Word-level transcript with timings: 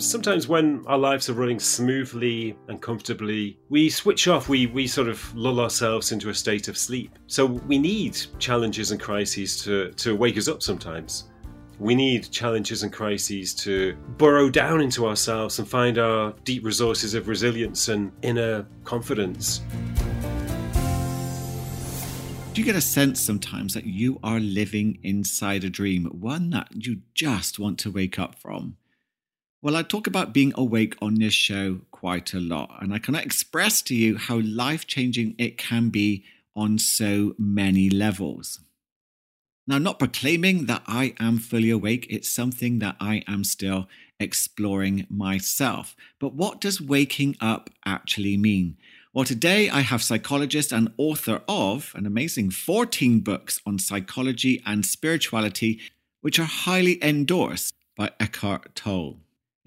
sometimes 0.00 0.48
when 0.48 0.84
our 0.86 0.98
lives 0.98 1.28
are 1.28 1.34
running 1.34 1.58
smoothly 1.58 2.56
and 2.68 2.80
comfortably, 2.80 3.58
we 3.68 3.90
switch 3.90 4.28
off, 4.28 4.48
we, 4.48 4.66
we 4.66 4.86
sort 4.86 5.08
of 5.08 5.34
lull 5.34 5.60
ourselves 5.60 6.12
into 6.12 6.30
a 6.30 6.34
state 6.34 6.68
of 6.68 6.76
sleep. 6.76 7.18
So 7.26 7.46
we 7.46 7.78
need 7.78 8.18
challenges 8.38 8.90
and 8.90 9.00
crises 9.00 9.62
to, 9.64 9.90
to 9.92 10.16
wake 10.16 10.36
us 10.36 10.48
up 10.48 10.62
sometimes. 10.62 11.30
We 11.78 11.94
need 11.94 12.30
challenges 12.30 12.82
and 12.82 12.92
crises 12.92 13.54
to 13.56 13.94
burrow 14.16 14.50
down 14.50 14.80
into 14.80 15.06
ourselves 15.06 15.58
and 15.58 15.68
find 15.68 15.98
our 15.98 16.32
deep 16.44 16.64
resources 16.64 17.14
of 17.14 17.28
resilience 17.28 17.88
and 17.88 18.10
inner 18.22 18.66
confidence. 18.84 19.62
Do 22.52 22.62
you 22.62 22.64
get 22.64 22.74
a 22.74 22.80
sense 22.80 23.20
sometimes 23.20 23.74
that 23.74 23.84
you 23.84 24.18
are 24.24 24.40
living 24.40 24.98
inside 25.04 25.62
a 25.62 25.70
dream, 25.70 26.06
one 26.06 26.50
that 26.50 26.68
you 26.74 27.02
just 27.14 27.60
want 27.60 27.78
to 27.80 27.90
wake 27.92 28.18
up 28.18 28.34
from? 28.34 28.76
Well, 29.60 29.74
I 29.74 29.82
talk 29.82 30.06
about 30.06 30.32
being 30.32 30.52
awake 30.56 30.94
on 31.02 31.16
this 31.16 31.34
show 31.34 31.80
quite 31.90 32.32
a 32.32 32.38
lot, 32.38 32.78
and 32.80 32.94
I 32.94 33.00
cannot 33.00 33.26
express 33.26 33.82
to 33.82 33.94
you 33.94 34.16
how 34.16 34.38
life 34.38 34.86
changing 34.86 35.34
it 35.36 35.58
can 35.58 35.88
be 35.88 36.22
on 36.54 36.78
so 36.78 37.34
many 37.36 37.90
levels. 37.90 38.60
Now, 39.66 39.78
not 39.78 39.98
proclaiming 39.98 40.66
that 40.66 40.84
I 40.86 41.14
am 41.18 41.38
fully 41.38 41.70
awake, 41.70 42.06
it's 42.08 42.28
something 42.28 42.78
that 42.78 42.94
I 43.00 43.24
am 43.26 43.42
still 43.42 43.88
exploring 44.20 45.08
myself. 45.10 45.96
But 46.20 46.34
what 46.34 46.60
does 46.60 46.80
waking 46.80 47.36
up 47.40 47.68
actually 47.84 48.36
mean? 48.36 48.76
Well, 49.12 49.24
today 49.24 49.68
I 49.68 49.80
have 49.80 50.04
psychologist 50.04 50.70
and 50.70 50.92
author 50.98 51.42
of 51.48 51.92
an 51.96 52.06
amazing 52.06 52.52
14 52.52 53.20
books 53.20 53.60
on 53.66 53.80
psychology 53.80 54.62
and 54.64 54.86
spirituality, 54.86 55.80
which 56.20 56.38
are 56.38 56.44
highly 56.44 57.02
endorsed 57.02 57.74
by 57.96 58.12
Eckhart 58.20 58.76
Tolle. 58.76 59.18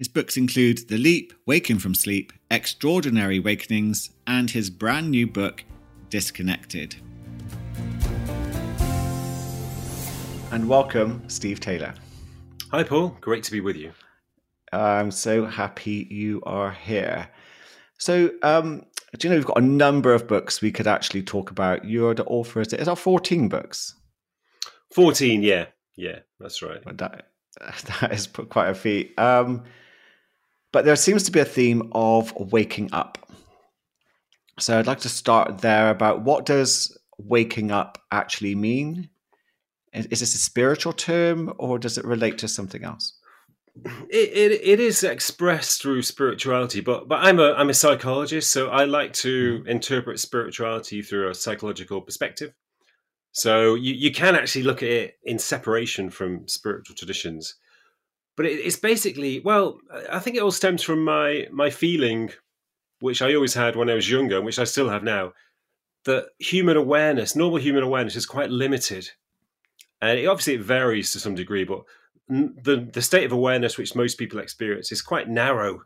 His 0.02 0.08
books 0.08 0.36
include 0.36 0.88
The 0.88 0.98
Leap, 0.98 1.32
Waking 1.46 1.78
from 1.78 1.94
Sleep, 1.94 2.32
Extraordinary 2.50 3.38
Awakenings, 3.38 4.10
and 4.26 4.50
his 4.50 4.68
brand 4.68 5.12
new 5.12 5.28
book, 5.28 5.62
Disconnected. 6.10 6.96
And 10.50 10.68
welcome, 10.68 11.22
Steve 11.28 11.60
Taylor. 11.60 11.94
Hi, 12.72 12.82
Paul. 12.82 13.16
Great 13.20 13.44
to 13.44 13.52
be 13.52 13.60
with 13.60 13.76
you. 13.76 13.92
I'm 14.72 15.12
so 15.12 15.46
happy 15.46 16.08
you 16.10 16.42
are 16.46 16.72
here. 16.72 17.28
So, 17.96 18.32
um, 18.42 18.84
do 19.16 19.28
you 19.28 19.30
know 19.30 19.36
we've 19.36 19.46
got 19.46 19.58
a 19.58 19.64
number 19.64 20.12
of 20.12 20.26
books 20.26 20.60
we 20.60 20.72
could 20.72 20.88
actually 20.88 21.22
talk 21.22 21.52
about? 21.52 21.84
You're 21.84 22.16
the 22.16 22.24
author. 22.24 22.60
Is 22.60 22.72
it? 22.72 22.88
our 22.88 22.96
14 22.96 23.48
books? 23.48 23.94
14, 24.96 25.44
yeah. 25.44 25.66
Yeah, 25.94 26.18
that's 26.40 26.60
right. 26.60 26.82
That, 26.98 27.28
that 28.00 28.12
is 28.12 28.26
quite 28.26 28.68
a 28.68 28.74
feat. 28.74 29.16
Um, 29.16 29.62
but 30.72 30.84
there 30.84 30.96
seems 30.96 31.22
to 31.24 31.32
be 31.32 31.40
a 31.40 31.44
theme 31.44 31.90
of 31.92 32.32
waking 32.52 32.90
up. 32.92 33.18
So 34.58 34.78
I'd 34.78 34.86
like 34.86 35.00
to 35.00 35.08
start 35.08 35.58
there 35.58 35.90
about 35.90 36.22
what 36.22 36.46
does 36.46 36.96
waking 37.18 37.70
up 37.70 37.98
actually 38.10 38.54
mean? 38.54 39.10
Is 39.92 40.20
this 40.20 40.34
a 40.34 40.38
spiritual 40.38 40.92
term 40.92 41.52
or 41.58 41.78
does 41.78 41.98
it 41.98 42.04
relate 42.04 42.38
to 42.38 42.48
something 42.48 42.84
else? 42.84 43.18
It, 44.10 44.30
it, 44.34 44.60
it 44.62 44.80
is 44.80 45.02
expressed 45.02 45.80
through 45.80 46.02
spirituality, 46.02 46.82
but 46.82 47.08
but 47.08 47.20
I'm 47.22 47.40
a 47.40 47.54
I'm 47.54 47.70
a 47.70 47.74
psychologist, 47.74 48.52
so 48.52 48.68
I 48.68 48.84
like 48.84 49.14
to 49.14 49.60
mm. 49.60 49.66
interpret 49.66 50.20
spirituality 50.20 51.00
through 51.00 51.30
a 51.30 51.34
psychological 51.34 52.02
perspective. 52.02 52.52
So 53.32 53.74
you, 53.74 53.94
you 53.94 54.12
can 54.12 54.36
actually 54.36 54.64
look 54.64 54.82
at 54.82 54.90
it 54.90 55.14
in 55.24 55.38
separation 55.38 56.10
from 56.10 56.46
spiritual 56.48 56.96
traditions 56.96 57.54
but 58.36 58.46
it, 58.46 58.52
it's 58.52 58.76
basically 58.76 59.40
well 59.40 59.78
i 60.10 60.18
think 60.18 60.36
it 60.36 60.42
all 60.42 60.50
stems 60.50 60.82
from 60.82 61.04
my 61.04 61.46
my 61.50 61.70
feeling 61.70 62.30
which 63.00 63.22
i 63.22 63.34
always 63.34 63.54
had 63.54 63.76
when 63.76 63.90
i 63.90 63.94
was 63.94 64.10
younger 64.10 64.36
and 64.36 64.44
which 64.44 64.58
i 64.58 64.64
still 64.64 64.88
have 64.88 65.02
now 65.02 65.32
that 66.04 66.26
human 66.38 66.76
awareness 66.76 67.36
normal 67.36 67.58
human 67.58 67.82
awareness 67.82 68.16
is 68.16 68.26
quite 68.26 68.50
limited. 68.50 69.10
And 70.00 70.18
it, 70.18 70.26
obviously 70.26 70.54
it 70.54 70.62
varies 70.62 71.12
to 71.12 71.20
some 71.20 71.34
degree 71.34 71.64
but 71.64 71.82
the 72.28 72.88
the 72.92 73.02
state 73.02 73.24
of 73.24 73.32
awareness 73.32 73.76
which 73.76 73.94
most 73.94 74.18
people 74.18 74.38
experience 74.38 74.90
is 74.90 75.02
quite 75.02 75.28
narrow. 75.28 75.82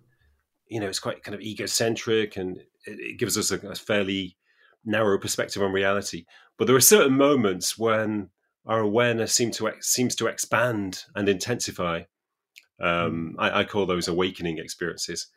You 0.68 0.80
know 0.80 0.88
it's 0.88 0.98
quite 0.98 1.22
kind 1.22 1.34
of 1.34 1.40
egocentric 1.40 2.36
and 2.36 2.58
it, 2.58 3.00
it 3.00 3.18
gives 3.18 3.36
us 3.36 3.50
a, 3.50 3.58
a 3.68 3.74
fairly 3.74 4.36
narrow 4.84 5.18
perspective 5.18 5.62
on 5.62 5.72
reality. 5.72 6.24
But 6.58 6.66
there 6.66 6.76
are 6.76 6.80
certain 6.80 7.16
moments 7.16 7.76
when 7.76 8.30
our 8.64 8.80
awareness 8.80 9.32
seems 9.32 9.58
to 9.58 9.72
seems 9.80 10.14
to 10.16 10.26
expand 10.26 11.04
and 11.14 11.28
intensify 11.28 12.02
um, 12.80 13.32
hmm. 13.34 13.40
I, 13.40 13.60
I, 13.60 13.64
call 13.64 13.86
those 13.86 14.08
awakening 14.08 14.58
experiences, 14.58 15.28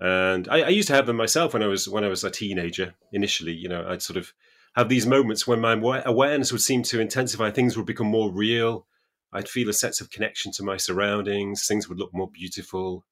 and 0.00 0.48
I, 0.48 0.62
I, 0.62 0.68
used 0.68 0.88
to 0.88 0.94
have 0.94 1.06
them 1.06 1.16
myself 1.16 1.54
when 1.54 1.62
I 1.62 1.66
was 1.66 1.88
when 1.88 2.04
I 2.04 2.08
was 2.08 2.24
a 2.24 2.30
teenager. 2.30 2.94
Initially, 3.12 3.52
you 3.52 3.68
know, 3.68 3.86
I'd 3.88 4.02
sort 4.02 4.16
of 4.16 4.32
have 4.76 4.88
these 4.88 5.06
moments 5.06 5.46
when 5.46 5.60
my 5.60 6.02
awareness 6.04 6.52
would 6.52 6.60
seem 6.60 6.82
to 6.84 7.00
intensify. 7.00 7.50
Things 7.50 7.76
would 7.76 7.86
become 7.86 8.08
more 8.08 8.30
real. 8.30 8.86
I'd 9.32 9.48
feel 9.48 9.68
a 9.68 9.72
sense 9.72 10.00
of 10.00 10.10
connection 10.10 10.52
to 10.52 10.62
my 10.62 10.76
surroundings. 10.76 11.66
Things 11.66 11.88
would 11.88 11.98
look 11.98 12.12
more 12.12 12.30
beautiful, 12.30 13.04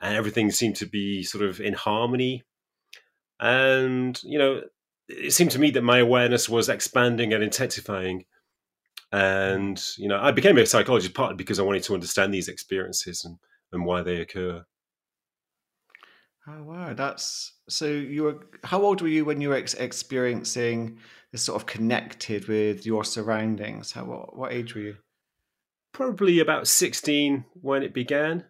and 0.00 0.14
everything 0.14 0.50
seemed 0.50 0.76
to 0.76 0.86
be 0.86 1.22
sort 1.22 1.44
of 1.44 1.60
in 1.60 1.74
harmony. 1.74 2.42
And 3.38 4.22
you 4.22 4.38
know, 4.38 4.62
it 5.08 5.32
seemed 5.32 5.52
to 5.52 5.58
me 5.58 5.70
that 5.72 5.82
my 5.82 5.98
awareness 5.98 6.48
was 6.48 6.68
expanding 6.68 7.32
and 7.32 7.42
intensifying 7.42 8.26
and 9.12 9.82
you 9.98 10.08
know, 10.08 10.18
I 10.20 10.30
became 10.30 10.58
a 10.58 10.66
psychologist 10.66 11.14
partly 11.14 11.36
because 11.36 11.58
I 11.58 11.62
wanted 11.62 11.82
to 11.84 11.94
understand 11.94 12.32
these 12.32 12.48
experiences 12.48 13.24
and, 13.24 13.38
and 13.72 13.84
why 13.84 14.02
they 14.02 14.16
occur. 14.16 14.64
Oh 16.48 16.62
wow, 16.62 16.94
that's 16.94 17.52
so. 17.68 17.86
You 17.86 18.22
were 18.24 18.46
how 18.64 18.82
old 18.82 19.02
were 19.02 19.08
you 19.08 19.24
when 19.24 19.40
you 19.40 19.50
were 19.50 19.56
ex- 19.56 19.74
experiencing 19.74 20.98
this 21.32 21.42
sort 21.42 21.60
of 21.60 21.66
connected 21.66 22.48
with 22.48 22.86
your 22.86 23.04
surroundings? 23.04 23.92
How 23.92 24.04
what, 24.04 24.36
what 24.36 24.52
age 24.52 24.74
were 24.74 24.80
you? 24.80 24.96
Probably 25.92 26.40
about 26.40 26.66
sixteen 26.66 27.44
when 27.60 27.82
it 27.82 27.92
began, 27.92 28.46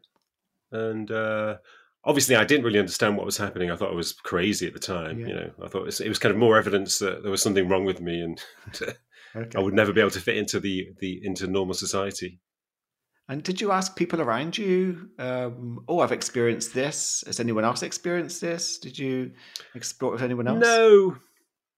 and 0.71 1.11
uh, 1.11 1.57
obviously 2.05 2.37
I 2.37 2.45
didn't 2.45 2.65
really 2.65 2.79
understand 2.79 3.17
what 3.17 3.27
was 3.27 3.37
happening. 3.37 3.71
I 3.71 3.77
thought 3.77 3.93
I 3.93 3.97
was 3.97 4.13
crazy 4.13 4.67
at 4.67 4.73
the 4.73 4.79
time. 4.79 5.19
Yeah. 5.19 5.27
You 5.27 5.35
know, 5.35 5.51
I 5.65 5.69
thought 5.69 5.83
it 5.83 5.87
was, 5.87 6.01
it 6.01 6.09
was, 6.09 6.19
kind 6.19 6.33
of 6.33 6.39
more 6.39 6.59
evidence 6.59 6.99
that 7.01 7.23
there 7.23 7.31
was 7.31 7.43
something 7.43 7.69
wrong 7.69 7.85
with 7.85 8.01
me, 8.01 8.21
and 8.21 8.43
Okay. 9.35 9.59
I 9.59 9.61
would 9.61 9.75
never 9.75 9.93
be 9.93 10.01
able 10.01 10.11
to 10.11 10.21
fit 10.21 10.37
into 10.37 10.61
the 10.61 10.89
the 10.99 11.21
into 11.23 11.47
normal 11.47 11.75
society. 11.75 12.41
And 13.29 13.45
did 13.45 13.61
you 13.61 13.71
ask 13.71 13.95
people 13.95 14.21
around 14.21 14.59
you? 14.59 15.11
Um, 15.17 15.85
oh, 15.87 16.01
I've 16.01 16.11
experienced 16.11 16.75
this. 16.75 17.23
Has 17.27 17.39
anyone 17.39 17.65
else 17.65 17.85
experienced 17.85 18.41
this? 18.41 18.79
Did 18.79 18.99
you 18.99 19.31
explore 19.77 20.11
with 20.11 20.23
anyone 20.23 20.49
else? 20.49 20.59
No, 20.59 21.17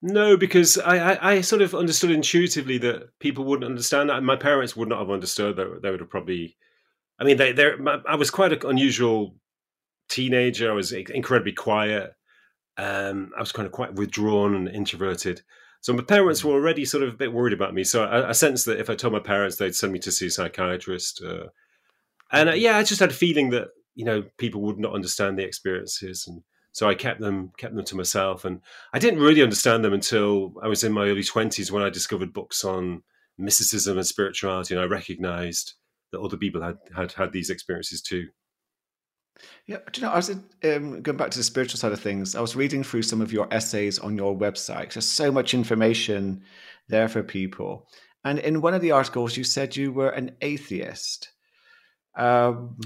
no, 0.00 0.38
because 0.38 0.78
I, 0.78 1.12
I, 1.12 1.32
I, 1.32 1.40
sort 1.42 1.60
of 1.60 1.74
understood 1.74 2.10
intuitively 2.10 2.78
that 2.78 3.10
people 3.20 3.44
wouldn't 3.44 3.68
understand 3.68 4.08
that. 4.08 4.22
My 4.22 4.34
parents 4.34 4.74
would 4.74 4.88
not 4.88 4.98
have 4.98 5.10
understood 5.10 5.56
that. 5.56 5.80
They 5.82 5.90
would 5.90 6.00
have 6.00 6.08
probably. 6.08 6.56
I 7.20 7.24
mean, 7.24 7.36
they, 7.36 7.52
they 7.52 7.72
I 8.08 8.16
was 8.16 8.30
quite 8.30 8.52
an 8.52 8.68
unusual 8.68 9.36
teenager. 10.08 10.70
I 10.70 10.74
was 10.74 10.92
incredibly 10.92 11.52
quiet. 11.52 12.14
Um, 12.78 13.30
I 13.36 13.40
was 13.40 13.52
kind 13.52 13.66
of 13.66 13.72
quite 13.72 13.94
withdrawn 13.94 14.54
and 14.54 14.68
introverted. 14.68 15.42
So 15.82 15.92
my 15.92 16.02
parents 16.02 16.44
were 16.44 16.52
already 16.52 16.84
sort 16.84 17.02
of 17.02 17.10
a 17.12 17.16
bit 17.16 17.32
worried 17.32 17.52
about 17.52 17.74
me. 17.74 17.82
So 17.82 18.04
I, 18.04 18.28
I 18.28 18.32
sensed 18.32 18.66
that 18.66 18.78
if 18.78 18.88
I 18.88 18.94
told 18.94 19.12
my 19.12 19.18
parents, 19.18 19.56
they'd 19.56 19.74
send 19.74 19.92
me 19.92 19.98
to 19.98 20.12
see 20.12 20.28
a 20.28 20.30
psychiatrist. 20.30 21.22
Uh, 21.22 21.48
and 22.30 22.48
uh, 22.48 22.52
yeah, 22.52 22.76
I 22.76 22.84
just 22.84 23.00
had 23.00 23.10
a 23.10 23.14
feeling 23.14 23.50
that 23.50 23.68
you 23.94 24.04
know 24.04 24.22
people 24.38 24.62
would 24.62 24.78
not 24.78 24.94
understand 24.94 25.38
the 25.38 25.44
experiences, 25.44 26.26
and 26.26 26.42
so 26.70 26.88
I 26.88 26.94
kept 26.94 27.20
them 27.20 27.52
kept 27.58 27.74
them 27.74 27.84
to 27.84 27.96
myself. 27.96 28.44
And 28.44 28.60
I 28.92 29.00
didn't 29.00 29.20
really 29.20 29.42
understand 29.42 29.84
them 29.84 29.92
until 29.92 30.54
I 30.62 30.68
was 30.68 30.84
in 30.84 30.92
my 30.92 31.08
early 31.08 31.24
twenties 31.24 31.70
when 31.70 31.82
I 31.82 31.90
discovered 31.90 32.32
books 32.32 32.64
on 32.64 33.02
mysticism 33.36 33.98
and 33.98 34.06
spirituality, 34.06 34.74
and 34.74 34.82
I 34.82 34.86
recognized 34.86 35.74
that 36.12 36.20
other 36.20 36.36
people 36.36 36.62
had 36.62 36.78
had 36.96 37.12
had 37.12 37.32
these 37.32 37.50
experiences 37.50 38.00
too. 38.00 38.28
Yeah, 39.66 39.78
do 39.92 40.00
you 40.00 40.06
know, 40.06 40.12
I 40.12 40.16
was 40.16 40.30
um, 40.30 41.02
going 41.02 41.16
back 41.16 41.30
to 41.30 41.38
the 41.38 41.44
spiritual 41.44 41.78
side 41.78 41.92
of 41.92 42.00
things. 42.00 42.34
I 42.34 42.40
was 42.40 42.56
reading 42.56 42.82
through 42.82 43.02
some 43.02 43.20
of 43.20 43.32
your 43.32 43.48
essays 43.52 43.98
on 43.98 44.16
your 44.16 44.36
website. 44.36 44.92
There's 44.92 45.06
so 45.06 45.32
much 45.32 45.54
information 45.54 46.42
there 46.88 47.08
for 47.08 47.22
people. 47.22 47.88
And 48.24 48.38
in 48.38 48.60
one 48.60 48.74
of 48.74 48.82
the 48.82 48.92
articles, 48.92 49.36
you 49.36 49.44
said 49.44 49.76
you 49.76 49.92
were 49.92 50.10
an 50.10 50.32
atheist. 50.40 51.30
Um, 52.16 52.78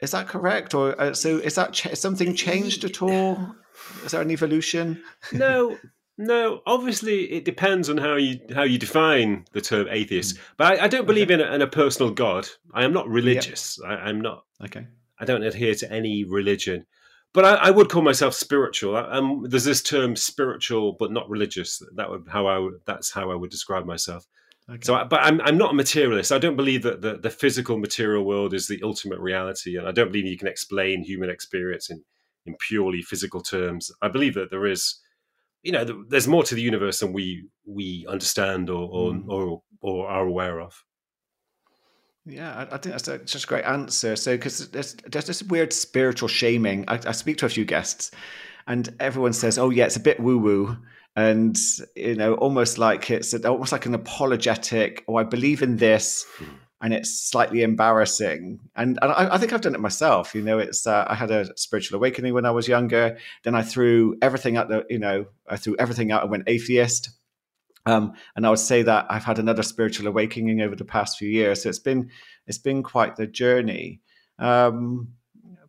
is 0.00 0.12
that 0.12 0.28
correct? 0.28 0.74
Or 0.74 1.00
uh, 1.00 1.14
so 1.14 1.38
is 1.38 1.54
that 1.54 1.72
ch- 1.72 1.96
something 1.96 2.34
changed 2.34 2.84
at 2.84 3.02
all? 3.02 3.54
Is 4.04 4.12
there 4.12 4.22
an 4.22 4.30
evolution? 4.30 5.02
no, 5.32 5.76
no. 6.16 6.60
Obviously, 6.64 7.24
it 7.32 7.44
depends 7.44 7.90
on 7.90 7.96
how 7.96 8.14
you 8.14 8.38
how 8.54 8.62
you 8.62 8.78
define 8.78 9.46
the 9.52 9.60
term 9.60 9.88
atheist. 9.90 10.36
Hmm. 10.36 10.42
But 10.58 10.78
I, 10.78 10.84
I 10.84 10.88
don't 10.88 11.06
believe 11.06 11.32
okay. 11.32 11.34
in, 11.34 11.40
a, 11.40 11.52
in 11.54 11.60
a 11.60 11.66
personal 11.66 12.12
God. 12.12 12.46
I 12.72 12.84
am 12.84 12.92
not 12.92 13.08
religious. 13.08 13.80
Yep. 13.82 13.90
I, 13.90 13.94
I'm 14.02 14.20
not. 14.20 14.44
Okay. 14.64 14.86
I 15.24 15.32
don't 15.32 15.42
adhere 15.42 15.74
to 15.74 15.90
any 15.90 16.24
religion, 16.24 16.86
but 17.32 17.44
I, 17.44 17.54
I 17.54 17.70
would 17.70 17.88
call 17.88 18.02
myself 18.02 18.34
spiritual. 18.34 18.96
Um, 18.96 19.46
there's 19.48 19.64
this 19.64 19.82
term 19.82 20.16
spiritual 20.16 20.96
but 20.98 21.12
not 21.12 21.30
religious. 21.30 21.82
That 21.94 22.10
would 22.10 22.26
how 22.28 22.46
I 22.46 22.58
would, 22.58 22.74
that's 22.84 23.10
how 23.10 23.30
I 23.30 23.34
would 23.34 23.50
describe 23.50 23.86
myself. 23.86 24.26
Okay. 24.68 24.80
So, 24.82 25.04
but 25.08 25.20
I'm 25.22 25.40
I'm 25.42 25.58
not 25.58 25.72
a 25.72 25.74
materialist. 25.74 26.32
I 26.32 26.38
don't 26.38 26.56
believe 26.56 26.82
that 26.82 27.02
the, 27.02 27.18
the 27.18 27.30
physical 27.30 27.78
material 27.78 28.24
world 28.24 28.54
is 28.54 28.66
the 28.66 28.80
ultimate 28.82 29.20
reality, 29.20 29.76
and 29.76 29.86
I 29.86 29.92
don't 29.92 30.10
believe 30.10 30.26
you 30.26 30.38
can 30.38 30.48
explain 30.48 31.02
human 31.02 31.30
experience 31.30 31.90
in 31.90 32.02
in 32.46 32.56
purely 32.56 33.02
physical 33.02 33.42
terms. 33.42 33.90
I 34.02 34.08
believe 34.08 34.34
that 34.34 34.50
there 34.50 34.66
is, 34.66 35.00
you 35.62 35.72
know, 35.72 36.04
there's 36.08 36.28
more 36.28 36.44
to 36.44 36.54
the 36.54 36.62
universe 36.62 37.00
than 37.00 37.12
we 37.12 37.46
we 37.66 38.06
understand 38.08 38.70
or 38.70 38.88
or 38.90 39.12
mm. 39.12 39.28
or, 39.28 39.62
or, 39.80 40.08
are 40.08 40.26
aware 40.26 40.60
of. 40.60 40.82
Yeah, 42.26 42.66
I, 42.70 42.78
think 42.78 42.94
that's 42.94 43.08
a, 43.08 43.18
just 43.18 43.44
a 43.44 43.48
great 43.48 43.64
answer. 43.64 44.16
So, 44.16 44.34
because 44.36 44.70
there's 44.70 44.94
there's 44.94 45.26
this 45.26 45.42
weird 45.42 45.72
spiritual 45.72 46.28
shaming. 46.28 46.86
I, 46.88 46.98
I 47.06 47.12
speak 47.12 47.36
to 47.38 47.46
a 47.46 47.50
few 47.50 47.66
guests, 47.66 48.12
and 48.66 48.88
everyone 48.98 49.34
says, 49.34 49.58
"Oh, 49.58 49.68
yeah, 49.68 49.84
it's 49.84 49.96
a 49.96 50.00
bit 50.00 50.20
woo 50.20 50.38
woo." 50.38 50.78
and 51.16 51.56
you 51.94 52.14
know 52.14 52.34
almost 52.34 52.78
like 52.78 53.10
it's 53.10 53.34
almost 53.44 53.72
like 53.72 53.86
an 53.86 53.94
apologetic 53.94 55.04
oh 55.08 55.16
i 55.16 55.22
believe 55.22 55.62
in 55.62 55.76
this 55.76 56.26
and 56.80 56.92
it's 56.92 57.30
slightly 57.30 57.62
embarrassing 57.62 58.58
and, 58.74 58.98
and 59.00 59.12
I, 59.12 59.34
I, 59.34 59.38
think 59.38 59.52
i've 59.52 59.60
done 59.60 59.74
it 59.74 59.80
myself 59.80 60.34
you 60.34 60.42
know 60.42 60.58
it's 60.58 60.86
uh, 60.86 61.04
i 61.08 61.14
had 61.14 61.30
a 61.30 61.56
spiritual 61.56 61.96
awakening 61.96 62.34
when 62.34 62.46
i 62.46 62.50
was 62.50 62.66
younger 62.66 63.16
then 63.44 63.54
i 63.54 63.62
threw 63.62 64.16
everything 64.22 64.56
out 64.56 64.68
the 64.68 64.84
you 64.90 64.98
know 64.98 65.26
i 65.48 65.56
threw 65.56 65.76
everything 65.78 66.10
out 66.10 66.22
and 66.22 66.30
went 66.30 66.44
atheist 66.48 67.10
um, 67.86 68.12
and 68.36 68.46
i 68.46 68.50
would 68.50 68.58
say 68.58 68.82
that 68.82 69.06
i've 69.10 69.24
had 69.24 69.38
another 69.38 69.62
spiritual 69.62 70.06
awakening 70.06 70.60
over 70.60 70.74
the 70.74 70.84
past 70.84 71.18
few 71.18 71.28
years 71.28 71.62
so 71.62 71.68
it's 71.68 71.78
been 71.78 72.08
it's 72.46 72.58
been 72.58 72.82
quite 72.82 73.16
the 73.16 73.26
journey 73.26 74.00
um, 74.38 75.08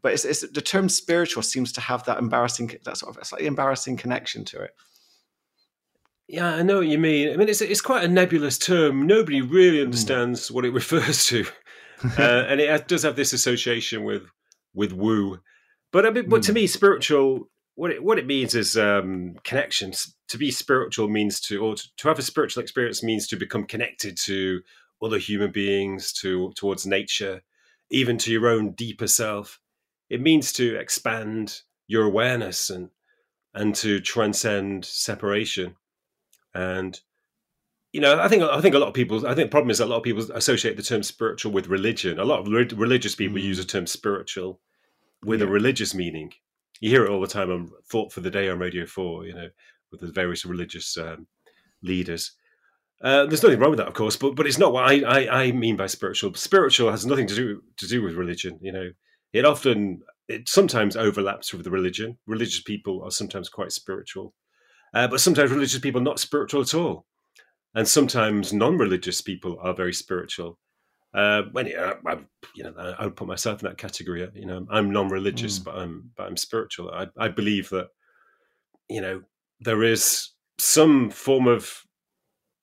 but 0.01 0.13
it's, 0.13 0.25
it's, 0.25 0.47
the 0.49 0.61
term 0.61 0.89
spiritual 0.89 1.43
seems 1.43 1.71
to 1.73 1.81
have 1.81 2.03
that 2.05 2.17
embarrassing 2.17 2.75
that 2.83 2.97
sort 2.97 3.15
of 3.15 3.25
slightly 3.25 3.47
embarrassing 3.47 3.97
connection 3.97 4.43
to 4.45 4.61
it 4.61 4.71
yeah, 6.27 6.55
I 6.55 6.63
know 6.63 6.77
what 6.77 6.87
you 6.87 6.97
mean. 6.97 7.31
I 7.31 7.37
mean, 7.37 7.49
it's 7.49 7.61
it's 7.61 7.81
quite 7.81 8.03
a 8.03 8.07
nebulous 8.07 8.57
term. 8.57 9.05
Nobody 9.05 9.41
really 9.41 9.77
hmm. 9.79 9.85
understands 9.85 10.49
mm. 10.49 10.51
what 10.51 10.65
it 10.65 10.71
refers 10.73 11.27
to, 11.27 11.45
uh, 12.17 12.45
and 12.47 12.59
it 12.59 12.87
does 12.87 13.03
have 13.03 13.15
this 13.15 13.33
association 13.33 14.03
with 14.03 14.23
with 14.73 14.91
woo. 14.91 15.39
But 15.91 16.05
I 16.05 16.09
mean, 16.09 16.25
mm. 16.25 16.29
but 16.29 16.43
to 16.43 16.51
hmm. 16.51 16.55
me, 16.55 16.67
spiritual 16.67 17.49
what 17.75 17.91
it 17.91 18.03
what 18.03 18.17
it 18.17 18.25
means 18.25 18.55
is 18.55 18.77
um, 18.77 19.35
connections. 19.43 20.15
To 20.29 20.37
be 20.37 20.49
spiritual 20.49 21.07
means 21.07 21.39
to, 21.41 21.63
or 21.63 21.75
to, 21.75 21.87
to 21.97 22.07
have 22.07 22.17
a 22.17 22.23
spiritual 22.23 22.63
experience 22.63 23.03
means 23.03 23.27
to 23.27 23.35
become 23.35 23.65
connected 23.65 24.17
to 24.21 24.61
other 25.03 25.19
human 25.19 25.51
beings, 25.51 26.11
to 26.13 26.51
towards 26.55 26.87
nature, 26.87 27.43
even 27.91 28.17
to 28.19 28.31
your 28.31 28.47
own 28.47 28.71
deeper 28.71 29.07
self. 29.07 29.59
It 30.09 30.21
means 30.21 30.51
to 30.53 30.75
expand 30.75 31.61
your 31.87 32.05
awareness 32.05 32.69
and 32.69 32.89
and 33.53 33.75
to 33.75 33.99
transcend 33.99 34.85
separation. 34.85 35.75
And 36.53 36.99
you 37.91 38.01
know, 38.01 38.19
I 38.19 38.27
think 38.27 38.43
I 38.43 38.61
think 38.61 38.75
a 38.75 38.79
lot 38.79 38.89
of 38.89 38.93
people. 38.93 39.27
I 39.27 39.35
think 39.35 39.47
the 39.47 39.51
problem 39.51 39.69
is 39.69 39.79
a 39.79 39.85
lot 39.85 39.97
of 39.97 40.03
people 40.03 40.29
associate 40.33 40.77
the 40.77 40.83
term 40.83 41.03
spiritual 41.03 41.51
with 41.51 41.67
religion. 41.67 42.19
A 42.19 42.25
lot 42.25 42.39
of 42.39 42.47
re- 42.47 42.67
religious 42.75 43.15
people 43.15 43.37
mm. 43.37 43.43
use 43.43 43.57
the 43.57 43.63
term 43.63 43.87
spiritual 43.87 44.59
with 45.23 45.41
yeah. 45.41 45.47
a 45.47 45.49
religious 45.49 45.93
meaning. 45.93 46.33
You 46.81 46.89
hear 46.89 47.05
it 47.05 47.09
all 47.09 47.21
the 47.21 47.27
time 47.27 47.51
on 47.51 47.71
Thought 47.89 48.11
for 48.11 48.21
the 48.21 48.31
Day 48.31 48.49
on 48.49 48.59
Radio 48.59 48.85
Four. 48.85 49.25
You 49.25 49.33
know, 49.33 49.49
with 49.91 50.01
the 50.01 50.11
various 50.11 50.45
religious 50.45 50.97
um, 50.97 51.27
leaders. 51.81 52.31
Uh, 53.01 53.25
there's 53.25 53.43
nothing 53.43 53.59
wrong 53.59 53.71
with 53.71 53.79
that, 53.79 53.87
of 53.87 53.93
course, 53.93 54.15
but 54.15 54.35
but 54.35 54.47
it's 54.47 54.57
not 54.57 54.73
what 54.73 54.89
I, 54.89 55.01
I, 55.01 55.43
I 55.43 55.51
mean 55.51 55.75
by 55.75 55.87
spiritual. 55.87 56.33
Spiritual 56.33 56.91
has 56.91 57.05
nothing 57.05 57.27
to 57.27 57.35
do 57.35 57.61
to 57.77 57.87
do 57.87 58.01
with 58.01 58.15
religion. 58.15 58.57
You 58.61 58.71
know, 58.71 58.89
it 59.33 59.45
often 59.45 60.01
it 60.27 60.47
sometimes 60.49 60.95
overlaps 60.95 61.53
with 61.53 61.63
the 61.63 61.71
religion. 61.71 62.17
Religious 62.25 62.61
people 62.61 63.03
are 63.03 63.11
sometimes 63.11 63.49
quite 63.49 63.71
spiritual, 63.71 64.33
uh, 64.93 65.07
but 65.07 65.19
sometimes 65.19 65.51
religious 65.51 65.79
people 65.79 66.01
are 66.01 66.05
not 66.05 66.19
spiritual 66.19 66.61
at 66.61 66.73
all. 66.73 67.05
And 67.73 67.87
sometimes 67.87 68.53
non 68.53 68.77
religious 68.77 69.21
people 69.21 69.57
are 69.61 69.73
very 69.73 69.93
spiritual. 69.93 70.57
Uh, 71.15 71.43
when 71.53 71.67
I, 71.67 71.93
I, 72.05 72.17
you 72.55 72.63
know, 72.63 72.73
I 72.99 73.05
would 73.05 73.15
put 73.15 73.27
myself 73.27 73.63
in 73.63 73.69
that 73.69 73.77
category. 73.77 74.27
You 74.33 74.45
know, 74.45 74.67
I'm 74.69 74.91
non-religious, 74.91 75.59
mm. 75.59 75.63
but 75.63 75.75
I'm 75.75 76.11
but 76.17 76.27
I'm 76.27 76.37
spiritual. 76.37 76.91
I, 76.91 77.07
I 77.17 77.29
believe 77.29 77.69
that 77.69 77.87
you 78.89 79.01
know 79.01 79.21
there 79.61 79.81
is 79.81 80.31
some 80.57 81.09
form 81.09 81.47
of 81.47 81.83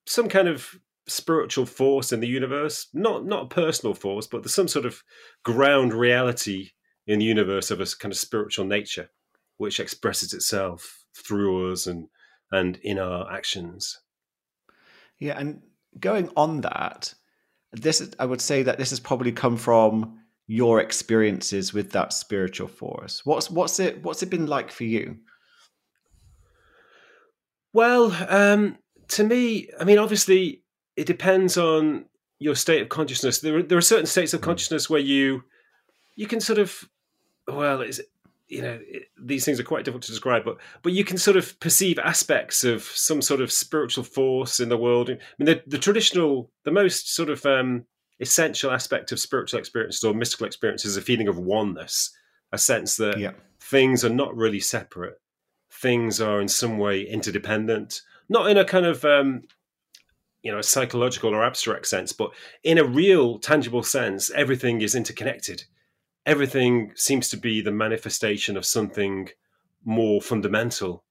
some 0.05 0.29
kind 0.29 0.47
of 0.47 0.75
spiritual 1.07 1.65
force 1.65 2.11
in 2.11 2.19
the 2.19 2.27
universe, 2.27 2.87
not 2.93 3.25
not 3.25 3.45
a 3.45 3.55
personal 3.55 3.95
force, 3.95 4.27
but 4.27 4.43
there's 4.43 4.53
some 4.53 4.67
sort 4.67 4.85
of 4.85 5.03
ground 5.43 5.91
reality 5.91 6.69
in 7.07 7.19
the 7.19 7.25
universe 7.25 7.71
of 7.71 7.81
a 7.81 7.87
kind 7.99 8.11
of 8.11 8.17
spiritual 8.17 8.65
nature, 8.65 9.09
which 9.57 9.79
expresses 9.79 10.31
itself 10.31 11.05
through 11.15 11.71
us 11.71 11.87
and 11.87 12.07
and 12.51 12.77
in 12.83 12.99
our 12.99 13.31
actions. 13.31 13.99
Yeah, 15.19 15.39
and 15.39 15.61
going 15.99 16.29
on 16.35 16.61
that, 16.61 17.15
this 17.73 18.01
is, 18.01 18.13
I 18.19 18.25
would 18.25 18.41
say 18.41 18.63
that 18.63 18.77
this 18.77 18.91
has 18.91 18.99
probably 18.99 19.31
come 19.31 19.57
from 19.57 20.19
your 20.47 20.79
experiences 20.79 21.73
with 21.73 21.91
that 21.91 22.13
spiritual 22.13 22.67
force. 22.67 23.25
What's 23.25 23.49
what's 23.49 23.79
it 23.79 24.03
what's 24.03 24.21
it 24.21 24.29
been 24.29 24.47
like 24.47 24.71
for 24.71 24.83
you? 24.83 25.17
Well, 27.71 28.15
um, 28.29 28.77
to 29.09 29.23
me, 29.23 29.69
I 29.79 29.83
mean, 29.83 29.97
obviously, 29.97 30.63
it 30.95 31.07
depends 31.07 31.57
on 31.57 32.05
your 32.39 32.55
state 32.55 32.81
of 32.81 32.89
consciousness. 32.89 33.39
There 33.39 33.57
are, 33.57 33.63
there 33.63 33.77
are 33.77 33.81
certain 33.81 34.05
states 34.05 34.33
of 34.33 34.41
hmm. 34.41 34.45
consciousness 34.45 34.89
where 34.89 34.99
you 34.99 35.43
you 36.15 36.27
can 36.27 36.39
sort 36.39 36.59
of 36.59 36.87
well, 37.47 37.81
it's 37.81 37.99
you 38.53 38.61
know 38.61 38.79
it, 38.87 39.03
these 39.21 39.45
things 39.45 39.59
are 39.59 39.63
quite 39.63 39.85
difficult 39.85 40.03
to 40.03 40.11
describe 40.11 40.45
but 40.45 40.57
but 40.81 40.93
you 40.93 41.03
can 41.03 41.17
sort 41.17 41.37
of 41.37 41.59
perceive 41.59 41.99
aspects 41.99 42.63
of 42.63 42.83
some 42.83 43.21
sort 43.21 43.41
of 43.41 43.51
spiritual 43.51 44.03
force 44.03 44.59
in 44.59 44.69
the 44.69 44.77
world. 44.77 45.09
I 45.09 45.17
mean 45.37 45.45
the, 45.45 45.63
the 45.67 45.77
traditional 45.77 46.51
the 46.63 46.71
most 46.71 47.13
sort 47.13 47.29
of 47.29 47.45
um, 47.45 47.85
essential 48.19 48.71
aspect 48.71 49.11
of 49.11 49.19
spiritual 49.19 49.59
experiences 49.59 50.03
or 50.03 50.13
mystical 50.13 50.45
experiences 50.45 50.91
is 50.91 50.97
a 50.97 51.01
feeling 51.01 51.27
of 51.27 51.37
oneness 51.37 52.15
a 52.51 52.57
sense 52.57 52.97
that 52.97 53.17
yeah. 53.17 53.31
things 53.59 54.05
are 54.05 54.09
not 54.09 54.35
really 54.35 54.59
separate. 54.59 55.19
Things 55.71 56.21
are 56.21 56.39
in 56.39 56.47
some 56.47 56.77
way 56.77 57.01
interdependent 57.01 58.01
not 58.29 58.49
in 58.49 58.57
a 58.57 58.65
kind 58.65 58.85
of 58.85 59.03
um, 59.05 59.43
you 60.41 60.51
know 60.51 60.61
psychological 60.61 61.33
or 61.33 61.43
abstract 61.43 61.87
sense 61.87 62.11
but 62.11 62.31
in 62.63 62.77
a 62.77 62.83
real 62.83 63.39
tangible 63.39 63.83
sense 63.83 64.29
everything 64.31 64.81
is 64.81 64.95
interconnected 64.95 65.63
everything 66.25 66.91
seems 66.95 67.29
to 67.29 67.37
be 67.37 67.61
the 67.61 67.71
manifestation 67.71 68.57
of 68.57 68.65
something 68.65 69.29
more 69.83 70.21
fundamental. 70.21 71.03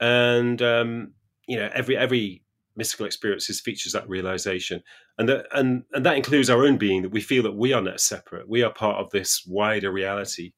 And 0.00 0.60
um, 0.60 1.12
you 1.46 1.56
know, 1.56 1.70
every 1.72 1.96
every 1.96 2.42
mystical 2.76 3.06
experiences 3.06 3.60
features 3.60 3.92
that 3.92 4.08
realization, 4.08 4.82
and 5.18 5.28
that 5.28 5.46
and 5.52 5.84
and 5.92 6.04
that 6.04 6.16
includes 6.16 6.50
our 6.50 6.64
own 6.64 6.76
being 6.76 7.02
that 7.02 7.12
we 7.12 7.20
feel 7.20 7.42
that 7.44 7.56
we 7.56 7.72
are 7.72 7.82
not 7.82 8.00
separate. 8.00 8.48
We 8.48 8.62
are 8.62 8.72
part 8.72 8.96
of 8.96 9.10
this 9.10 9.44
wider 9.46 9.90
reality. 9.90 10.52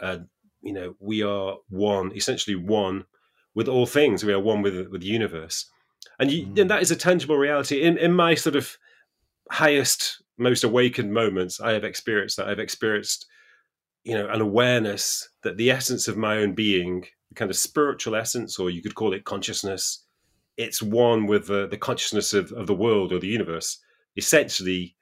Uh, 0.00 0.18
you 0.60 0.72
know, 0.72 0.94
we 1.00 1.22
are 1.22 1.56
one, 1.68 2.12
essentially 2.14 2.56
one 2.56 3.04
with 3.54 3.68
all 3.68 3.86
things. 3.86 4.24
We 4.24 4.32
are 4.32 4.40
one 4.40 4.62
with 4.62 4.88
with 4.88 5.00
the 5.00 5.06
universe, 5.06 5.70
and, 6.18 6.30
you, 6.30 6.46
mm. 6.46 6.60
and 6.60 6.70
that 6.70 6.82
is 6.82 6.90
a 6.90 6.96
tangible 6.96 7.36
reality. 7.36 7.82
In 7.82 7.96
in 7.96 8.12
my 8.12 8.34
sort 8.34 8.56
of 8.56 8.76
highest 9.50 10.22
most 10.38 10.64
awakened 10.64 11.12
moments 11.12 11.60
I 11.60 11.72
have 11.72 11.84
experienced 11.84 12.36
that 12.36 12.48
I've 12.48 12.58
experienced, 12.58 13.26
you 14.04 14.14
know, 14.14 14.28
an 14.28 14.40
awareness 14.40 15.28
that 15.42 15.56
the 15.56 15.70
essence 15.70 16.08
of 16.08 16.16
my 16.16 16.38
own 16.38 16.54
being, 16.54 17.04
the 17.28 17.34
kind 17.34 17.50
of 17.50 17.56
spiritual 17.56 18.14
essence, 18.14 18.58
or 18.58 18.70
you 18.70 18.82
could 18.82 18.94
call 18.94 19.12
it 19.12 19.24
consciousness, 19.24 20.04
it's 20.56 20.82
one 20.82 21.26
with 21.26 21.46
the, 21.46 21.68
the 21.68 21.76
consciousness 21.76 22.34
of, 22.34 22.52
of 22.52 22.66
the 22.66 22.74
world 22.74 23.12
or 23.12 23.18
the 23.18 23.28
universe. 23.28 23.78
Essentially, 24.16 24.96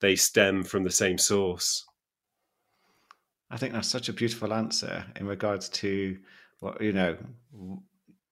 they 0.00 0.16
stem 0.16 0.62
from 0.62 0.84
the 0.84 0.90
same 0.90 1.18
source. 1.18 1.84
I 3.50 3.56
think 3.56 3.72
that's 3.72 3.88
such 3.88 4.08
a 4.08 4.12
beautiful 4.12 4.52
answer 4.52 5.04
in 5.16 5.26
regards 5.26 5.68
to 5.68 6.18
what 6.60 6.80
you 6.80 6.92
know 6.92 7.16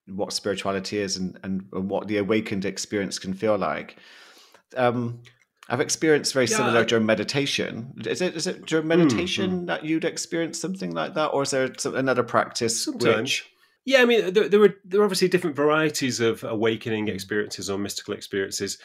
what 0.06 0.32
spirituality 0.32 0.98
is 0.98 1.16
and, 1.16 1.38
and, 1.44 1.64
and 1.72 1.88
what 1.88 2.08
the 2.08 2.18
awakened 2.18 2.64
experience 2.64 3.18
can 3.18 3.32
feel 3.32 3.56
like. 3.56 3.96
Um, 4.76 5.22
I've 5.68 5.80
experienced 5.80 6.34
very 6.34 6.46
yeah. 6.46 6.56
similar 6.56 6.84
during 6.84 7.06
meditation. 7.06 7.94
Is 8.04 8.20
it 8.20 8.36
is 8.36 8.46
it 8.46 8.66
during 8.66 8.84
hmm, 8.84 8.88
meditation 8.88 9.50
mm-hmm. 9.50 9.66
that 9.66 9.84
you'd 9.84 10.04
experience 10.04 10.60
something 10.60 10.92
like 10.92 11.14
that, 11.14 11.28
or 11.28 11.42
is 11.42 11.50
there 11.50 11.72
some, 11.78 11.94
another 11.94 12.22
practice? 12.22 12.84
Sometimes. 12.84 13.22
Which... 13.22 13.50
Yeah, 13.86 14.00
I 14.00 14.06
mean, 14.06 14.32
there, 14.32 14.48
there, 14.48 14.62
are 14.62 14.74
there 14.84 15.00
are 15.00 15.04
obviously 15.04 15.28
different 15.28 15.56
varieties 15.56 16.20
of 16.20 16.42
awakening 16.44 17.08
experiences 17.08 17.68
or 17.68 17.78
mystical 17.78 18.14
experiences, 18.14 18.78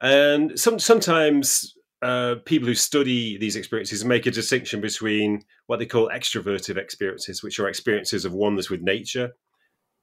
and 0.00 0.58
some 0.58 0.78
sometimes 0.78 1.74
uh, 2.02 2.36
people 2.44 2.68
who 2.68 2.74
study 2.74 3.38
these 3.38 3.56
experiences 3.56 4.04
make 4.04 4.26
a 4.26 4.30
distinction 4.30 4.80
between 4.80 5.42
what 5.66 5.78
they 5.78 5.86
call 5.86 6.10
extrovertive 6.10 6.76
experiences, 6.76 7.42
which 7.42 7.58
are 7.58 7.68
experiences 7.68 8.24
of 8.24 8.32
oneness 8.32 8.68
with 8.68 8.82
nature, 8.82 9.32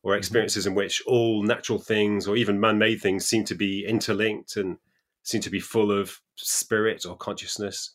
or 0.03 0.11
mm-hmm. 0.11 0.19
experiences 0.19 0.63
mm-hmm. 0.63 0.71
in 0.71 0.75
which 0.75 1.01
all 1.05 1.43
natural 1.43 1.79
things 1.79 2.27
or 2.27 2.35
even 2.37 2.59
man-made 2.59 3.01
things 3.01 3.25
seem 3.25 3.43
to 3.45 3.55
be 3.55 3.85
interlinked 3.85 4.55
and 4.55 4.77
seem 5.23 5.41
to 5.41 5.49
be 5.49 5.59
full 5.59 5.91
of 5.91 6.19
spirit 6.35 7.05
or 7.05 7.17
consciousness. 7.17 7.93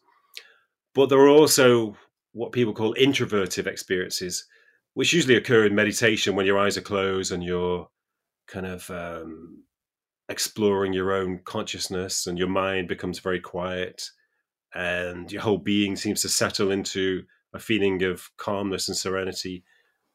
But 0.95 1.09
there 1.09 1.19
are 1.19 1.29
also 1.29 1.97
what 2.33 2.53
people 2.53 2.73
call 2.73 2.93
introvertive 2.95 3.67
experiences, 3.67 4.47
which 4.95 5.13
usually 5.13 5.37
occur 5.37 5.67
in 5.67 5.75
meditation 5.75 6.35
when 6.35 6.47
your 6.47 6.59
eyes 6.59 6.77
are 6.77 6.83
closed 6.83 7.33
and 7.33 7.43
you're 7.43 7.89
kind 8.47 8.67
of 8.67 8.91
um, 8.91 9.65
exploring 10.29 10.93
your 10.93 11.13
own 11.13 11.41
consciousness 11.45 12.27
and 12.27 12.39
your 12.39 12.49
mind 12.49 12.89
becomes 12.89 13.19
very 13.19 13.41
quiet 13.41 14.11
and 14.75 15.33
your 15.33 15.43
whole 15.43 15.59
being 15.59 15.97
seems 15.97 16.21
to 16.23 16.29
settle 16.29 16.71
into 16.71 17.23
a 17.55 17.59
feeling 17.59 18.03
of 18.03 18.31
calmness 18.37 18.89
and 18.89 18.97
serenity 18.97 19.65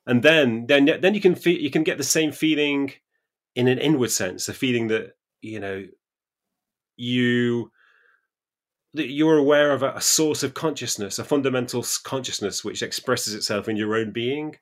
and 0.05 0.21
then 0.21 0.65
then 0.67 0.85
then 1.01 1.15
you 1.15 1.21
can 1.21 1.33
feel 1.33 1.59
you 1.59 1.71
can 1.71 1.83
get 1.83 1.97
the 1.97 2.03
same 2.03 2.31
feeling 2.31 2.91
in 3.55 3.67
an 3.67 3.79
inward 3.79 4.11
sense 4.11 4.47
a 4.47 4.53
feeling 4.53 4.87
that 4.87 5.13
you 5.41 5.59
know 5.59 5.83
you 6.95 7.71
that 8.95 9.09
you're 9.09 9.37
aware 9.37 9.71
of 9.71 9.81
a, 9.81 9.93
a 9.93 10.01
source 10.01 10.43
of 10.43 10.53
consciousness 10.53 11.19
a 11.19 11.23
fundamental 11.23 11.85
consciousness 12.03 12.63
which 12.63 12.81
expresses 12.81 13.33
itself 13.33 13.67
in 13.67 13.75
your 13.75 13.95
own 13.95 14.11
being 14.11 14.55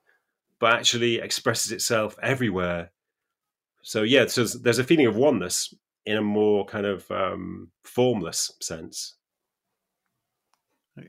but 0.60 0.74
actually 0.74 1.16
expresses 1.20 1.72
itself 1.72 2.16
everywhere 2.22 2.92
so 3.82 4.04
yeah 4.04 4.26
so 4.26 4.46
there's 4.46 4.80
a 4.80 4.84
feeling 4.84 5.08
of 5.08 5.16
oneness 5.16 5.74
in 6.06 6.18
a 6.18 6.22
more 6.22 6.66
kind 6.66 6.86
of 6.86 7.10
um, 7.12 7.70
formless 7.84 8.52
sense 8.60 9.16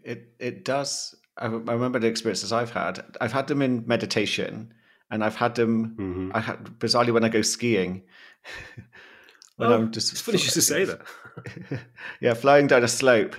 it 0.04 0.32
it 0.38 0.64
does 0.64 1.14
I, 1.36 1.46
I 1.46 1.48
remember 1.48 1.98
the 1.98 2.08
experiences 2.08 2.52
I've 2.52 2.72
had. 2.72 3.04
I've 3.20 3.32
had 3.32 3.46
them 3.46 3.62
in 3.62 3.84
meditation, 3.86 4.72
and 5.10 5.24
I've 5.24 5.36
had 5.36 5.54
them. 5.54 5.96
Mm-hmm. 5.98 6.30
I 6.34 6.40
had 6.40 6.64
bizarrely 6.78 7.12
when 7.12 7.24
I 7.24 7.28
go 7.28 7.42
skiing. 7.42 8.02
when 9.62 9.72
oh, 9.72 9.76
I'm 9.76 9.92
just 9.92 10.12
it's 10.12 10.20
funny 10.20 10.38
just 10.38 10.54
to 10.54 10.62
say 10.62 10.84
that. 10.84 11.00
yeah, 12.20 12.34
flying 12.34 12.66
down 12.66 12.84
a 12.84 12.88
slope. 12.88 13.36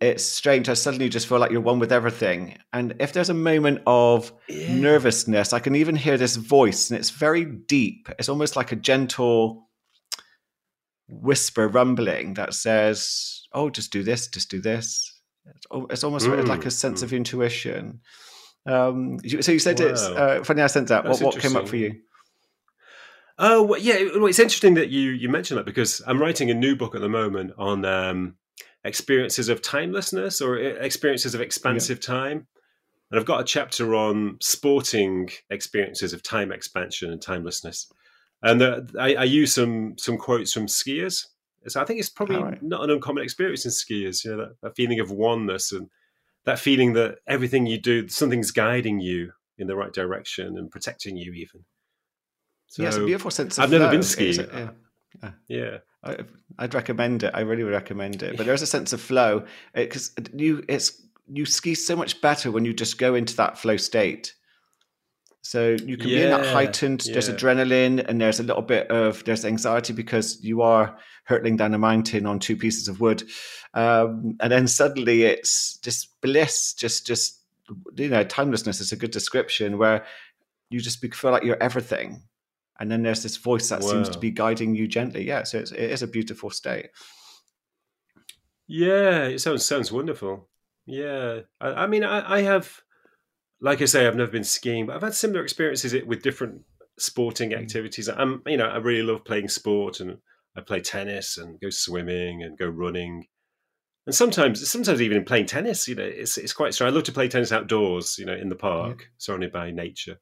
It's 0.00 0.24
strange. 0.24 0.68
I 0.68 0.74
suddenly 0.74 1.08
just 1.08 1.28
feel 1.28 1.38
like 1.38 1.52
you're 1.52 1.60
one 1.60 1.78
with 1.78 1.92
everything. 1.92 2.58
And 2.72 2.94
if 2.98 3.12
there's 3.12 3.30
a 3.30 3.34
moment 3.34 3.82
of 3.86 4.32
yeah. 4.48 4.74
nervousness, 4.74 5.52
I 5.52 5.60
can 5.60 5.76
even 5.76 5.94
hear 5.94 6.18
this 6.18 6.36
voice, 6.36 6.90
and 6.90 6.98
it's 6.98 7.10
very 7.10 7.44
deep. 7.44 8.08
It's 8.18 8.28
almost 8.28 8.56
like 8.56 8.72
a 8.72 8.76
gentle 8.76 9.68
whisper 11.08 11.68
rumbling 11.68 12.34
that 12.34 12.52
says, 12.54 13.42
"Oh, 13.52 13.70
just 13.70 13.92
do 13.92 14.02
this, 14.02 14.26
just 14.26 14.50
do 14.50 14.60
this." 14.60 15.08
It's 15.90 16.04
almost 16.04 16.26
mm. 16.26 16.46
like 16.46 16.66
a 16.66 16.70
sense 16.70 17.00
mm. 17.00 17.04
of 17.04 17.12
intuition. 17.12 18.00
Um, 18.66 19.18
so 19.40 19.52
you 19.52 19.58
said 19.58 19.80
wow. 19.80 19.86
it's 19.86 20.02
uh, 20.02 20.42
funny. 20.44 20.62
I 20.62 20.66
sent 20.66 20.88
that. 20.88 21.04
what, 21.04 21.20
what 21.20 21.38
came 21.38 21.56
up 21.56 21.68
for 21.68 21.76
you? 21.76 22.00
Oh 23.38 23.62
well, 23.62 23.80
yeah, 23.80 24.02
well, 24.14 24.26
it's 24.26 24.38
interesting 24.38 24.74
that 24.74 24.90
you 24.90 25.10
you 25.10 25.28
mentioned 25.28 25.58
that 25.58 25.66
because 25.66 26.02
I'm 26.06 26.20
writing 26.20 26.50
a 26.50 26.54
new 26.54 26.76
book 26.76 26.94
at 26.94 27.00
the 27.00 27.08
moment 27.08 27.52
on 27.58 27.84
um, 27.84 28.36
experiences 28.84 29.48
of 29.48 29.62
timelessness 29.62 30.40
or 30.40 30.56
uh, 30.56 30.74
experiences 30.80 31.34
of 31.34 31.40
expansive 31.40 31.98
yeah. 32.02 32.14
time, 32.14 32.46
and 33.10 33.18
I've 33.18 33.26
got 33.26 33.40
a 33.40 33.44
chapter 33.44 33.94
on 33.94 34.38
sporting 34.40 35.30
experiences 35.50 36.12
of 36.12 36.22
time 36.22 36.52
expansion 36.52 37.10
and 37.10 37.20
timelessness, 37.20 37.90
and 38.42 38.60
uh, 38.62 38.80
I, 38.98 39.14
I, 39.14 39.24
use 39.24 39.54
some 39.54 39.94
some 39.98 40.18
quotes 40.18 40.52
from 40.52 40.66
skiers 40.66 41.26
so 41.68 41.80
I 41.80 41.84
think 41.84 42.00
it's 42.00 42.08
probably 42.08 42.36
right. 42.36 42.62
not 42.62 42.82
an 42.84 42.90
uncommon 42.90 43.22
experience 43.22 43.64
in 43.64 43.70
skiers. 43.70 44.24
You 44.24 44.32
know, 44.32 44.36
that, 44.38 44.60
that, 44.62 44.76
feeling 44.76 45.00
of 45.00 45.10
oneness 45.10 45.72
and 45.72 45.88
that 46.44 46.58
feeling 46.58 46.94
that 46.94 47.18
everything 47.26 47.66
you 47.66 47.80
do, 47.80 48.08
something's 48.08 48.50
guiding 48.50 49.00
you 49.00 49.32
in 49.58 49.66
the 49.66 49.76
right 49.76 49.92
direction 49.92 50.58
and 50.58 50.70
protecting 50.70 51.16
you, 51.16 51.32
even. 51.32 51.64
So, 52.72 52.82
yeah, 52.82 52.88
it's 52.88 52.96
a 52.96 53.04
beautiful 53.04 53.30
sense. 53.30 53.58
I've 53.58 53.68
flow, 53.68 53.80
never 53.80 53.90
been 53.90 54.02
skiing. 54.02 54.34
Yeah. 54.34 54.70
yeah. 55.22 55.30
yeah. 55.46 55.78
I, 56.02 56.24
would 56.58 56.72
recommend 56.72 57.22
it. 57.22 57.30
I 57.34 57.40
really 57.40 57.64
would 57.64 57.74
recommend 57.74 58.22
it. 58.22 58.38
But 58.38 58.46
there's 58.46 58.62
a 58.62 58.66
sense 58.66 58.94
of 58.94 59.00
flow 59.02 59.44
because 59.74 60.10
you 60.32 60.64
it's 60.68 61.02
you 61.30 61.44
ski 61.44 61.74
so 61.74 61.94
much 61.94 62.22
better 62.22 62.50
when 62.50 62.64
you 62.64 62.72
just 62.72 62.96
go 62.96 63.14
into 63.14 63.36
that 63.36 63.58
flow 63.58 63.76
state. 63.76 64.34
So 65.42 65.76
you 65.84 65.98
can 65.98 66.08
yeah, 66.08 66.16
be 66.16 66.22
in 66.22 66.30
that 66.30 66.46
heightened. 66.46 67.04
Yeah. 67.04 67.12
There's 67.12 67.28
adrenaline, 67.28 68.08
and 68.08 68.18
there's 68.18 68.40
a 68.40 68.42
little 68.42 68.62
bit 68.62 68.90
of 68.90 69.22
there's 69.24 69.44
anxiety 69.44 69.92
because 69.92 70.42
you 70.42 70.62
are 70.62 70.96
hurtling 71.24 71.58
down 71.58 71.74
a 71.74 71.78
mountain 71.78 72.24
on 72.24 72.38
two 72.38 72.56
pieces 72.56 72.88
of 72.88 73.02
wood, 73.02 73.22
um, 73.74 74.38
and 74.40 74.50
then 74.50 74.66
suddenly 74.66 75.24
it's 75.24 75.76
just 75.82 76.18
bliss. 76.22 76.72
Just 76.72 77.06
just 77.06 77.38
you 77.96 78.08
know, 78.08 78.24
timelessness 78.24 78.80
is 78.80 78.92
a 78.92 78.96
good 78.96 79.10
description 79.10 79.76
where 79.76 80.06
you 80.70 80.80
just 80.80 81.04
feel 81.14 81.32
like 81.32 81.44
you're 81.44 81.62
everything, 81.62 82.22
and 82.80 82.90
then 82.90 83.02
there's 83.02 83.22
this 83.22 83.36
voice 83.36 83.68
that 83.68 83.80
wow. 83.80 83.88
seems 83.88 84.08
to 84.10 84.18
be 84.18 84.30
guiding 84.30 84.74
you 84.74 84.88
gently. 84.88 85.26
Yeah, 85.26 85.44
so 85.44 85.58
it's, 85.58 85.72
it 85.72 85.90
is 85.90 86.02
a 86.02 86.06
beautiful 86.06 86.50
state. 86.50 86.90
Yeah, 88.66 89.24
it 89.24 89.40
sounds 89.40 89.64
sounds 89.66 89.92
wonderful. 89.92 90.48
Yeah, 90.86 91.40
I, 91.60 91.68
I 91.68 91.86
mean, 91.86 92.04
I, 92.04 92.38
I 92.38 92.42
have 92.42 92.82
like 93.62 93.80
I 93.80 93.84
say, 93.84 94.06
I've 94.06 94.16
never 94.16 94.30
been 94.32 94.44
skiing, 94.44 94.86
but 94.86 94.96
I've 94.96 95.02
had 95.02 95.14
similar 95.14 95.42
experiences 95.42 95.94
with 96.04 96.22
different 96.22 96.62
sporting 96.98 97.50
mm. 97.50 97.58
activities. 97.58 98.08
I'm, 98.08 98.42
you 98.46 98.56
know, 98.56 98.66
I 98.66 98.78
really 98.78 99.02
love 99.02 99.24
playing 99.24 99.48
sport, 99.48 100.00
and 100.00 100.18
I 100.56 100.60
play 100.60 100.80
tennis 100.80 101.38
and 101.38 101.60
go 101.60 101.70
swimming 101.70 102.42
and 102.42 102.58
go 102.58 102.66
running, 102.66 103.26
and 104.06 104.14
sometimes, 104.14 104.68
sometimes 104.68 105.00
even 105.00 105.18
in 105.18 105.24
playing 105.24 105.46
tennis, 105.46 105.86
you 105.86 105.94
know, 105.94 106.02
it's 106.02 106.36
it's 106.36 106.52
quite 106.52 106.74
strong. 106.74 106.90
I 106.90 106.94
love 106.94 107.04
to 107.04 107.12
play 107.12 107.28
tennis 107.28 107.52
outdoors, 107.52 108.16
you 108.18 108.26
know, 108.26 108.34
in 108.34 108.48
the 108.48 108.56
park, 108.56 109.02
yeah. 109.02 109.06
surrounded 109.18 109.52
by 109.52 109.70
nature. 109.70 110.18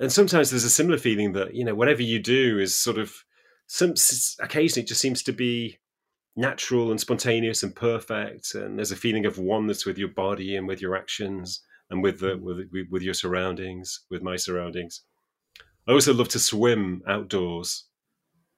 And 0.00 0.10
sometimes 0.10 0.50
there's 0.50 0.64
a 0.64 0.70
similar 0.70 0.98
feeling 0.98 1.34
that 1.34 1.54
you 1.54 1.64
know, 1.64 1.74
whatever 1.74 2.02
you 2.02 2.18
do 2.18 2.58
is 2.58 2.78
sort 2.78 2.98
of 2.98 3.12
some 3.66 3.94
occasionally 4.40 4.82
it 4.82 4.88
just 4.88 5.00
seems 5.00 5.22
to 5.22 5.32
be 5.32 5.78
natural 6.36 6.90
and 6.90 6.98
spontaneous 6.98 7.62
and 7.62 7.76
perfect, 7.76 8.54
and 8.54 8.78
there's 8.78 8.90
a 8.90 8.96
feeling 8.96 9.26
of 9.26 9.38
oneness 9.38 9.84
with 9.84 9.98
your 9.98 10.08
body 10.08 10.56
and 10.56 10.66
with 10.66 10.80
your 10.80 10.96
actions 10.96 11.62
and 11.90 12.02
with 12.02 12.20
the 12.20 12.38
with 12.38 12.66
with 12.90 13.02
your 13.02 13.14
surroundings, 13.14 14.00
with 14.10 14.22
my 14.22 14.36
surroundings. 14.36 15.02
I 15.86 15.92
also 15.92 16.14
love 16.14 16.28
to 16.30 16.38
swim 16.38 17.02
outdoors. 17.06 17.86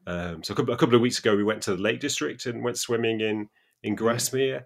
Um, 0.06 0.42
so 0.42 0.52
a 0.52 0.56
couple, 0.56 0.74
a 0.74 0.76
couple, 0.76 0.96
of 0.96 1.00
weeks 1.00 1.18
ago, 1.18 1.36
we 1.36 1.44
went 1.44 1.62
to 1.62 1.76
the 1.76 1.82
Lake 1.82 2.00
District 2.00 2.46
and 2.46 2.64
went 2.64 2.78
swimming 2.78 3.20
in 3.20 3.48
in 3.82 3.96
Grasmere, 3.96 4.64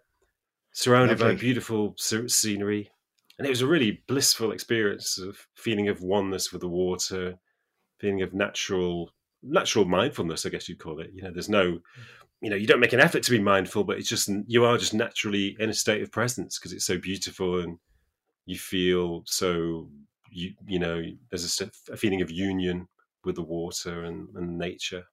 surrounded 0.73 1.21
Lovely. 1.21 1.35
by 1.35 1.41
beautiful 1.41 1.95
scenery, 1.97 2.91
and 3.39 3.47
it 3.47 3.51
was 3.51 3.63
a 3.63 3.67
really 3.67 4.03
blissful 4.09 4.53
experience 4.53 5.19
of 5.19 5.47
feeling 5.55 5.89
of 5.89 6.03
oneness 6.03 6.53
with 6.53 6.63
the 6.63 6.69
water, 6.69 7.39
feeling 7.99 8.23
of 8.23 8.35
natural 8.35 9.11
natural 9.43 9.85
mindfulness, 9.85 10.45
I 10.45 10.49
guess 10.49 10.69
you'd 10.69 10.79
call 10.79 11.01
it. 11.01 11.11
You 11.13 11.23
know, 11.23 11.31
there's 11.31 11.49
no, 11.49 11.79
you 12.41 12.51
know, 12.51 12.57
you 12.57 12.67
don't 12.67 12.81
make 12.81 12.93
an 12.93 13.01
effort 13.01 13.23
to 13.23 13.31
be 13.31 13.39
mindful, 13.39 13.85
but 13.85 13.99
it's 13.99 14.09
just 14.09 14.31
you 14.47 14.65
are 14.65 14.79
just 14.79 14.95
naturally 14.95 15.57
in 15.61 15.71
a 15.71 15.75
state 15.75 16.03
of 16.03 16.11
presence 16.11 16.59
because 16.59 16.73
it's 16.73 16.87
so 16.87 16.99
beautiful 16.99 17.61
and 17.61 17.79
you 18.47 18.59
feel 18.59 19.23
so 19.27 19.89
you 20.31 20.53
you 20.67 20.79
know 20.79 21.03
there's 21.31 21.61
a, 21.61 21.93
a 21.93 21.97
feeling 21.97 22.23
of 22.23 22.31
union 22.31 22.87
with 23.25 23.35
the 23.35 23.43
water 23.43 24.05
and, 24.05 24.29
and 24.35 24.57
nature. 24.59 25.05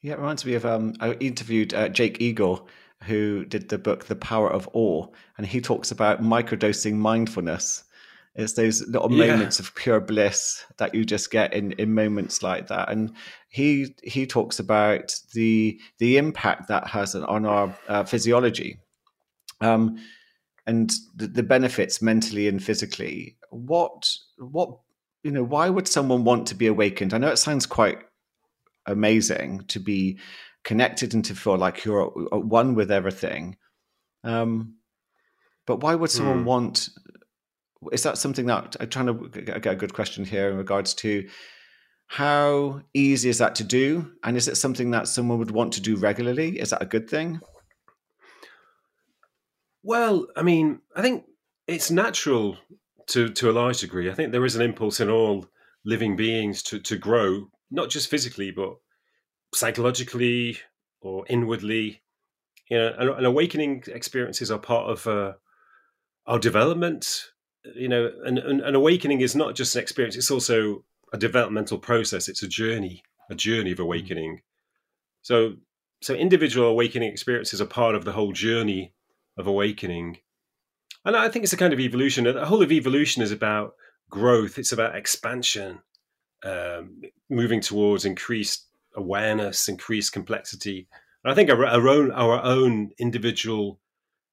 Yeah, 0.00 0.14
it 0.14 0.18
reminds 0.18 0.44
me 0.44 0.54
of 0.54 0.66
um, 0.66 0.94
I 1.00 1.12
interviewed 1.12 1.72
uh, 1.72 1.88
Jake 1.88 2.20
Eagle, 2.20 2.68
who 3.06 3.44
did 3.44 3.68
the 3.68 3.78
book 3.78 4.06
The 4.06 4.16
Power 4.16 4.50
of 4.50 4.68
Awe, 4.72 5.06
and 5.36 5.46
he 5.46 5.60
talks 5.60 5.90
about 5.90 6.22
microdosing 6.22 6.94
mindfulness. 6.94 7.84
It's 8.34 8.54
those 8.54 8.86
little 8.88 9.12
yeah. 9.12 9.28
moments 9.28 9.60
of 9.60 9.74
pure 9.76 10.00
bliss 10.00 10.64
that 10.78 10.94
you 10.94 11.04
just 11.04 11.30
get 11.30 11.54
in, 11.54 11.72
in 11.72 11.94
moments 11.94 12.42
like 12.42 12.66
that. 12.66 12.90
And 12.90 13.12
he 13.48 13.94
he 14.02 14.26
talks 14.26 14.58
about 14.58 15.14
the 15.34 15.80
the 15.98 16.16
impact 16.16 16.68
that 16.68 16.88
has 16.88 17.14
on 17.14 17.46
our 17.46 17.76
uh, 17.88 18.04
physiology. 18.04 18.80
Um, 19.60 19.98
and 20.66 20.92
the, 21.14 21.26
the 21.26 21.42
benefits 21.42 22.00
mentally 22.00 22.48
and 22.48 22.62
physically 22.62 23.36
what 23.50 24.10
what 24.38 24.70
you 25.22 25.30
know 25.30 25.42
why 25.42 25.68
would 25.68 25.88
someone 25.88 26.24
want 26.24 26.46
to 26.46 26.54
be 26.54 26.66
awakened 26.66 27.12
i 27.12 27.18
know 27.18 27.30
it 27.30 27.36
sounds 27.36 27.66
quite 27.66 27.98
amazing 28.86 29.64
to 29.68 29.78
be 29.78 30.18
connected 30.64 31.14
and 31.14 31.24
to 31.24 31.34
feel 31.34 31.56
like 31.56 31.84
you're 31.84 32.06
one 32.06 32.74
with 32.74 32.90
everything 32.90 33.56
um, 34.24 34.74
but 35.66 35.80
why 35.80 35.94
would 35.94 36.10
someone 36.10 36.40
hmm. 36.40 36.44
want 36.44 36.88
is 37.92 38.02
that 38.02 38.16
something 38.16 38.46
that 38.46 38.76
i'm 38.80 38.88
trying 38.88 39.06
to 39.06 39.28
get 39.42 39.66
a 39.66 39.76
good 39.76 39.92
question 39.92 40.24
here 40.24 40.50
in 40.50 40.56
regards 40.56 40.94
to 40.94 41.28
how 42.06 42.80
easy 42.94 43.28
is 43.28 43.38
that 43.38 43.54
to 43.54 43.64
do 43.64 44.10
and 44.22 44.36
is 44.36 44.48
it 44.48 44.56
something 44.56 44.90
that 44.90 45.08
someone 45.08 45.38
would 45.38 45.50
want 45.50 45.72
to 45.72 45.80
do 45.80 45.96
regularly 45.96 46.58
is 46.58 46.70
that 46.70 46.82
a 46.82 46.86
good 46.86 47.08
thing 47.08 47.40
well, 49.84 50.26
I 50.34 50.42
mean, 50.42 50.80
I 50.96 51.02
think 51.02 51.26
it's 51.68 51.90
natural 51.90 52.56
to 53.08 53.28
to 53.28 53.50
a 53.50 53.52
large 53.52 53.80
degree. 53.80 54.10
I 54.10 54.14
think 54.14 54.32
there 54.32 54.44
is 54.46 54.56
an 54.56 54.62
impulse 54.62 54.98
in 54.98 55.10
all 55.10 55.46
living 55.84 56.16
beings 56.16 56.62
to 56.64 56.80
to 56.80 56.96
grow, 56.96 57.48
not 57.70 57.90
just 57.90 58.08
physically, 58.08 58.50
but 58.50 58.76
psychologically 59.54 60.58
or 61.00 61.24
inwardly. 61.28 62.02
You 62.70 62.78
know, 62.78 62.94
an, 62.98 63.08
an 63.08 63.24
awakening 63.24 63.84
experiences 63.88 64.50
are 64.50 64.58
part 64.58 64.90
of 64.90 65.06
uh, 65.06 65.32
our 66.26 66.38
development. 66.38 67.30
You 67.74 67.88
know, 67.88 68.10
and, 68.24 68.38
and 68.38 68.60
an 68.60 68.74
awakening 68.74 69.20
is 69.20 69.34
not 69.34 69.54
just 69.54 69.74
an 69.76 69.82
experience; 69.82 70.16
it's 70.16 70.30
also 70.30 70.84
a 71.12 71.18
developmental 71.18 71.78
process. 71.78 72.28
It's 72.28 72.42
a 72.42 72.48
journey, 72.48 73.02
a 73.30 73.34
journey 73.34 73.72
of 73.72 73.78
mm. 73.78 73.84
awakening. 73.84 74.40
So, 75.22 75.54
so 76.02 76.14
individual 76.14 76.68
awakening 76.68 77.10
experiences 77.10 77.60
are 77.60 77.66
part 77.66 77.94
of 77.94 78.04
the 78.04 78.12
whole 78.12 78.32
journey 78.32 78.92
of 79.38 79.46
awakening. 79.46 80.18
And 81.04 81.16
I 81.16 81.28
think 81.28 81.44
it's 81.44 81.52
a 81.52 81.58
kind 81.58 81.72
of 81.72 81.80
evolution. 81.80 82.24
The 82.24 82.46
whole 82.46 82.62
of 82.62 82.72
evolution 82.72 83.22
is 83.22 83.32
about 83.32 83.74
growth. 84.10 84.58
It's 84.58 84.72
about 84.72 84.96
expansion, 84.96 85.80
um, 86.44 87.02
moving 87.30 87.60
towards 87.60 88.04
increased 88.04 88.66
awareness, 88.94 89.68
increased 89.68 90.12
complexity. 90.12 90.88
And 91.22 91.32
I 91.32 91.34
think 91.34 91.50
our, 91.50 91.64
our 91.64 91.88
own 91.88 92.10
our 92.12 92.42
own 92.42 92.90
individual 92.98 93.80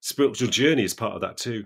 spiritual 0.01 0.49
journey 0.49 0.83
is 0.83 0.93
part 0.93 1.13
of 1.13 1.21
that 1.21 1.37
too. 1.37 1.65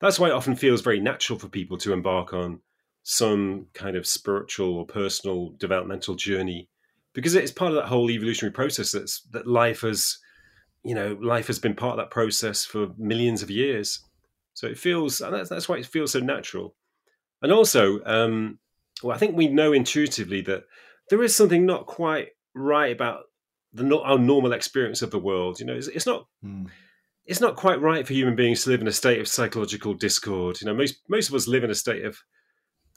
That's 0.00 0.18
why 0.18 0.28
it 0.28 0.34
often 0.34 0.56
feels 0.56 0.82
very 0.82 1.00
natural 1.00 1.38
for 1.38 1.48
people 1.48 1.78
to 1.78 1.92
embark 1.92 2.32
on 2.32 2.60
some 3.02 3.66
kind 3.72 3.96
of 3.96 4.06
spiritual 4.06 4.76
or 4.76 4.84
personal 4.84 5.54
developmental 5.58 6.16
journey 6.16 6.68
because 7.14 7.36
it's 7.36 7.52
part 7.52 7.70
of 7.70 7.76
that 7.76 7.86
whole 7.86 8.10
evolutionary 8.10 8.52
process 8.52 8.90
that's 8.90 9.22
that 9.30 9.46
life 9.46 9.82
has 9.82 10.18
you 10.82 10.92
know 10.92 11.16
life 11.22 11.46
has 11.46 11.60
been 11.60 11.74
part 11.74 11.92
of 11.92 11.98
that 11.98 12.10
process 12.10 12.64
for 12.64 12.88
millions 12.98 13.42
of 13.42 13.50
years 13.50 14.00
so 14.54 14.66
it 14.66 14.76
feels 14.76 15.18
that's, 15.18 15.48
that's 15.48 15.68
why 15.68 15.76
it 15.76 15.86
feels 15.86 16.10
so 16.10 16.18
natural 16.18 16.74
and 17.42 17.52
also 17.52 18.00
um, 18.06 18.58
well 19.04 19.14
i 19.14 19.18
think 19.18 19.36
we 19.36 19.46
know 19.46 19.72
intuitively 19.72 20.40
that 20.40 20.64
there 21.10 21.22
is 21.22 21.34
something 21.34 21.66
not 21.66 21.86
quite 21.86 22.28
right 22.54 22.92
about 22.92 23.24
the 23.72 23.98
our 23.98 24.18
normal 24.18 24.52
experience 24.52 25.02
of 25.02 25.10
the 25.10 25.18
world 25.18 25.60
you 25.60 25.66
know 25.66 25.74
it's, 25.74 25.88
it's 25.88 26.06
not 26.06 26.26
mm. 26.44 26.66
it's 27.26 27.40
not 27.40 27.56
quite 27.56 27.80
right 27.80 28.06
for 28.06 28.14
human 28.14 28.34
beings 28.34 28.64
to 28.64 28.70
live 28.70 28.80
in 28.80 28.88
a 28.88 28.92
state 28.92 29.20
of 29.20 29.28
psychological 29.28 29.92
discord 29.92 30.60
you 30.60 30.66
know 30.66 30.74
most 30.74 30.96
most 31.08 31.28
of 31.28 31.34
us 31.34 31.46
live 31.46 31.64
in 31.64 31.70
a 31.70 31.74
state 31.74 32.04
of 32.04 32.22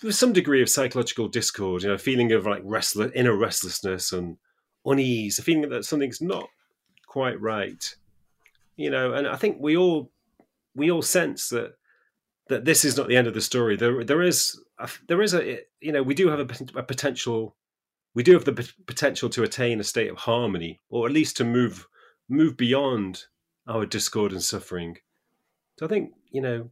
with 0.04 0.16
some 0.16 0.34
degree 0.34 0.62
of 0.62 0.70
psychological 0.70 1.28
discord, 1.28 1.84
you 1.84 1.90
know, 1.90 1.96
a 1.96 2.00
feeling 2.00 2.32
of 2.32 2.46
like 2.46 2.62
restless, 2.64 3.12
inner 3.16 3.36
restlessness 3.36 4.12
and 4.12 4.38
unease, 4.86 5.40
a 5.40 5.44
feeling 5.44 5.70
that 5.70 5.86
something's 5.86 6.22
not 6.22 6.48
quite 7.08 7.40
right, 7.42 7.96
you 8.76 8.90
know. 8.90 9.14
And 9.14 9.28
I 9.28 9.36
think 9.36 9.58
we 9.60 9.76
all 9.76 10.12
we 10.76 10.92
all 10.92 11.02
sense 11.02 11.50
that 11.50 11.74
that 12.48 12.66
this 12.66 12.86
is 12.86 12.98
not 12.98 13.08
the 13.08 13.18
end 13.18 13.28
of 13.28 13.34
the 13.34 13.42
story. 13.42 13.76
There 13.76 14.04
there 14.04 14.22
is 14.22 14.60
a, 14.80 14.90
there 15.08 15.22
is 15.22 15.34
a 15.34 15.60
you 15.82 15.92
know 15.92 16.04
we 16.04 16.16
do 16.16 16.30
have 16.30 16.40
a, 16.40 16.80
a 16.80 16.84
potential 16.84 17.56
we 18.14 18.24
do 18.24 18.34
have 18.34 18.46
the 18.46 18.54
p- 18.54 18.68
potential 18.86 19.30
to 19.30 19.44
attain 19.44 19.80
a 19.80 19.84
state 19.84 20.10
of 20.10 20.18
harmony, 20.18 20.80
or 20.90 21.06
at 21.08 21.14
least 21.14 21.38
to 21.38 21.44
move 21.44 21.88
move 22.28 22.58
beyond 22.58 23.26
our 23.68 23.86
discord 23.86 24.32
and 24.32 24.44
suffering. 24.44 24.98
So 25.78 25.86
I 25.86 25.90
think 25.90 26.14
you 26.32 26.42
know 26.42 26.70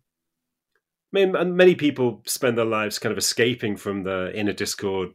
many 1.12 1.76
people 1.76 2.22
spend 2.26 2.58
their 2.58 2.66
lives 2.66 3.00
kind 3.00 3.12
of 3.12 3.18
escaping 3.18 3.78
from 3.78 4.04
the 4.04 4.32
inner 4.36 4.54
discord, 4.54 5.10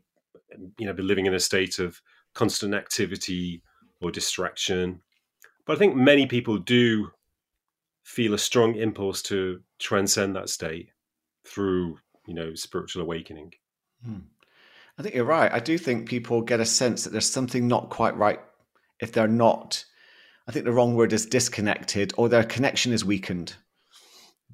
you 0.79 0.87
know, 0.87 0.93
living 0.93 1.27
in 1.27 1.35
a 1.35 1.41
state 1.41 1.79
of 1.79 2.01
constant 2.35 2.75
activity 2.75 3.63
or 4.01 4.11
distraction. 4.11 5.01
But 5.67 5.77
I 5.77 5.79
think 5.79 5.95
many 5.95 6.27
people 6.27 6.59
do 6.59 7.11
feel 8.05 8.35
a 8.35 8.39
strong 8.39 8.75
impulse 8.75 9.23
to 9.23 9.61
transcend 9.79 10.35
that 10.35 10.49
state 10.49 10.89
through, 11.47 11.99
you 12.27 12.35
know, 12.35 12.55
spiritual 12.55 13.03
awakening. 13.03 13.53
Hmm. 14.05 14.19
I 14.99 15.03
think 15.03 15.15
you're 15.15 15.25
right. 15.25 15.51
I 15.53 15.61
do 15.61 15.79
think 15.79 16.09
people 16.09 16.43
get 16.43 16.61
a 16.61 16.67
sense 16.67 17.05
that 17.05 17.11
there's 17.11 17.29
something 17.29 17.67
not 17.67 17.91
quite 17.91 18.17
right 18.17 18.41
if 19.01 19.13
they're 19.13 19.29
not. 19.29 19.85
I 20.47 20.53
think 20.53 20.65
the 20.65 20.73
wrong 20.73 20.95
word 20.95 21.13
is 21.13 21.27
disconnected 21.27 22.13
or 22.17 22.29
their 22.29 22.45
connection 22.45 22.93
is 22.93 23.05
weakened 23.05 23.55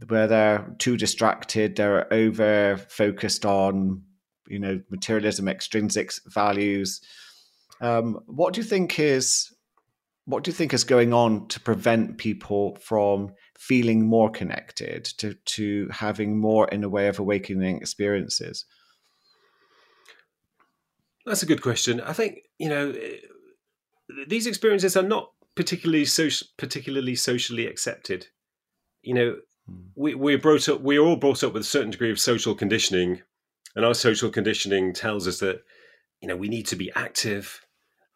where 0.07 0.27
they're 0.27 0.75
too 0.79 0.97
distracted, 0.97 1.77
they're 1.77 2.13
over 2.13 2.77
focused 2.89 3.45
on, 3.45 4.03
you 4.47 4.59
know, 4.59 4.81
materialism, 4.91 5.49
extrinsic 5.49 6.13
values. 6.27 7.01
Um, 7.81 8.21
what 8.27 8.55
do 8.55 8.61
you 8.61 8.67
think 8.67 8.99
is 8.99 9.53
what 10.25 10.45
do 10.45 10.51
you 10.51 10.55
think 10.55 10.75
is 10.75 10.85
going 10.85 11.15
on 11.15 11.49
to 11.49 11.59
prevent 11.61 12.19
people 12.19 12.77
from 12.83 13.33
feeling 13.59 14.07
more 14.07 14.31
connected 14.31 15.05
to 15.19 15.35
to 15.35 15.89
having 15.91 16.39
more 16.39 16.69
in 16.69 16.85
a 16.85 16.89
way 16.89 17.09
of 17.09 17.19
awakening 17.19 17.79
experiences? 17.79 18.65
That's 21.29 21.43
a 21.43 21.47
good 21.47 21.63
question. 21.63 22.01
I 22.01 22.13
think 22.13 22.41
you 22.59 22.69
know 22.69 22.95
these 24.27 24.47
experiences 24.47 24.97
are 24.97 25.03
not 25.03 25.31
particularly 25.55 26.05
so 26.05 26.29
particularly 26.57 27.15
socially 27.15 27.67
accepted. 27.67 28.29
You 29.03 29.15
know, 29.15 29.37
we 29.95 30.15
we're 30.15 30.39
brought 30.39 30.69
up 30.69 30.81
we're 30.81 31.01
all 31.01 31.17
brought 31.17 31.45
up 31.45 31.53
with 31.53 31.63
a 31.63 31.67
certain 31.67 31.91
degree 31.91 32.11
of 32.11 32.19
social 32.19 32.55
conditioning 32.55 33.23
and 33.77 33.85
our 33.85 33.95
social 33.95 34.31
conditioning 34.31 34.93
tells 34.93 35.29
us 35.29 35.41
that 35.41 35.63
you 36.21 36.29
know 36.29 36.37
we 36.37 36.49
need 36.49 36.67
to 36.67 36.77
be 36.77 36.91
active 36.95 37.61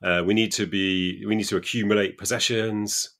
uh, 0.04 0.22
we 0.24 0.34
need 0.34 0.52
to 0.52 0.66
be 0.66 1.24
we 1.26 1.34
need 1.34 1.44
to 1.44 1.56
accumulate 1.56 2.18
possessions 2.18 3.16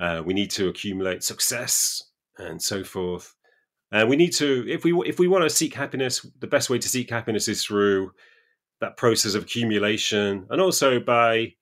uh, 0.00 0.22
we 0.24 0.34
need 0.34 0.50
to 0.50 0.68
accumulate 0.68 1.22
success 1.22 2.02
and 2.38 2.60
so 2.60 2.82
forth 2.82 3.34
and 3.92 4.08
we 4.08 4.16
need 4.16 4.32
to 4.32 4.66
if 4.68 4.84
we 4.84 4.92
if 5.06 5.18
we 5.18 5.28
want 5.28 5.44
to 5.44 5.50
seek 5.50 5.74
happiness 5.74 6.26
the 6.40 6.46
best 6.46 6.68
way 6.68 6.78
to 6.78 6.88
seek 6.88 7.10
happiness 7.10 7.48
is 7.48 7.64
through 7.64 8.12
that 8.82 8.96
process 8.96 9.34
of 9.34 9.44
accumulation 9.44 10.46
and 10.50 10.60
also 10.60 11.00
by 11.00 11.54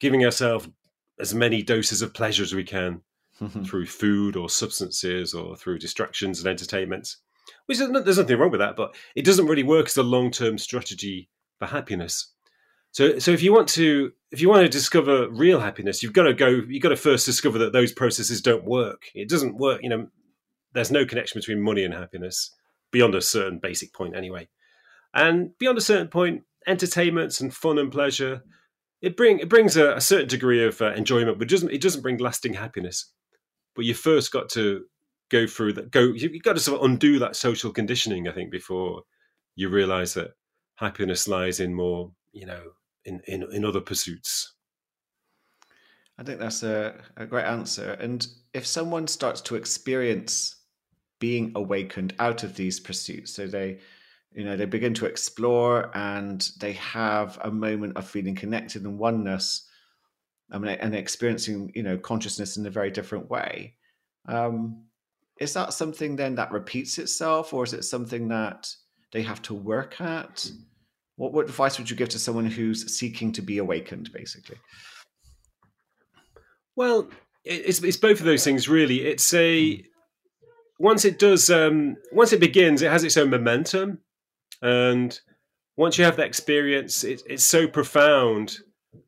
giving 0.00 0.24
ourselves 0.24 0.68
as 1.18 1.32
many 1.32 1.62
doses 1.62 2.02
of 2.02 2.12
pleasure 2.12 2.42
as 2.42 2.54
we 2.54 2.64
can 2.64 3.00
through 3.64 3.86
food 3.86 4.36
or 4.36 4.50
substances 4.50 5.32
or 5.32 5.56
through 5.56 5.78
distractions 5.78 6.40
and 6.40 6.48
entertainments. 6.48 7.18
Which 7.66 7.80
is, 7.80 7.90
there's 7.90 8.18
nothing 8.18 8.38
wrong 8.38 8.50
with 8.50 8.60
that, 8.60 8.76
but 8.76 8.94
it 9.14 9.24
doesn't 9.24 9.46
really 9.46 9.62
work 9.62 9.86
as 9.86 9.96
a 9.96 10.02
long 10.02 10.30
term 10.30 10.58
strategy 10.58 11.30
for 11.58 11.66
happiness. 11.66 12.32
So, 12.90 13.18
so 13.18 13.30
if 13.30 13.42
you 13.42 13.52
want 13.52 13.68
to 13.70 14.12
if 14.30 14.40
you 14.40 14.48
want 14.48 14.62
to 14.62 14.68
discover 14.68 15.28
real 15.28 15.60
happiness, 15.60 16.02
you've 16.02 16.12
got 16.12 16.24
to 16.24 16.34
go. 16.34 16.48
You've 16.48 16.82
got 16.82 16.90
to 16.90 16.96
first 16.96 17.26
discover 17.26 17.58
that 17.58 17.72
those 17.72 17.92
processes 17.92 18.40
don't 18.40 18.64
work. 18.64 19.02
It 19.14 19.28
doesn't 19.28 19.56
work. 19.56 19.80
You 19.82 19.88
know, 19.90 20.08
there's 20.72 20.90
no 20.90 21.04
connection 21.04 21.40
between 21.40 21.60
money 21.60 21.84
and 21.84 21.92
happiness 21.92 22.50
beyond 22.90 23.14
a 23.14 23.20
certain 23.20 23.58
basic 23.58 23.92
point, 23.92 24.16
anyway. 24.16 24.48
And 25.12 25.56
beyond 25.58 25.78
a 25.78 25.82
certain 25.82 26.08
point, 26.08 26.42
entertainments 26.66 27.40
and 27.40 27.54
fun 27.54 27.78
and 27.78 27.92
pleasure 27.92 28.42
it 29.04 29.18
bring 29.18 29.38
it 29.38 29.50
brings 29.50 29.76
a, 29.76 29.94
a 29.94 30.00
certain 30.00 30.28
degree 30.28 30.64
of 30.64 30.80
uh, 30.80 30.92
enjoyment, 30.92 31.38
but 31.38 31.46
it 31.46 31.50
doesn't 31.50 31.70
it 31.70 31.82
doesn't 31.82 32.00
bring 32.00 32.16
lasting 32.16 32.54
happiness. 32.54 33.12
But 33.76 33.84
you 33.84 33.92
first 33.92 34.32
got 34.32 34.48
to 34.50 34.84
go 35.30 35.46
through 35.46 35.74
that 35.74 35.90
go 35.90 36.04
you've 36.04 36.42
got 36.42 36.54
to 36.54 36.60
sort 36.60 36.80
of 36.80 36.90
undo 36.90 37.18
that 37.18 37.34
social 37.34 37.72
conditioning 37.72 38.28
i 38.28 38.30
think 38.30 38.50
before 38.50 39.02
you 39.56 39.70
realize 39.70 40.12
that 40.12 40.32
happiness 40.76 41.26
lies 41.26 41.60
in 41.60 41.72
more 41.72 42.12
you 42.32 42.44
know 42.44 42.62
in 43.04 43.20
in, 43.26 43.42
in 43.52 43.64
other 43.64 43.80
pursuits. 43.80 44.54
I 46.18 46.22
think 46.22 46.38
that's 46.38 46.62
a, 46.62 46.94
a 47.16 47.26
great 47.26 47.44
answer. 47.46 47.92
And 48.00 48.26
if 48.52 48.66
someone 48.66 49.08
starts 49.08 49.40
to 49.42 49.56
experience 49.56 50.56
being 51.18 51.50
awakened 51.56 52.14
out 52.20 52.44
of 52.44 52.54
these 52.54 52.78
pursuits 52.78 53.34
so 53.34 53.46
they 53.46 53.78
you 54.34 54.44
know 54.44 54.56
they 54.56 54.64
begin 54.64 54.94
to 54.94 55.06
explore 55.06 55.90
and 55.96 56.48
they 56.58 56.72
have 56.72 57.38
a 57.42 57.50
moment 57.50 57.96
of 57.96 58.08
feeling 58.08 58.34
connected 58.34 58.82
and 58.82 58.98
oneness 58.98 59.68
I 60.50 60.58
mean, 60.58 60.76
and 60.80 60.94
experiencing 60.94 61.72
you 61.74 61.82
know 61.82 61.98
consciousness 61.98 62.56
in 62.56 62.66
a 62.66 62.70
very 62.70 62.90
different 62.90 63.30
way. 63.30 63.74
Um, 64.26 64.84
is 65.40 65.52
that 65.54 65.72
something 65.72 66.16
then 66.16 66.36
that 66.36 66.52
repeats 66.52 66.98
itself, 66.98 67.52
or 67.52 67.64
is 67.64 67.72
it 67.72 67.84
something 67.84 68.28
that 68.28 68.72
they 69.12 69.22
have 69.22 69.42
to 69.42 69.54
work 69.54 70.00
at? 70.00 70.48
What, 71.16 71.32
what 71.32 71.46
advice 71.46 71.78
would 71.78 71.90
you 71.90 71.96
give 71.96 72.08
to 72.10 72.18
someone 72.18 72.46
who's 72.46 72.96
seeking 72.96 73.32
to 73.32 73.42
be 73.42 73.58
awakened, 73.58 74.12
basically? 74.12 74.56
Well, 76.76 77.08
it's 77.44 77.82
it's 77.82 77.96
both 77.96 78.20
of 78.20 78.26
those 78.26 78.44
things 78.44 78.68
really. 78.68 79.02
It's 79.02 79.32
a 79.34 79.82
once 80.78 81.04
it 81.04 81.18
does 81.18 81.50
um, 81.50 81.96
once 82.12 82.32
it 82.32 82.40
begins, 82.40 82.82
it 82.82 82.90
has 82.90 83.02
its 83.02 83.16
own 83.16 83.30
momentum, 83.30 84.00
and 84.64 85.20
once 85.76 85.98
you 85.98 86.04
have 86.06 86.16
that 86.16 86.26
experience, 86.26 87.04
it, 87.04 87.22
it's 87.26 87.44
so 87.44 87.68
profound 87.68 88.56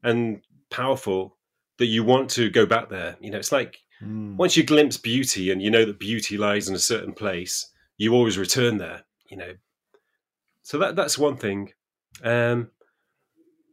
and 0.03 0.43
powerful 0.71 1.39
that 1.79 1.87
you 1.87 2.05
want 2.05 2.29
to 2.31 2.51
go 2.51 2.67
back 2.67 2.91
there. 2.91 3.17
You 3.21 3.31
know, 3.31 3.39
it's 3.39 3.53
like 3.53 3.79
mm. 4.03 4.37
once 4.37 4.55
you 4.57 4.65
glimpse 4.65 4.99
beauty 4.99 5.51
and 5.51 5.63
you 5.63 5.71
know 5.71 5.87
that 5.87 5.99
beauty 5.99 6.37
lies 6.37 6.69
in 6.69 6.75
a 6.75 6.79
certain 6.79 7.15
place, 7.15 7.73
you 7.97 8.13
always 8.13 8.37
return 8.37 8.77
there. 8.77 9.05
You 9.31 9.39
know, 9.39 9.55
so 10.63 10.79
that 10.79 10.95
that's 10.95 11.17
one 11.17 11.39
thing. 11.39 11.73
Um, 12.23 12.69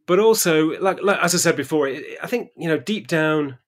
but 0.06 0.18
also, 0.18 0.80
like, 0.80 1.02
like 1.02 1.18
as 1.20 1.34
I 1.34 1.38
said 1.38 1.56
before, 1.56 1.86
it, 1.86 2.16
I 2.22 2.26
think 2.26 2.48
you 2.56 2.68
know 2.68 2.78
deep 2.78 3.08
down, 3.08 3.58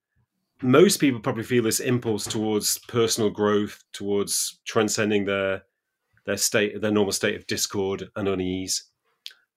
most 0.62 1.00
people 1.00 1.20
probably 1.20 1.44
feel 1.44 1.64
this 1.64 1.80
impulse 1.80 2.24
towards 2.24 2.78
personal 2.88 3.28
growth, 3.28 3.84
towards 3.92 4.58
transcending 4.64 5.26
their 5.26 5.64
their 6.26 6.36
state, 6.36 6.80
their 6.80 6.90
normal 6.90 7.12
state 7.12 7.36
of 7.36 7.46
discord 7.46 8.10
and 8.16 8.28
unease. 8.28 8.84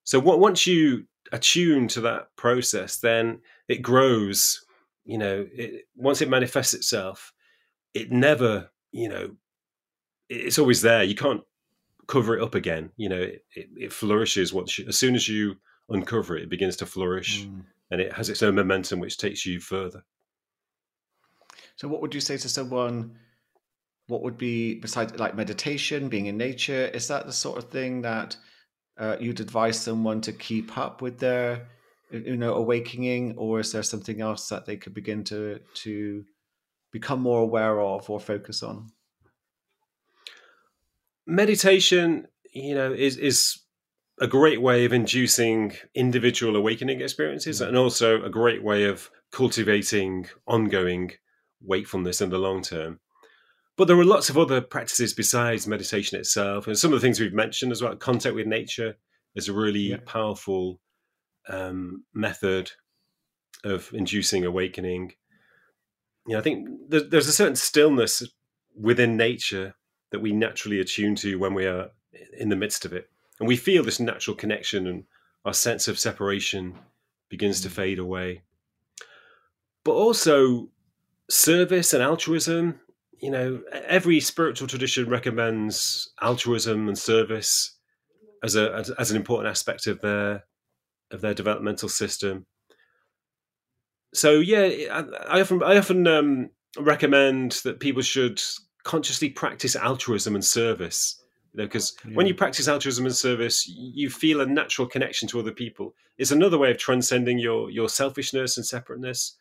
So, 0.04 0.20
what, 0.20 0.40
once 0.40 0.66
you 0.66 1.06
attune 1.32 1.88
to 1.90 2.02
that 2.02 2.36
process, 2.36 2.98
then 2.98 3.42
it 3.68 3.82
grows. 3.82 4.64
You 5.06 5.18
know, 5.18 5.48
it, 5.52 5.86
once 5.96 6.22
it 6.22 6.30
manifests 6.30 6.74
itself, 6.74 7.34
it 7.94 8.12
never, 8.12 8.70
you 8.92 9.10
know, 9.10 9.36
it's 10.30 10.60
always 10.60 10.82
there. 10.82 11.04
You 11.04 11.16
can't 11.16 11.42
cover 12.08 12.38
it 12.38 12.44
up 12.44 12.56
again. 12.56 12.92
You 12.98 13.10
know, 13.10 13.22
it, 13.22 13.44
it, 13.56 13.70
it 13.76 13.94
flourishes 13.94 14.54
once 14.54 14.78
you, 14.78 14.86
as 14.88 14.98
soon 14.98 15.16
as 15.16 15.28
you 15.28 15.56
uncover 15.90 16.38
it, 16.38 16.44
it 16.44 16.50
begins 16.50 16.76
to 16.78 16.86
flourish, 16.86 17.46
mm. 17.46 17.64
and 17.92 18.00
it 18.00 18.14
has 18.14 18.30
its 18.30 18.44
own 18.44 18.56
momentum, 18.56 19.00
which 19.00 19.18
takes 19.18 19.46
you 19.46 19.60
further. 19.60 20.04
So, 21.76 21.88
what 21.88 22.02
would 22.02 22.14
you 22.14 22.22
say 22.22 22.38
to 22.38 22.50
someone? 22.50 23.16
What 24.10 24.24
would 24.24 24.38
be 24.38 24.76
besides 24.76 25.18
like 25.18 25.36
meditation, 25.36 26.10
being 26.10 26.26
in 26.26 26.38
nature? 26.38 26.90
Is 26.94 27.08
that 27.08 27.26
the 27.26 27.34
sort 27.34 27.58
of 27.58 27.70
thing 27.70 28.02
that 28.02 28.36
uh, 28.98 29.16
you'd 29.20 29.40
advise 29.40 29.80
someone 29.80 30.20
to 30.22 30.34
keep 30.34 30.78
up 30.78 31.02
with 31.02 31.20
their 31.20 31.68
you 32.12 32.38
know, 32.38 32.56
awakening, 32.56 33.36
or 33.38 33.60
is 33.60 33.72
there 33.72 33.84
something 33.84 34.22
else 34.22 34.50
that 34.50 34.66
they 34.66 34.78
could 34.78 34.94
begin 34.94 35.24
to 35.26 35.60
to 35.76 36.26
become 36.92 37.22
more 37.22 37.42
aware 37.42 37.80
of 37.80 38.10
or 38.10 38.20
focus 38.20 38.64
on? 38.64 38.88
Meditation, 41.28 42.28
you 42.52 42.74
know, 42.74 42.92
is 42.92 43.18
is 43.18 43.60
a 44.20 44.28
great 44.28 44.62
way 44.62 44.86
of 44.86 44.94
inducing 44.94 45.74
individual 45.94 46.56
awakening 46.56 47.02
experiences, 47.02 47.60
mm-hmm. 47.60 47.70
and 47.70 47.78
also 47.78 48.24
a 48.24 48.30
great 48.30 48.64
way 48.64 48.86
of 48.86 49.10
cultivating 49.32 50.28
ongoing 50.48 51.12
wakefulness 51.62 52.22
in 52.22 52.30
the 52.30 52.40
long 52.40 52.64
term. 52.64 53.00
But 53.80 53.88
there 53.88 53.98
are 53.98 54.04
lots 54.04 54.30
of 54.30 54.38
other 54.38 54.60
practices 54.60 55.14
besides 55.14 55.66
meditation 55.66 56.20
itself, 56.20 56.68
and 56.68 56.78
some 56.78 56.92
of 56.92 57.00
the 57.00 57.08
things 57.08 57.18
we've 57.18 57.32
mentioned 57.32 57.72
as 57.72 57.82
well. 57.82 57.96
Contact 57.96 58.36
with 58.36 58.46
nature 58.46 58.98
is 59.36 59.48
a 59.48 59.54
really 59.54 59.92
yeah. 59.92 60.00
powerful 60.06 60.82
um, 61.48 62.04
method 62.14 62.74
of 63.64 63.90
inducing 63.94 64.44
awakening. 64.44 65.14
You 66.28 66.34
know, 66.34 66.40
I 66.40 66.42
think 66.42 66.68
there's 66.90 67.30
a 67.30 67.32
certain 67.32 67.56
stillness 67.56 68.22
within 68.76 69.16
nature 69.16 69.76
that 70.12 70.20
we 70.20 70.34
naturally 70.34 70.82
attune 70.82 71.16
to 71.16 71.40
when 71.40 71.54
we 71.54 71.66
are 71.66 71.92
in 72.38 72.50
the 72.50 72.58
midst 72.58 72.84
of 72.84 72.92
it, 72.92 73.10
and 73.40 73.48
we 73.48 73.56
feel 73.56 73.82
this 73.82 74.02
natural 74.02 74.36
connection, 74.36 74.88
and 74.88 75.06
our 75.46 75.54
sense 75.54 75.88
of 75.88 75.98
separation 75.98 76.78
begins 77.30 77.62
to 77.62 77.70
mm. 77.70 77.72
fade 77.72 78.00
away. 78.00 78.42
But 79.86 79.94
also, 79.94 80.68
service 81.30 81.94
and 81.94 82.04
altruism. 82.04 82.82
You 83.22 83.32
know, 83.32 83.62
every 83.72 84.20
spiritual 84.20 84.68
tradition 84.68 85.10
recommends 85.10 86.12
altruism 86.22 86.88
and 86.88 86.98
service 86.98 87.76
as 88.44 88.56
a 88.56 88.74
as, 88.74 88.90
as 88.92 89.12
an 89.12 89.18
important 89.18 89.50
aspect 89.50 89.88
of 89.88 90.02
their 90.02 90.46
of 91.12 91.22
their 91.22 91.34
developmental 91.34 91.90
system. 91.90 92.46
So 94.14 94.40
yeah, 94.40 94.64
I, 94.92 95.38
I 95.38 95.42
often 95.42 95.64
I 95.64 95.78
often 95.78 96.08
um, 96.08 96.50
recommend 96.78 97.54
that 97.64 97.80
people 97.80 98.02
should 98.02 98.42
consciously 98.84 99.30
practice 99.30 99.76
altruism 99.76 100.36
and 100.36 100.44
service. 100.44 101.22
Because 101.56 101.96
you 102.04 102.10
know, 102.10 102.14
yeah. 102.14 102.18
when 102.18 102.28
you 102.28 102.36
practice 102.36 102.68
altruism 102.68 103.06
and 103.06 103.16
service, 103.16 103.68
you 103.68 104.10
feel 104.10 104.42
a 104.42 104.46
natural 104.46 104.88
connection 104.88 105.28
to 105.30 105.40
other 105.40 105.52
people. 105.52 105.96
It's 106.18 106.32
another 106.32 106.58
way 106.58 106.72
of 106.72 106.78
transcending 106.78 107.40
your 107.40 107.70
your 107.72 107.90
selfishness 107.90 108.58
and 108.58 108.66
separateness, 108.66 109.36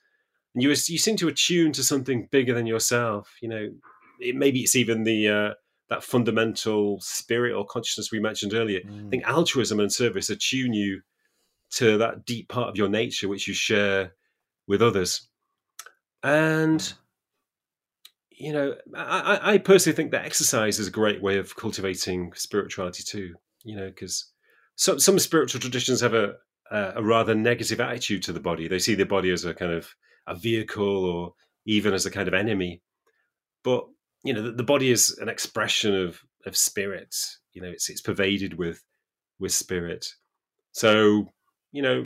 and 0.55 0.63
you 0.63 0.71
you 0.71 0.99
seem 0.99 1.17
to 1.17 1.29
attune 1.29 1.73
to 1.73 1.85
something 1.85 2.29
bigger 2.31 2.55
than 2.55 2.67
yourself. 2.67 3.37
You 3.41 3.49
know, 3.49 3.69
it, 4.21 4.37
maybe 4.37 4.61
it's 4.61 4.77
even 4.77 5.05
the 5.05 5.29
uh, 5.29 5.55
that 5.89 6.05
fundamental 6.05 7.01
spirit 7.01 7.55
or 7.55 7.65
consciousness 7.65 8.13
we 8.13 8.21
mentioned 8.21 8.55
earlier. 8.55 8.81
Mm. 8.81 9.07
I 9.07 9.11
think 9.11 9.25
altruism 9.25 9.81
and 9.81 9.93
service 9.93 10.31
attune 10.31 10.73
you 10.73 11.01
to 11.71 11.99
that 11.99 12.25
deep 12.25 12.49
part 12.49 12.69
of 12.71 12.77
your 12.77 12.89
nature 12.89 13.29
which 13.29 13.47
you 13.47 13.55
share 13.55 14.15
with 14.67 14.83
others. 14.83 15.29
And 16.23 16.93
you 18.31 18.53
know, 18.53 18.75
I, 18.95 19.41
I 19.43 19.59
personally 19.59 19.97
think 19.97 20.13
that 20.13 20.25
exercise 20.25 20.79
is 20.79 20.87
a 20.87 20.93
great 20.93 21.21
way 21.21 21.39
of 21.39 21.57
cultivating 21.57 22.33
spirituality 22.35 23.03
too. 23.03 23.35
You 23.65 23.77
know, 23.77 23.89
because 23.89 24.33
some 24.77 24.99
some 24.99 25.19
spiritual 25.19 25.61
traditions 25.61 26.01
have 26.01 26.15
a 26.15 26.35
a 26.71 27.03
rather 27.03 27.35
negative 27.35 27.81
attitude 27.81 28.23
to 28.25 28.33
the 28.33 28.41
body. 28.41 28.69
They 28.69 28.79
see 28.79 28.95
the 28.95 29.07
body 29.07 29.31
as 29.31 29.45
a 29.45 29.55
kind 29.55 29.73
of 29.73 29.95
a 30.29 30.35
vehicle 30.35 31.05
or 31.05 31.35
even 31.67 31.95
as 31.95 32.07
a 32.07 32.11
kind 32.11 32.29
of 32.29 32.35
enemy. 32.35 32.83
But 33.65 33.85
you 34.25 34.33
know, 34.35 34.43
the, 34.43 34.53
the 34.53 34.63
body 34.63 34.91
is 34.91 35.17
an 35.19 35.29
expression 35.29 35.95
of 35.95 36.21
of 36.47 36.57
spirit. 36.57 37.15
You 37.53 37.63
know, 37.63 37.69
it's 37.69 37.89
it's 37.89 38.01
pervaded 38.01 38.55
with 38.55 38.83
with 39.39 39.53
spirit. 39.53 40.07
So 40.73 41.29
you 41.73 41.83
know, 41.83 42.05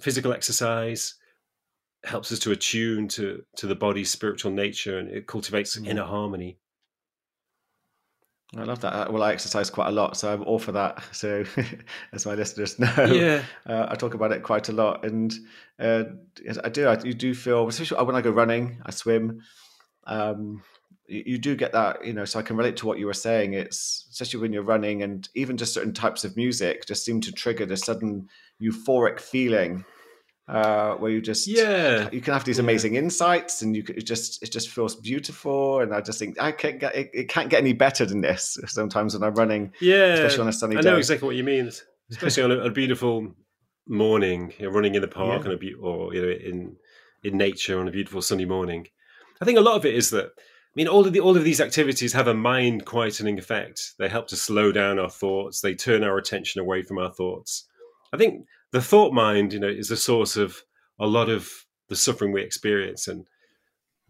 physical 0.00 0.32
exercise 0.32 1.14
helps 2.04 2.30
us 2.30 2.38
to 2.40 2.52
attune 2.52 3.08
to 3.08 3.42
to 3.56 3.66
the 3.66 3.74
body's 3.74 4.10
spiritual 4.10 4.52
nature, 4.52 4.98
and 4.98 5.10
it 5.10 5.26
cultivates 5.26 5.78
mm. 5.78 5.86
inner 5.86 6.04
harmony. 6.04 6.58
I 8.54 8.62
love 8.62 8.80
that. 8.80 8.92
Uh, 8.92 9.10
well, 9.10 9.24
I 9.24 9.32
exercise 9.32 9.70
quite 9.70 9.88
a 9.88 9.92
lot, 9.92 10.16
so 10.16 10.32
I'm 10.32 10.44
all 10.44 10.58
for 10.58 10.72
that. 10.72 11.02
So, 11.12 11.44
as 12.12 12.26
my 12.26 12.34
listeners 12.34 12.78
know, 12.78 13.04
yeah, 13.06 13.42
uh, 13.66 13.86
I 13.88 13.94
talk 13.94 14.14
about 14.14 14.32
it 14.32 14.42
quite 14.42 14.68
a 14.68 14.72
lot, 14.72 15.04
and 15.04 15.34
uh, 15.78 16.04
I 16.62 16.68
do. 16.68 16.86
I 16.86 17.00
you 17.02 17.14
do 17.14 17.34
feel, 17.34 17.66
especially 17.66 18.04
when 18.04 18.16
I 18.16 18.20
go 18.20 18.30
running, 18.30 18.78
I 18.84 18.90
swim. 18.90 19.42
Um, 20.06 20.62
you, 21.08 21.22
you 21.26 21.38
do 21.38 21.56
get 21.56 21.72
that, 21.72 22.04
you 22.04 22.12
know. 22.12 22.24
So 22.24 22.38
I 22.38 22.42
can 22.42 22.56
relate 22.56 22.76
to 22.78 22.86
what 22.86 22.98
you 22.98 23.06
were 23.06 23.14
saying. 23.14 23.54
It's 23.54 24.06
especially 24.10 24.40
when 24.40 24.52
you're 24.52 24.62
running, 24.62 25.02
and 25.02 25.28
even 25.34 25.56
just 25.56 25.74
certain 25.74 25.94
types 25.94 26.24
of 26.24 26.36
music 26.36 26.86
just 26.86 27.04
seem 27.04 27.20
to 27.22 27.32
trigger 27.32 27.66
this 27.66 27.82
sudden 27.82 28.28
euphoric 28.62 29.18
feeling 29.18 29.84
uh, 30.48 30.94
where 30.94 31.10
you 31.10 31.20
just 31.20 31.48
yeah 31.48 32.08
you 32.12 32.20
can 32.20 32.32
have 32.32 32.44
these 32.44 32.60
amazing 32.60 32.94
yeah. 32.94 33.00
insights 33.00 33.62
and 33.62 33.74
you 33.74 33.82
it 33.88 34.06
just 34.06 34.42
it 34.42 34.52
just 34.52 34.68
feels 34.68 34.94
beautiful 34.94 35.80
and 35.80 35.92
I 35.92 36.00
just 36.00 36.18
think 36.18 36.40
I 36.40 36.52
can't 36.52 36.78
get 36.78 36.94
it, 36.94 37.10
it, 37.12 37.28
can't 37.28 37.50
get 37.50 37.60
any 37.60 37.72
better 37.72 38.06
than 38.06 38.20
this 38.20 38.56
sometimes 38.66 39.14
when 39.14 39.24
I'm 39.24 39.34
running 39.34 39.72
yeah 39.80 40.14
especially 40.14 40.42
on 40.42 40.48
a 40.48 40.52
sunny 40.52 40.76
I 40.76 40.82
day. 40.82 40.88
I 40.88 40.92
know 40.92 40.98
exactly 40.98 41.26
what 41.26 41.34
you 41.34 41.42
mean 41.42 41.72
especially 42.12 42.44
on 42.44 42.52
a, 42.52 42.58
a, 42.60 42.70
beautiful 42.70 43.34
morning 43.88 44.52
you're 44.58 44.70
running 44.70 44.94
in 44.94 45.02
the 45.02 45.08
park 45.08 45.42
yeah. 45.42 45.48
on 45.48 45.54
a 45.54 45.58
be- 45.58 45.74
or 45.74 46.14
you 46.14 46.22
know 46.22 46.28
in 46.28 46.76
in 47.24 47.36
nature 47.36 47.80
on 47.80 47.88
a 47.88 47.90
beautiful 47.92 48.22
sunny 48.22 48.44
morning 48.44 48.86
I 49.40 49.44
think 49.44 49.58
a 49.58 49.62
lot 49.62 49.76
of 49.76 49.84
it 49.84 49.96
is 49.96 50.10
that 50.10 50.26
I 50.26 50.76
mean, 50.76 50.88
all 50.88 51.06
of 51.06 51.12
the 51.14 51.20
all 51.20 51.38
of 51.38 51.42
these 51.42 51.62
activities 51.62 52.12
have 52.12 52.28
a 52.28 52.34
mind 52.34 52.84
quietening 52.84 53.38
effect. 53.38 53.94
They 53.98 54.10
help 54.10 54.28
to 54.28 54.36
slow 54.36 54.72
down 54.72 54.98
our 54.98 55.08
thoughts. 55.08 55.62
They 55.62 55.74
turn 55.74 56.04
our 56.04 56.18
attention 56.18 56.60
away 56.60 56.82
from 56.82 56.98
our 56.98 57.10
thoughts. 57.10 57.66
I 58.12 58.18
think 58.18 58.44
the 58.72 58.80
thought 58.80 59.12
mind, 59.12 59.52
you 59.52 59.60
know, 59.60 59.68
is 59.68 59.88
the 59.88 59.96
source 59.96 60.36
of 60.36 60.62
a 60.98 61.06
lot 61.06 61.28
of 61.28 61.50
the 61.88 61.96
suffering 61.96 62.32
we 62.32 62.42
experience, 62.42 63.08
and 63.08 63.26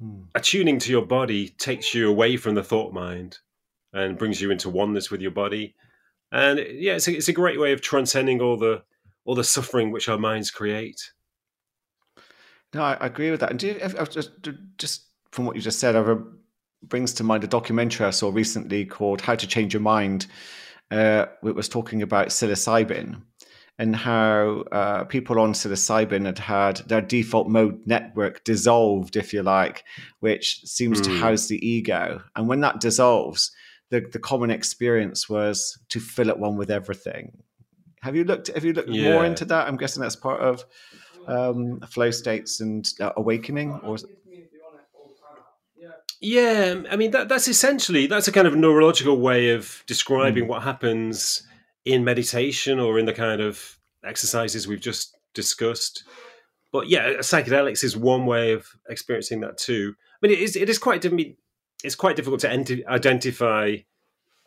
hmm. 0.01 0.23
attuning 0.35 0.79
to 0.81 0.91
your 0.91 1.05
body 1.05 1.49
takes 1.49 1.95
you 1.95 2.09
away 2.09 2.37
from 2.37 2.55
the 2.55 2.65
thought 2.65 2.93
mind 2.93 3.39
and 3.93 4.19
brings 4.19 4.41
you 4.41 4.51
into 4.51 4.71
oneness 4.71 5.11
with 5.11 5.21
your 5.21 5.31
body. 5.31 5.75
And 6.33 6.59
yeah, 6.59 6.95
it's 6.95 7.09
a, 7.09 7.17
it's 7.17 7.29
a 7.29 7.33
great 7.33 7.61
way 7.61 7.73
of 7.73 7.81
transcending 7.81 8.41
all 8.41 8.57
the 8.57 8.83
all 9.25 9.35
the 9.35 9.45
suffering 9.45 9.91
which 9.91 10.09
our 10.09 10.19
minds 10.19 10.51
create. 10.51 11.13
No, 12.75 12.83
I, 12.83 13.07
agree 13.07 13.31
with 13.31 13.41
that. 13.41 13.51
And 13.51 13.59
do 13.59 13.69
you, 13.69 14.07
just, 14.11 14.31
just 14.77 15.07
from 15.33 15.47
what 15.47 15.57
you 15.57 15.63
just 15.63 15.81
said, 15.81 15.97
I've 15.97 16.23
brings 16.83 17.13
to 17.15 17.25
mind 17.25 17.45
a 17.45 17.49
documentary 17.49 18.07
I 18.07 18.11
saw 18.11 18.31
recently 18.31 18.85
called 18.85 19.21
How 19.21 19.35
to 19.35 19.47
Change 19.47 19.75
Your 19.75 19.83
Mind. 19.83 20.27
Uh, 20.91 21.27
it 21.43 21.55
was 21.55 21.69
talking 21.69 22.03
about 22.03 22.29
psilocybin 22.29 23.21
and 23.79 23.95
how 23.95 24.65
uh, 24.73 25.05
people 25.05 25.39
on 25.39 25.53
psilocybin 25.53 26.25
had 26.25 26.39
had 26.39 26.77
their 26.89 27.03
default 27.03 27.49
mode 27.49 27.81
network 27.87 28.43
dissolved, 28.45 29.17
if 29.17 29.33
you 29.33 29.43
like, 29.43 29.85
which 30.21 30.63
seems 30.65 31.01
mm. 31.01 31.05
to 31.05 31.11
hmm. 31.11 31.19
house 31.19 31.49
the 31.49 31.67
ego. 31.67 32.23
And 32.35 32.49
when 32.49 32.61
that 32.61 32.81
dissolves, 32.81 33.53
the, 33.91 34.01
the 34.01 34.19
common 34.19 34.51
experience 34.51 35.29
was 35.29 35.79
to 35.91 36.01
fill 36.01 36.31
it 36.31 36.39
one 36.39 36.57
with 36.57 36.71
everything. 36.71 37.43
Have 38.01 38.17
you 38.17 38.25
looked? 38.25 38.49
Have 38.49 38.65
you 38.65 38.73
looked 38.73 38.89
yeah. 38.89 39.13
more 39.13 39.25
into 39.25 39.45
that? 39.47 39.67
I'm 39.67 39.77
guessing 39.77 40.03
that's 40.03 40.17
part 40.17 40.41
of 40.41 40.65
um, 41.27 41.81
flow 41.81 42.11
states 42.11 42.61
and 42.61 42.89
uh, 43.01 43.13
awakening, 43.17 43.81
or 43.83 43.97
yeah, 46.21 46.83
I 46.91 46.97
mean 46.97 47.11
that 47.11 47.29
that's 47.29 47.49
essentially 47.49 48.07
that's 48.07 48.29
a 48.29 48.33
kind 48.33 48.47
of 48.47 48.57
neurological 48.57 49.19
way 49.21 49.51
of 49.51 49.83
describing 49.87 50.45
mm. 50.45 50.49
what 50.49 50.63
happens 50.63 51.46
in 51.87 52.05
meditation 52.05 52.79
or 52.79 52.99
in 52.99 53.07
the 53.07 53.15
kind 53.15 53.41
of 53.41 53.79
exercises 54.05 54.69
we've 54.69 54.81
just 54.81 55.17
discussed. 55.33 56.05
But 56.73 56.89
yeah, 56.89 57.15
psychedelics 57.19 57.83
is 57.83 57.97
one 57.97 58.27
way 58.27 58.53
of 58.53 58.67
experiencing 58.89 59.41
that 59.41 59.57
too. 59.57 59.95
I 60.23 60.27
mean, 60.27 60.37
it 60.37 60.43
is 60.43 60.57
it 60.57 60.69
is 60.69 60.79
quite 60.79 61.05
it's 61.83 61.95
quite 61.95 62.17
difficult 62.17 62.41
to 62.41 62.51
ent- 62.51 62.87
identify 62.87 63.77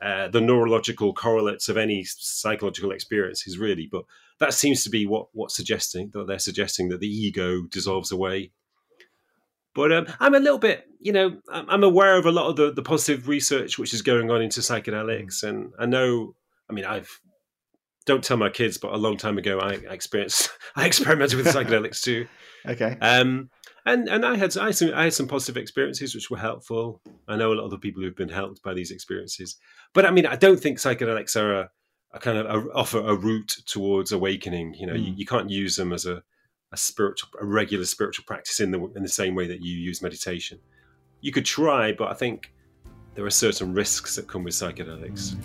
uh, 0.02 0.28
the 0.28 0.42
neurological 0.42 1.14
correlates 1.14 1.68
of 1.68 1.78
any 1.78 2.04
psychological 2.04 2.92
experiences, 2.92 3.58
really. 3.58 3.88
But 3.92 4.04
that 4.40 4.54
seems 4.54 4.84
to 4.84 4.92
be 4.92 5.08
what 5.08 5.30
what's 5.34 5.56
suggesting 5.56 6.12
that 6.14 6.28
they're 6.28 6.40
suggesting 6.40 6.90
that 6.90 7.00
the 7.00 7.08
ego 7.08 7.64
dissolves 7.72 8.12
away 8.12 8.52
but 9.80 9.94
um, 9.94 10.08
I'm 10.20 10.36
a 10.36 10.40
little 10.40 10.58
bit, 10.58 10.88
you 11.00 11.14
know, 11.14 11.38
I'm 11.50 11.84
aware 11.84 12.18
of 12.18 12.26
a 12.26 12.32
lot 12.32 12.50
of 12.50 12.56
the, 12.56 12.72
the 12.72 12.82
positive 12.82 13.28
research 13.28 13.78
which 13.78 13.94
is 13.94 14.02
going 14.02 14.32
on 14.32 14.42
into 14.42 14.62
psychedelics, 14.62 15.44
and 15.44 15.72
I 15.78 15.86
know, 15.86 16.36
I 16.70 16.74
mean, 16.74 16.86
I've 16.86 17.22
don't 18.06 18.24
tell 18.24 18.38
my 18.38 18.50
kids, 18.50 18.78
but 18.78 18.94
a 18.94 18.98
long 18.98 19.18
time 19.18 19.38
ago, 19.38 19.60
I, 19.60 19.74
I 19.74 19.94
experienced, 19.94 20.50
I 20.76 20.86
experimented 20.86 21.38
with 21.38 21.48
psychedelics 21.48 22.02
too. 22.02 22.28
Okay. 22.68 22.98
Um, 23.00 23.50
and 23.86 24.10
and 24.10 24.26
I 24.26 24.36
had 24.36 24.58
I 24.58 24.66
had, 24.66 24.76
some, 24.76 24.92
I 24.94 25.06
had 25.06 25.14
some 25.14 25.30
positive 25.30 25.56
experiences 25.56 26.14
which 26.14 26.30
were 26.30 26.38
helpful. 26.38 27.02
I 27.26 27.38
know 27.38 27.54
a 27.54 27.56
lot 27.56 27.64
of 27.64 27.72
the 27.72 27.78
people 27.78 28.04
who've 28.04 28.14
been 28.14 28.28
helped 28.28 28.62
by 28.62 28.74
these 28.74 28.92
experiences, 28.92 29.56
but 29.94 30.06
I 30.06 30.12
mean, 30.12 30.26
I 30.26 30.36
don't 30.36 30.60
think 30.60 30.78
psychedelics 30.78 31.38
are 31.38 31.54
a, 31.54 31.70
a 32.12 32.20
kind 32.20 32.38
of 32.38 32.46
a, 32.48 32.70
offer 32.74 33.00
a 33.00 33.16
route 33.16 33.56
towards 33.66 34.12
awakening. 34.12 34.74
You 34.74 34.88
know, 34.88 34.94
mm. 34.94 35.06
you, 35.06 35.14
you 35.20 35.26
can't 35.26 35.50
use 35.50 35.78
them 35.78 35.94
as 35.94 36.06
a 36.06 36.22
a 36.72 36.78
spiritual, 36.78 37.30
a 37.40 37.46
regular 37.46 37.86
spiritual 37.86 38.26
practice 38.26 38.60
in 38.60 38.72
the 38.72 38.92
in 38.96 39.04
the 39.04 39.10
same 39.10 39.36
way 39.36 39.48
that 39.48 39.62
you 39.62 39.78
use 39.78 40.02
meditation. 40.02 40.60
You 41.22 41.32
could 41.32 41.46
try, 41.46 41.94
but 41.94 42.10
I 42.10 42.14
think 42.14 42.54
there 43.16 43.26
are 43.26 43.32
certain 43.32 43.74
risks 43.74 44.16
that 44.16 44.28
come 44.28 44.44
with 44.44 44.54
psychedelics. 44.54 45.36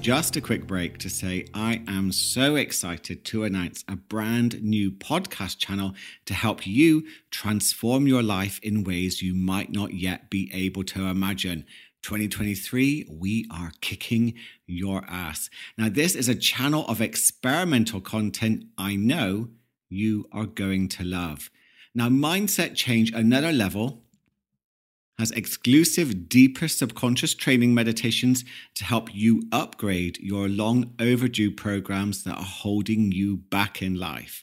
Just 0.00 0.34
a 0.34 0.40
quick 0.40 0.66
break 0.66 0.96
to 0.96 1.10
say 1.10 1.44
I 1.52 1.82
am 1.86 2.10
so 2.10 2.56
excited 2.56 3.22
to 3.26 3.44
announce 3.44 3.84
a 3.86 3.96
brand 3.96 4.62
new 4.62 4.90
podcast 4.90 5.58
channel 5.58 5.92
to 6.24 6.32
help 6.32 6.66
you 6.66 7.04
transform 7.30 8.06
your 8.06 8.22
life 8.22 8.58
in 8.62 8.82
ways 8.82 9.20
you 9.20 9.34
might 9.34 9.70
not 9.70 9.92
yet 9.92 10.30
be 10.30 10.50
able 10.54 10.84
to 10.84 11.04
imagine. 11.04 11.66
2023, 12.02 13.08
we 13.10 13.46
are 13.52 13.72
kicking 13.82 14.32
your 14.66 15.04
ass. 15.06 15.50
Now, 15.76 15.90
this 15.90 16.14
is 16.14 16.30
a 16.30 16.34
channel 16.34 16.86
of 16.86 17.02
experimental 17.02 18.00
content 18.00 18.64
I 18.78 18.96
know 18.96 19.48
you 19.90 20.26
are 20.32 20.46
going 20.46 20.88
to 20.88 21.04
love. 21.04 21.50
Now, 21.94 22.08
Mindset 22.08 22.74
Change 22.74 23.12
Another 23.12 23.52
Level 23.52 24.02
has 25.20 25.30
exclusive, 25.32 26.28
deeper 26.28 26.66
subconscious 26.66 27.34
training 27.34 27.74
meditations 27.74 28.42
to 28.74 28.84
help 28.84 29.14
you 29.14 29.42
upgrade 29.52 30.18
your 30.18 30.48
long 30.48 30.94
overdue 30.98 31.50
programs 31.50 32.24
that 32.24 32.36
are 32.36 32.42
holding 32.42 33.12
you 33.12 33.36
back 33.36 33.82
in 33.82 33.94
life. 33.98 34.42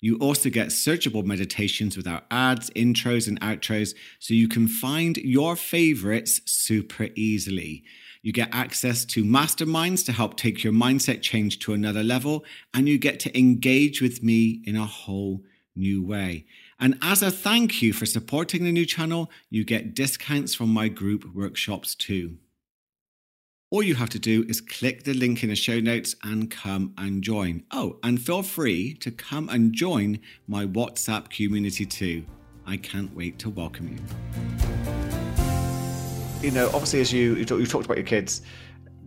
You 0.00 0.16
also 0.18 0.50
get 0.50 0.68
searchable 0.68 1.24
meditations 1.24 1.96
without 1.96 2.26
ads, 2.30 2.68
intros, 2.70 3.26
and 3.26 3.40
outros, 3.40 3.94
so 4.18 4.34
you 4.34 4.48
can 4.48 4.68
find 4.68 5.16
your 5.16 5.56
favorites 5.56 6.40
super 6.44 7.08
easily. 7.16 7.82
You 8.20 8.32
get 8.32 8.50
access 8.52 9.06
to 9.06 9.24
masterminds 9.24 10.04
to 10.06 10.12
help 10.12 10.36
take 10.36 10.62
your 10.62 10.74
mindset 10.74 11.22
change 11.22 11.58
to 11.60 11.72
another 11.72 12.04
level, 12.04 12.44
and 12.74 12.86
you 12.86 12.98
get 12.98 13.18
to 13.20 13.38
engage 13.38 14.02
with 14.02 14.22
me 14.22 14.62
in 14.66 14.76
a 14.76 14.86
whole 14.86 15.42
new 15.74 16.04
way. 16.04 16.44
And 16.80 16.96
as 17.02 17.22
a 17.22 17.30
thank 17.32 17.82
you 17.82 17.92
for 17.92 18.06
supporting 18.06 18.62
the 18.62 18.70
new 18.70 18.86
channel, 18.86 19.32
you 19.50 19.64
get 19.64 19.94
discounts 19.94 20.54
from 20.54 20.68
my 20.68 20.86
group 20.86 21.34
workshops 21.34 21.96
too. 21.96 22.38
All 23.70 23.82
you 23.82 23.96
have 23.96 24.10
to 24.10 24.20
do 24.20 24.44
is 24.48 24.60
click 24.60 25.02
the 25.02 25.12
link 25.12 25.42
in 25.42 25.48
the 25.48 25.56
show 25.56 25.80
notes 25.80 26.14
and 26.22 26.48
come 26.48 26.94
and 26.96 27.20
join. 27.20 27.64
Oh, 27.72 27.98
and 28.04 28.22
feel 28.22 28.44
free 28.44 28.94
to 28.94 29.10
come 29.10 29.48
and 29.48 29.72
join 29.72 30.20
my 30.46 30.66
WhatsApp 30.66 31.30
community 31.30 31.84
too. 31.84 32.24
I 32.64 32.76
can't 32.76 33.12
wait 33.12 33.40
to 33.40 33.50
welcome 33.50 33.88
you. 33.88 33.98
You 36.40 36.52
know, 36.52 36.68
obviously, 36.68 37.00
as 37.00 37.12
you 37.12 37.34
you, 37.34 37.44
talk, 37.44 37.58
you 37.58 37.66
talked 37.66 37.86
about 37.86 37.96
your 37.96 38.06
kids, 38.06 38.42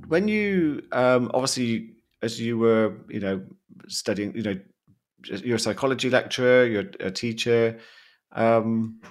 when 0.10 0.28
you 0.28 0.84
um, 0.92 1.32
obviously 1.34 1.92
as 2.22 2.40
you 2.40 2.58
were 2.58 2.98
you 3.08 3.22
know 3.22 3.42
studying, 3.88 4.36
you 4.36 4.44
know, 4.44 4.60
you're 5.26 5.58
a 5.58 5.60
psychology 5.60 6.10
lecturer, 6.10 6.66
you're 6.66 6.90
a 7.00 7.12
teacher. 7.12 7.80
Um, 8.32 9.02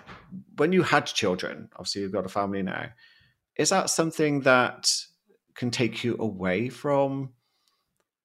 when 0.57 0.73
you 0.73 0.83
had 0.83 1.07
children, 1.07 1.69
obviously 1.75 2.03
you've 2.03 2.13
got 2.13 2.27
a 2.27 2.31
family 2.31 2.63
now. 2.63 2.87
Is 3.57 3.71
that 3.71 3.91
something 3.91 4.41
that 4.41 4.91
can 5.55 5.71
take 5.71 6.05
you 6.05 6.17
away 6.19 6.69
from 6.69 7.31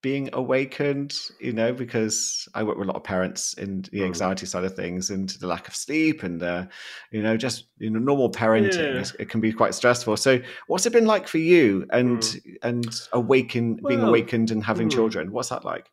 being 0.06 0.30
awakened, 0.34 1.16
you 1.40 1.52
know, 1.52 1.74
because 1.74 2.48
I 2.54 2.62
work 2.62 2.78
with 2.78 2.88
a 2.88 2.92
lot 2.92 2.96
of 2.96 3.04
parents 3.04 3.56
in 3.56 3.82
the 3.92 4.02
mm. 4.02 4.06
anxiety 4.06 4.46
side 4.46 4.64
of 4.64 4.76
things 4.76 5.10
and 5.10 5.28
the 5.30 5.48
lack 5.48 5.68
of 5.68 5.76
sleep 5.76 6.22
and, 6.22 6.44
uh, 6.44 6.68
you 7.10 7.24
know, 7.24 7.36
just, 7.36 7.66
you 7.80 7.90
know, 7.90 7.98
normal 7.98 8.32
parenting, 8.32 9.04
yeah. 9.04 9.12
it 9.20 9.30
can 9.30 9.42
be 9.42 9.52
quite 9.52 9.74
stressful. 9.74 10.16
So 10.18 10.40
what's 10.68 10.86
it 10.86 10.94
been 10.94 11.08
like 11.08 11.28
for 11.28 11.40
you 11.40 11.88
and, 11.90 12.20
mm. 12.20 12.56
and 12.62 13.02
awaken, 13.14 13.80
well, 13.82 13.90
being 13.90 14.08
awakened 14.08 14.52
and 14.52 14.64
having 14.64 14.90
mm. 14.90 14.92
children? 14.92 15.32
What's 15.32 15.50
that 15.50 15.66
like? 15.66 15.90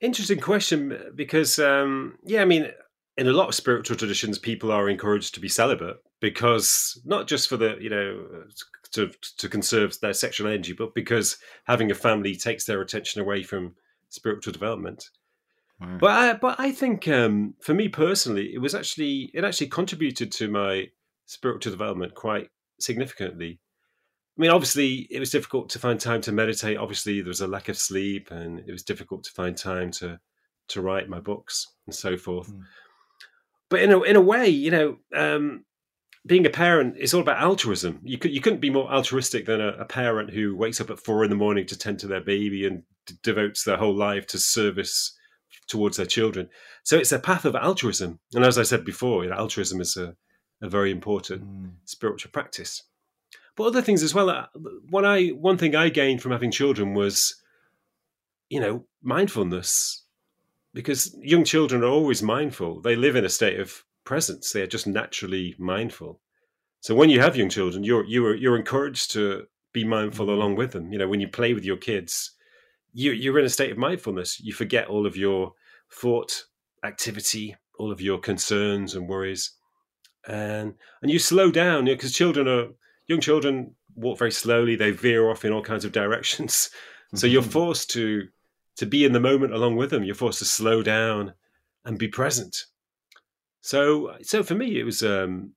Interesting 0.00 0.40
question 0.40 0.96
because, 1.14 1.58
um, 1.58 2.16
yeah, 2.24 2.40
I 2.42 2.46
mean, 2.46 2.70
in 3.16 3.28
a 3.28 3.32
lot 3.32 3.48
of 3.48 3.54
spiritual 3.54 3.96
traditions, 3.96 4.38
people 4.38 4.72
are 4.72 4.88
encouraged 4.88 5.34
to 5.34 5.40
be 5.40 5.48
celibate 5.48 5.96
because 6.20 7.00
not 7.04 7.26
just 7.26 7.48
for 7.48 7.56
the, 7.56 7.76
you 7.80 7.90
know, 7.90 8.44
to 8.92 9.10
to 9.38 9.48
conserve 9.48 9.98
their 10.00 10.14
sexual 10.14 10.48
energy, 10.48 10.72
but 10.72 10.94
because 10.94 11.38
having 11.64 11.90
a 11.90 11.94
family 11.94 12.34
takes 12.34 12.64
their 12.64 12.80
attention 12.80 13.20
away 13.20 13.42
from 13.42 13.74
spiritual 14.08 14.52
development. 14.52 15.10
Wow. 15.80 15.98
But 16.00 16.10
I, 16.10 16.32
but 16.34 16.60
I 16.60 16.72
think 16.72 17.08
um, 17.08 17.54
for 17.60 17.74
me 17.74 17.88
personally, 17.88 18.54
it 18.54 18.58
was 18.58 18.74
actually 18.74 19.30
it 19.34 19.44
actually 19.44 19.68
contributed 19.68 20.32
to 20.32 20.48
my 20.48 20.88
spiritual 21.26 21.72
development 21.72 22.14
quite 22.14 22.48
significantly. 22.78 23.60
I 24.38 24.40
mean, 24.40 24.50
obviously, 24.50 25.06
it 25.10 25.20
was 25.20 25.30
difficult 25.30 25.68
to 25.70 25.78
find 25.78 26.00
time 26.00 26.20
to 26.22 26.32
meditate. 26.32 26.78
Obviously, 26.78 27.20
there 27.20 27.28
was 27.28 27.40
a 27.40 27.46
lack 27.46 27.68
of 27.68 27.76
sleep, 27.76 28.30
and 28.30 28.60
it 28.60 28.72
was 28.72 28.82
difficult 28.82 29.24
to 29.24 29.32
find 29.32 29.56
time 29.56 29.90
to 29.92 30.18
to 30.68 30.80
write 30.80 31.08
my 31.08 31.20
books 31.20 31.66
and 31.86 31.94
so 31.94 32.16
forth. 32.16 32.52
Mm. 32.52 32.62
But 33.68 33.82
in 33.82 33.92
a 33.92 34.00
in 34.02 34.16
a 34.16 34.20
way, 34.20 34.48
you 34.48 34.70
know, 34.70 34.96
um, 35.14 35.64
being 36.26 36.46
a 36.46 36.50
parent 36.50 36.96
is 36.98 37.14
all 37.14 37.22
about 37.22 37.42
altruism. 37.42 38.00
You 38.02 38.18
could 38.18 38.32
you 38.32 38.40
couldn't 38.40 38.60
be 38.60 38.70
more 38.70 38.90
altruistic 38.90 39.46
than 39.46 39.60
a, 39.60 39.68
a 39.68 39.84
parent 39.84 40.30
who 40.30 40.56
wakes 40.56 40.80
up 40.80 40.90
at 40.90 41.00
four 41.00 41.24
in 41.24 41.30
the 41.30 41.36
morning 41.36 41.66
to 41.66 41.78
tend 41.78 41.98
to 42.00 42.06
their 42.06 42.20
baby 42.20 42.66
and 42.66 42.82
d- 43.06 43.14
devotes 43.22 43.64
their 43.64 43.76
whole 43.76 43.94
life 43.94 44.26
to 44.28 44.38
service 44.38 45.16
towards 45.68 45.96
their 45.96 46.06
children. 46.06 46.48
So 46.82 46.96
it's 46.96 47.12
a 47.12 47.18
path 47.18 47.44
of 47.44 47.54
altruism. 47.54 48.18
And 48.34 48.44
as 48.44 48.58
I 48.58 48.64
said 48.64 48.84
before, 48.84 49.24
you 49.24 49.30
know, 49.30 49.36
altruism 49.36 49.80
is 49.80 49.96
a, 49.96 50.14
a 50.60 50.68
very 50.68 50.90
important 50.90 51.44
mm. 51.44 51.72
spiritual 51.84 52.32
practice. 52.32 52.82
But 53.60 53.66
other 53.66 53.82
things 53.82 54.02
as 54.02 54.14
well. 54.14 54.30
Uh, 54.30 54.46
what 54.88 55.04
I 55.04 55.26
one 55.26 55.58
thing 55.58 55.76
I 55.76 55.90
gained 55.90 56.22
from 56.22 56.32
having 56.32 56.50
children 56.50 56.94
was, 56.94 57.36
you 58.48 58.58
know, 58.58 58.86
mindfulness, 59.02 60.02
because 60.72 61.14
young 61.20 61.44
children 61.44 61.84
are 61.84 61.88
always 61.88 62.22
mindful. 62.22 62.80
They 62.80 62.96
live 62.96 63.16
in 63.16 63.24
a 63.26 63.28
state 63.28 63.60
of 63.60 63.84
presence. 64.02 64.50
They 64.50 64.62
are 64.62 64.66
just 64.66 64.86
naturally 64.86 65.56
mindful. 65.58 66.22
So 66.80 66.94
when 66.94 67.10
you 67.10 67.20
have 67.20 67.36
young 67.36 67.50
children, 67.50 67.84
you're 67.84 68.06
you're 68.06 68.34
you're 68.34 68.56
encouraged 68.56 69.10
to 69.10 69.44
be 69.74 69.84
mindful 69.84 70.24
mm-hmm. 70.24 70.36
along 70.36 70.56
with 70.56 70.72
them. 70.72 70.90
You 70.90 70.98
know, 70.98 71.08
when 71.08 71.20
you 71.20 71.28
play 71.28 71.52
with 71.52 71.66
your 71.66 71.76
kids, 71.76 72.30
you 72.94 73.12
you're 73.12 73.38
in 73.38 73.44
a 73.44 73.50
state 73.50 73.72
of 73.72 73.76
mindfulness. 73.76 74.40
You 74.40 74.54
forget 74.54 74.88
all 74.88 75.06
of 75.06 75.18
your 75.18 75.52
thought 75.92 76.44
activity, 76.82 77.56
all 77.78 77.92
of 77.92 78.00
your 78.00 78.20
concerns 78.20 78.94
and 78.94 79.06
worries, 79.06 79.50
and 80.26 80.76
and 81.02 81.10
you 81.10 81.18
slow 81.18 81.50
down. 81.50 81.84
Because 81.84 82.18
you 82.18 82.24
know, 82.24 82.32
children 82.32 82.48
are 82.48 82.68
young 83.10 83.20
children 83.20 83.74
walk 83.96 84.18
very 84.18 84.30
slowly. 84.30 84.76
They 84.76 84.92
veer 84.92 85.28
off 85.28 85.44
in 85.44 85.52
all 85.52 85.62
kinds 85.62 85.84
of 85.84 85.92
directions. 85.92 86.70
So 87.12 87.26
you're 87.26 87.42
mm-hmm. 87.42 87.50
forced 87.50 87.90
to 87.90 88.28
to 88.76 88.86
be 88.86 89.04
in 89.04 89.12
the 89.12 89.18
moment 89.18 89.52
along 89.52 89.74
with 89.74 89.90
them. 89.90 90.04
You're 90.04 90.14
forced 90.14 90.38
to 90.38 90.44
slow 90.44 90.80
down 90.80 91.34
and 91.84 91.98
be 91.98 92.06
present. 92.06 92.56
So, 93.62 94.14
so 94.22 94.44
for 94.44 94.54
me, 94.54 94.78
it 94.78 94.84
was, 94.84 95.02
um, 95.02 95.54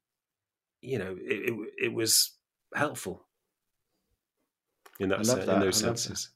you 0.82 0.98
know, 0.98 1.16
it, 1.22 1.50
it, 1.50 1.54
it 1.78 1.94
was 1.94 2.32
helpful 2.74 3.28
in 5.00 5.10
that, 5.10 5.24
that. 5.26 5.48
in 5.48 5.60
those 5.60 5.78
senses. 5.78 6.32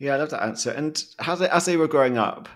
Yeah, 0.00 0.14
I 0.14 0.16
love 0.16 0.30
that 0.30 0.42
answer. 0.42 0.72
And 0.72 1.00
how 1.20 1.36
they, 1.36 1.48
as 1.48 1.64
they 1.64 1.76
were 1.76 1.86
growing 1.86 2.18
up, 2.18 2.48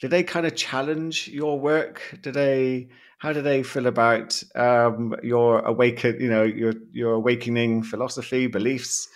did 0.00 0.10
they 0.10 0.24
kind 0.24 0.44
of 0.44 0.56
challenge 0.56 1.28
your 1.28 1.60
work? 1.60 2.18
Did 2.20 2.34
they? 2.34 2.88
How 3.18 3.32
do 3.32 3.40
they 3.40 3.62
feel 3.62 3.86
about 3.86 4.42
um, 4.54 5.14
your 5.22 5.60
awaken? 5.60 6.20
You 6.20 6.28
know, 6.28 6.42
your 6.42 6.74
your 6.92 7.12
awakening 7.14 7.82
philosophy, 7.82 8.46
beliefs? 8.46 9.08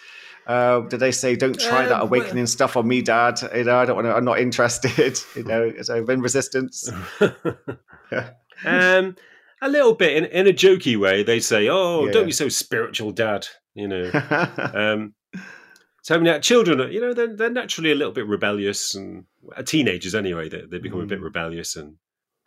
Uh, 0.46 0.80
did 0.80 1.00
they 1.00 1.12
say, 1.12 1.36
"Don't 1.36 1.58
try 1.58 1.86
that 1.86 2.00
um, 2.00 2.08
awakening 2.08 2.46
stuff 2.46 2.76
on 2.76 2.88
me, 2.88 3.02
Dad"? 3.02 3.40
You 3.54 3.64
know, 3.64 3.76
I 3.76 3.84
don't 3.84 3.96
want 3.96 4.06
to. 4.06 4.14
I'm 4.14 4.24
not 4.24 4.40
interested. 4.40 5.20
you 5.36 5.44
know, 5.44 5.72
so 5.82 6.02
been 6.04 6.22
resistance. 6.22 6.90
um, 8.64 9.16
a 9.62 9.68
little 9.68 9.94
bit 9.94 10.16
in, 10.16 10.24
in 10.24 10.46
a 10.46 10.52
jokey 10.52 10.98
way. 10.98 11.22
They 11.22 11.40
say, 11.40 11.68
"Oh, 11.68 12.06
yeah. 12.06 12.12
don't 12.12 12.26
be 12.26 12.32
so 12.32 12.48
spiritual, 12.48 13.12
Dad." 13.12 13.46
You 13.74 13.88
know. 13.88 14.10
um, 14.74 15.14
so 16.02 16.14
I 16.14 16.18
mean, 16.18 16.40
children, 16.40 16.80
are, 16.80 16.90
you 16.90 17.00
know, 17.00 17.12
they're, 17.12 17.36
they're 17.36 17.50
naturally 17.50 17.92
a 17.92 17.94
little 17.94 18.12
bit 18.12 18.26
rebellious, 18.26 18.94
and 18.94 19.26
teenagers 19.66 20.14
anyway. 20.14 20.48
They, 20.48 20.62
they 20.62 20.78
become 20.78 21.00
mm. 21.00 21.04
a 21.04 21.06
bit 21.06 21.20
mm. 21.20 21.24
rebellious, 21.24 21.76
and 21.76 21.96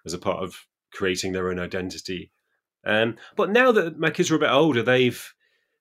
as 0.05 0.13
a 0.13 0.17
part 0.17 0.43
of 0.43 0.55
creating 0.93 1.31
their 1.31 1.49
own 1.49 1.59
identity. 1.59 2.31
Um, 2.85 3.17
but 3.35 3.49
now 3.49 3.71
that 3.71 3.97
my 3.97 4.09
kids 4.09 4.31
are 4.31 4.35
a 4.35 4.39
bit 4.39 4.51
older, 4.51 4.83
they've 4.83 5.33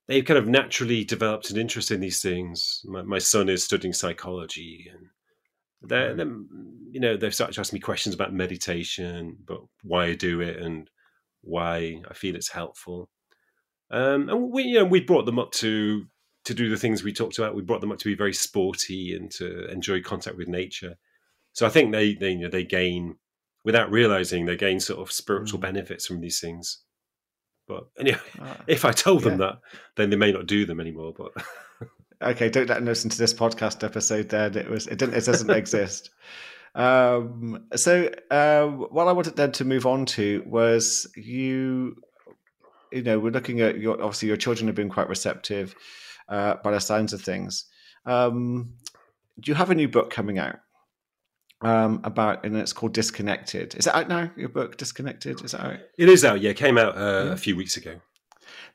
they've 0.07 0.25
kind 0.25 0.39
of 0.39 0.49
naturally 0.49 1.05
developed 1.05 1.51
an 1.51 1.59
interest 1.59 1.91
in 1.91 2.01
these 2.01 2.21
things. 2.21 2.83
My, 2.85 3.03
my 3.03 3.19
son 3.19 3.49
is 3.49 3.65
studying 3.65 3.93
psychology, 3.93 4.91
and 4.93 5.07
they're, 5.83 6.15
they're, 6.15 6.33
you 6.91 7.01
know 7.01 7.17
they've 7.17 7.35
started 7.35 7.55
to 7.55 7.61
ask 7.61 7.73
me 7.73 7.81
questions 7.81 8.15
about 8.15 8.33
meditation, 8.33 9.37
but 9.45 9.61
why 9.83 10.07
I 10.07 10.15
do 10.15 10.41
it 10.41 10.59
and 10.59 10.89
why 11.43 12.03
I 12.09 12.15
feel 12.15 12.37
it's 12.37 12.51
helpful. 12.51 13.09
Um, 13.91 14.29
and 14.29 14.51
we 14.51 14.65
you 14.65 14.79
know 14.79 14.85
we 14.85 15.01
brought 15.01 15.27
them 15.27 15.39
up 15.39 15.53
to 15.53 16.07
to 16.45 16.55
do 16.55 16.69
the 16.69 16.77
things 16.77 17.03
we 17.03 17.13
talked 17.13 17.39
about. 17.39 17.55
We 17.55 17.63
brought 17.63 17.81
them 17.81 17.93
up 17.93 17.99
to 17.99 18.09
be 18.09 18.15
very 18.15 18.33
sporty 18.33 19.15
and 19.15 19.31
to 19.33 19.71
enjoy 19.71 20.03
contact 20.03 20.37
with 20.37 20.49
nature. 20.49 20.97
So 21.53 21.67
I 21.67 21.69
think 21.69 21.93
they 21.93 22.15
they 22.15 22.31
you 22.31 22.39
know 22.39 22.49
they 22.49 22.65
gain 22.65 23.17
without 23.65 23.91
realizing 23.91 24.45
they 24.45 24.57
gain 24.57 24.81
sort 24.81 25.01
of 25.01 25.13
spiritual 25.13 25.59
mm. 25.59 25.63
benefits 25.63 26.07
from 26.07 26.21
these 26.21 26.41
things. 26.41 26.79
But 27.69 27.85
anyway, 27.99 28.19
uh, 28.41 28.55
if 28.67 28.85
I 28.85 28.93
told 28.93 29.23
them 29.23 29.39
that, 29.39 29.59
then 29.97 30.11
they 30.11 30.17
may 30.17 30.33
not 30.33 30.47
do 30.47 30.67
them 30.67 30.81
anymore. 30.81 31.15
But 31.17 31.33
okay, 32.23 32.49
don't 32.49 32.69
let 32.69 32.77
them 32.77 32.87
listen 32.87 33.11
to 33.11 33.19
this 33.19 33.35
podcast 33.35 33.85
episode. 33.85 34.29
Then 34.29 34.57
it 34.57 34.69
was 34.69 34.87
it 34.87 34.99
didn't 34.99 35.15
it 35.15 35.25
doesn't 35.25 35.51
exist. 35.51 36.11
Um, 36.75 37.67
so 37.77 38.11
uh, 38.31 38.67
what 38.67 39.07
I 39.07 39.13
wanted 39.13 39.37
then 39.37 39.53
to 39.53 39.65
move 39.67 39.85
on 39.85 40.07
to 40.07 40.43
was 40.47 41.07
you. 41.15 41.97
You 42.91 43.03
know, 43.03 43.19
we're 43.19 43.31
looking 43.31 43.61
at 43.61 43.77
your 43.77 44.03
obviously 44.03 44.29
your 44.29 44.39
children 44.39 44.69
have 44.69 44.75
been 44.75 44.89
quite 44.89 45.11
receptive. 45.11 45.75
uh, 46.29 46.57
by 46.63 46.73
the 46.73 46.81
sounds 46.81 47.13
of 47.13 47.21
things. 47.21 47.67
Um, 48.07 48.75
do 49.41 49.51
you 49.51 49.55
have 49.55 49.71
a 49.71 49.75
new 49.75 49.89
book 49.89 50.11
coming 50.11 50.39
out? 50.39 50.57
Um, 51.63 52.01
about 52.03 52.45
and 52.45 52.57
it's 52.57 52.73
called 52.73 52.93
Disconnected. 52.93 53.77
Is 53.77 53.87
it 53.87 53.95
out 53.95 54.09
now? 54.09 54.31
Your 54.37 54.49
book 54.49 54.77
Disconnected 54.77 55.45
is 55.45 55.53
that 55.53 55.65
out? 55.65 55.79
It 55.97 56.09
is 56.09 56.25
out. 56.25 56.41
Yeah, 56.41 56.51
it 56.51 56.57
came 56.57 56.77
out 56.77 56.97
uh, 56.97 57.25
yeah. 57.27 57.33
a 57.33 57.37
few 57.37 57.55
weeks 57.55 57.77
ago. 57.77 58.01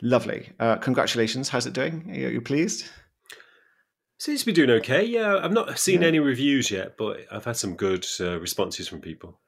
Lovely. 0.02 0.50
Uh, 0.60 0.78
congratulations. 0.78 1.50
How's 1.50 1.66
it 1.66 1.74
doing? 1.74 2.06
Are 2.10 2.16
you, 2.16 2.28
are 2.28 2.32
you 2.32 2.42
pleased? 2.42 2.86
Seems 4.20 4.40
to 4.40 4.46
be 4.46 4.54
doing 4.54 4.72
okay. 4.72 5.04
Yeah, 5.04 5.38
I've 5.38 5.52
not 5.52 5.78
seen 5.78 6.02
yeah. 6.02 6.08
any 6.08 6.20
reviews 6.20 6.72
yet, 6.72 6.98
but 6.98 7.20
I've 7.32 7.46
had 7.46 7.58
some 7.58 7.76
good 7.76 8.06
uh, 8.20 8.40
responses 8.40 8.88
from 8.88 9.02
people. 9.02 9.40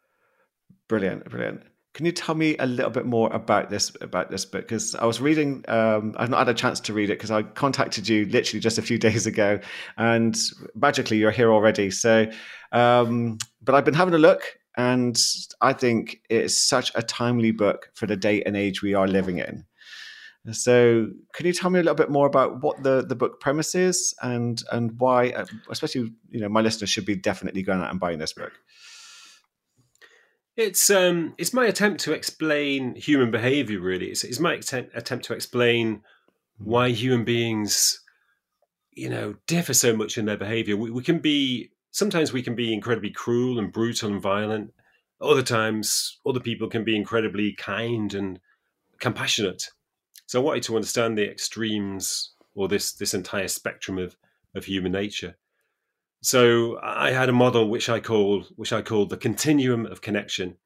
Brilliant, 0.88 1.30
brilliant. 1.30 1.64
Can 2.00 2.06
you 2.06 2.14
tell 2.14 2.34
me 2.34 2.56
a 2.60 2.66
little 2.66 2.92
bit 2.92 3.06
more 3.06 3.30
about 3.34 3.70
this 3.70 3.92
about 4.00 4.32
this 4.32 4.46
book? 4.46 4.62
Because 4.62 4.96
I 4.96 5.04
was 5.04 5.20
reading, 5.20 5.66
um, 5.68 6.16
I've 6.18 6.30
not 6.30 6.38
had 6.38 6.48
a 6.48 6.54
chance 6.54 6.80
to 6.80 6.94
read 6.94 7.10
it 7.10 7.16
because 7.16 7.30
I 7.30 7.44
contacted 7.44 8.08
you 8.08 8.24
literally 8.28 8.62
just 8.62 8.78
a 8.78 8.82
few 8.82 8.98
days 9.08 9.28
ago, 9.28 9.60
and 9.98 10.40
magically 10.76 11.18
you're 11.18 11.30
here 11.30 11.52
already. 11.52 11.92
So, 11.92 12.32
um, 12.72 13.38
but 13.62 13.76
I've 13.76 13.84
been 13.84 13.96
having 13.96 14.14
a 14.14 14.18
look, 14.18 14.44
and 14.78 15.20
I 15.60 15.74
think 15.74 16.22
it's 16.30 16.58
such 16.58 16.90
a 16.96 17.02
timely 17.02 17.52
book 17.52 17.92
for 17.96 18.06
the 18.06 18.16
day 18.16 18.44
and 18.44 18.56
age 18.56 18.82
we 18.82 18.94
are 18.94 19.06
living 19.06 19.40
in. 19.40 19.66
So, 20.54 21.10
can 21.34 21.48
you 21.48 21.52
tell 21.52 21.70
me 21.70 21.82
a 21.82 21.84
little 21.84 21.96
bit 21.96 22.10
more 22.10 22.28
about 22.28 22.64
what 22.64 22.82
the, 22.82 23.06
the 23.06 23.16
book 23.16 23.42
premise 23.42 23.76
is 23.76 24.16
and 24.22 24.64
and 24.72 24.98
why, 25.02 25.32
uh, 25.32 25.48
especially 25.70 26.14
you 26.30 26.40
know, 26.40 26.48
my 26.48 26.62
listeners 26.62 26.92
should 26.92 27.06
be 27.06 27.18
definitely 27.18 27.62
going 27.62 27.82
out 27.82 27.92
and 27.92 28.00
buying 28.00 28.20
this 28.20 28.32
book. 28.32 28.54
It's 30.60 30.90
um, 30.90 31.36
it's 31.38 31.54
my 31.54 31.68
attempt 31.68 32.02
to 32.02 32.12
explain 32.12 32.94
human 32.96 33.32
behavior. 33.32 33.80
Really, 33.80 34.08
it's, 34.08 34.26
it's 34.26 34.42
my 34.42 34.56
attempt, 34.56 34.92
attempt 34.94 35.24
to 35.28 35.34
explain 35.34 36.02
why 36.58 36.90
human 36.90 37.24
beings, 37.24 38.02
you 38.92 39.10
know, 39.10 39.36
differ 39.48 39.74
so 39.74 39.96
much 39.96 40.18
in 40.18 40.26
their 40.26 40.36
behavior. 40.36 40.76
We, 40.76 40.92
we 40.92 41.02
can 41.02 41.20
be 41.20 41.72
sometimes 41.92 42.34
we 42.34 42.44
can 42.44 42.56
be 42.56 42.74
incredibly 42.74 43.10
cruel 43.10 43.58
and 43.58 43.72
brutal 43.72 44.12
and 44.12 44.22
violent. 44.22 44.74
Other 45.22 45.44
times, 45.44 46.20
other 46.26 46.42
people 46.42 46.68
can 46.68 46.84
be 46.84 46.98
incredibly 46.98 47.54
kind 47.54 48.14
and 48.14 48.38
compassionate. 49.00 49.70
So 50.26 50.42
I 50.42 50.44
wanted 50.44 50.64
to 50.64 50.76
understand 50.76 51.18
the 51.18 51.32
extremes 51.32 52.34
or 52.54 52.68
this 52.68 52.92
this 52.92 53.14
entire 53.14 53.48
spectrum 53.48 53.98
of 53.98 54.18
of 54.54 54.66
human 54.66 54.92
nature. 54.92 55.38
So 56.22 56.80
I 56.82 57.12
had 57.12 57.30
a 57.30 57.34
model 57.34 57.70
which 57.70 57.90
I 57.90 58.00
call 58.00 58.44
which 58.56 58.74
I 58.74 58.82
called 58.82 59.10
the 59.10 59.18
continuum 59.18 59.86
of 59.86 60.02
connection, 60.02 60.58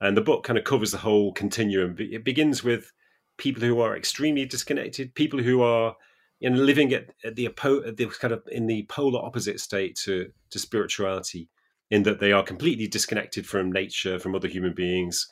and 0.00 0.16
the 0.16 0.22
book 0.22 0.44
kind 0.44 0.58
of 0.58 0.64
covers 0.64 0.92
the 0.92 0.98
whole 0.98 1.32
continuum. 1.32 1.96
It 1.98 2.24
begins 2.24 2.62
with 2.62 2.92
people 3.36 3.62
who 3.62 3.80
are 3.80 3.96
extremely 3.96 4.44
disconnected, 4.46 5.14
people 5.14 5.40
who 5.40 5.60
are 5.62 5.96
you 6.38 6.50
know, 6.50 6.56
living 6.56 6.92
at, 6.92 7.10
at 7.24 7.34
the, 7.34 7.46
at 7.46 7.96
the 7.96 8.06
kind 8.20 8.32
of 8.32 8.42
in 8.50 8.66
the 8.66 8.84
polar 8.88 9.24
opposite 9.24 9.58
state 9.58 9.96
to 10.04 10.30
to 10.50 10.58
spirituality, 10.58 11.48
in 11.90 12.04
that 12.04 12.20
they 12.20 12.30
are 12.30 12.44
completely 12.44 12.86
disconnected 12.86 13.46
from 13.46 13.72
nature, 13.72 14.20
from 14.20 14.36
other 14.36 14.48
human 14.48 14.72
beings, 14.72 15.28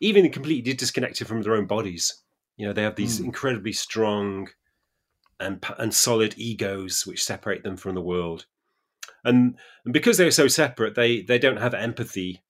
even 0.00 0.28
completely 0.30 0.72
disconnected 0.72 1.28
from 1.28 1.42
their 1.42 1.54
own 1.54 1.66
bodies. 1.66 2.22
You 2.56 2.66
know, 2.66 2.72
they 2.72 2.82
have 2.82 2.96
these 2.96 3.20
mm. 3.20 3.26
incredibly 3.26 3.72
strong 3.72 4.48
and 5.38 5.64
and 5.78 5.94
solid 5.94 6.34
egos 6.36 7.06
which 7.06 7.22
separate 7.22 7.62
them 7.62 7.76
from 7.76 7.94
the 7.94 8.00
world 8.00 8.46
and 9.24 9.56
and 9.84 9.92
because 9.92 10.16
they're 10.16 10.30
so 10.30 10.48
separate, 10.48 10.94
they 10.94 11.22
they 11.22 11.38
don't 11.38 11.58
have 11.58 11.74
empathy. 11.74 12.42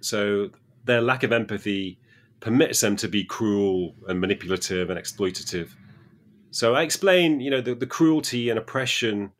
So 0.00 0.50
their 0.84 1.00
lack 1.00 1.22
of 1.22 1.32
empathy 1.32 1.98
permits 2.40 2.80
them 2.80 2.96
to 2.96 3.08
be 3.08 3.24
cruel 3.24 3.94
and 4.08 4.20
manipulative 4.20 4.90
and 4.90 4.98
exploitative. 4.98 5.70
So 6.50 6.74
I 6.74 6.82
explain, 6.82 7.40
you 7.40 7.50
know, 7.50 7.60
the, 7.60 7.74
the 7.74 7.86
cruelty 7.86 8.48
and 8.48 8.58
oppression 8.58 9.32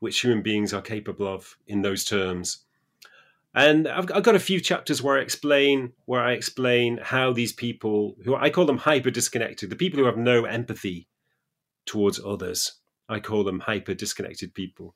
which 0.00 0.20
human 0.20 0.42
beings 0.42 0.72
are 0.72 0.82
capable 0.82 1.26
of 1.26 1.56
in 1.66 1.82
those 1.82 2.04
terms. 2.04 2.64
And 3.54 3.88
I've, 3.88 4.10
I've, 4.12 4.22
got 4.22 4.34
a 4.34 4.40
few 4.40 4.60
chapters 4.60 5.02
where 5.02 5.18
I 5.18 5.22
explain 5.22 5.92
where 6.04 6.20
I 6.20 6.32
explain 6.32 6.98
how 7.02 7.32
these 7.32 7.52
people, 7.52 8.16
who 8.24 8.34
I 8.34 8.50
call 8.50 8.66
them 8.66 8.76
hyper 8.76 9.10
disconnected, 9.10 9.70
the 9.70 9.76
people 9.76 9.98
who 9.98 10.04
have 10.06 10.18
no 10.18 10.44
empathy 10.44 11.08
towards 11.86 12.20
others, 12.22 12.80
I 13.08 13.20
call 13.20 13.44
them 13.44 13.60
hyper 13.60 13.94
disconnected 13.94 14.52
people. 14.52 14.94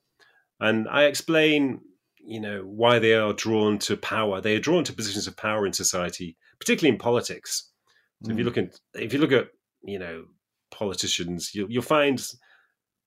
And 0.60 0.88
I 0.88 1.04
explain, 1.04 1.80
you 2.18 2.40
know, 2.40 2.62
why 2.62 2.98
they 2.98 3.14
are 3.14 3.32
drawn 3.32 3.78
to 3.80 3.96
power. 3.96 4.40
They 4.40 4.56
are 4.56 4.60
drawn 4.60 4.84
to 4.84 4.92
positions 4.92 5.26
of 5.26 5.36
power 5.36 5.66
in 5.66 5.72
society, 5.72 6.36
particularly 6.58 6.94
in 6.94 6.98
politics. 6.98 7.70
So 8.22 8.28
mm. 8.28 8.32
if 8.32 8.38
you 8.38 8.44
mm. 8.44 8.46
look 8.46 8.58
at 8.58 8.80
if 8.94 9.12
you 9.12 9.18
look 9.18 9.32
at 9.32 9.48
you 9.82 9.98
know 9.98 10.24
politicians, 10.70 11.54
you'll, 11.54 11.70
you'll 11.70 11.82
find 11.82 12.22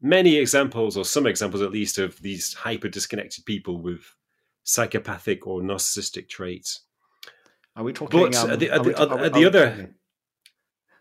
many 0.02 0.36
examples, 0.36 0.98
or 0.98 1.06
some 1.06 1.28
examples 1.28 1.62
at 1.62 1.72
least, 1.72 1.98
of 1.98 2.20
these 2.22 2.54
hyper 2.54 2.90
disconnected 2.90 3.46
people 3.46 3.82
with 3.82 4.02
psychopathic 4.64 5.48
or 5.48 5.62
narcissistic 5.62 6.30
traits. 6.30 6.82
Are 7.76 7.84
we 7.84 7.94
talking? 7.94 8.20
But 8.20 8.36
um, 8.36 8.50
the, 8.50 8.68
the, 8.68 9.30
the 9.34 9.46
other. 9.46 9.96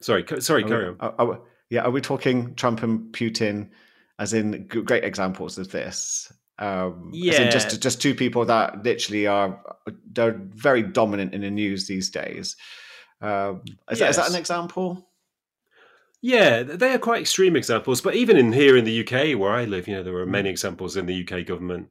Sorry, 0.01 0.25
sorry, 0.41 0.65
carry 0.65 0.91
we, 0.91 0.91
on. 0.91 0.97
Are, 1.01 1.15
are, 1.19 1.41
yeah, 1.71 1.83
are 1.83 1.91
we 1.91 2.01
talking 2.01 2.55
Trump 2.55 2.83
and 2.83 3.13
Putin 3.13 3.71
as 4.19 4.33
in 4.33 4.67
great 4.67 5.05
examples 5.05 5.59
of 5.59 5.71
this? 5.71 6.33
Um, 6.59 7.11
yeah, 7.13 7.51
just 7.51 7.81
just 7.81 8.01
two 8.01 8.15
people 8.15 8.45
that 8.45 8.85
literally 8.85 9.27
are 9.27 9.61
they're 10.13 10.39
very 10.39 10.83
dominant 10.83 11.35
in 11.35 11.41
the 11.41 11.51
news 11.51 11.87
these 11.87 12.11
days. 12.11 12.57
Um, 13.21 13.63
is, 13.91 13.99
yes. 13.99 13.99
that, 13.99 14.11
is 14.11 14.17
that 14.17 14.31
an 14.31 14.37
example? 14.37 15.09
Yeah, 16.21 16.63
they 16.63 16.93
are 16.95 16.99
quite 16.99 17.21
extreme 17.21 17.57
examples. 17.57 18.01
But 18.01 18.15
even 18.15 18.37
in 18.37 18.53
here 18.53 18.77
in 18.77 18.85
the 18.85 19.01
UK, 19.01 19.39
where 19.39 19.53
I 19.53 19.65
live, 19.65 19.89
you 19.89 19.97
know, 19.97 20.05
there 20.05 20.17
are 20.17 20.27
many 20.27 20.49
mm. 20.49 20.53
examples 20.53 20.97
in 20.97 21.07
the 21.07 21.27
UK 21.27 21.47
government. 21.47 21.89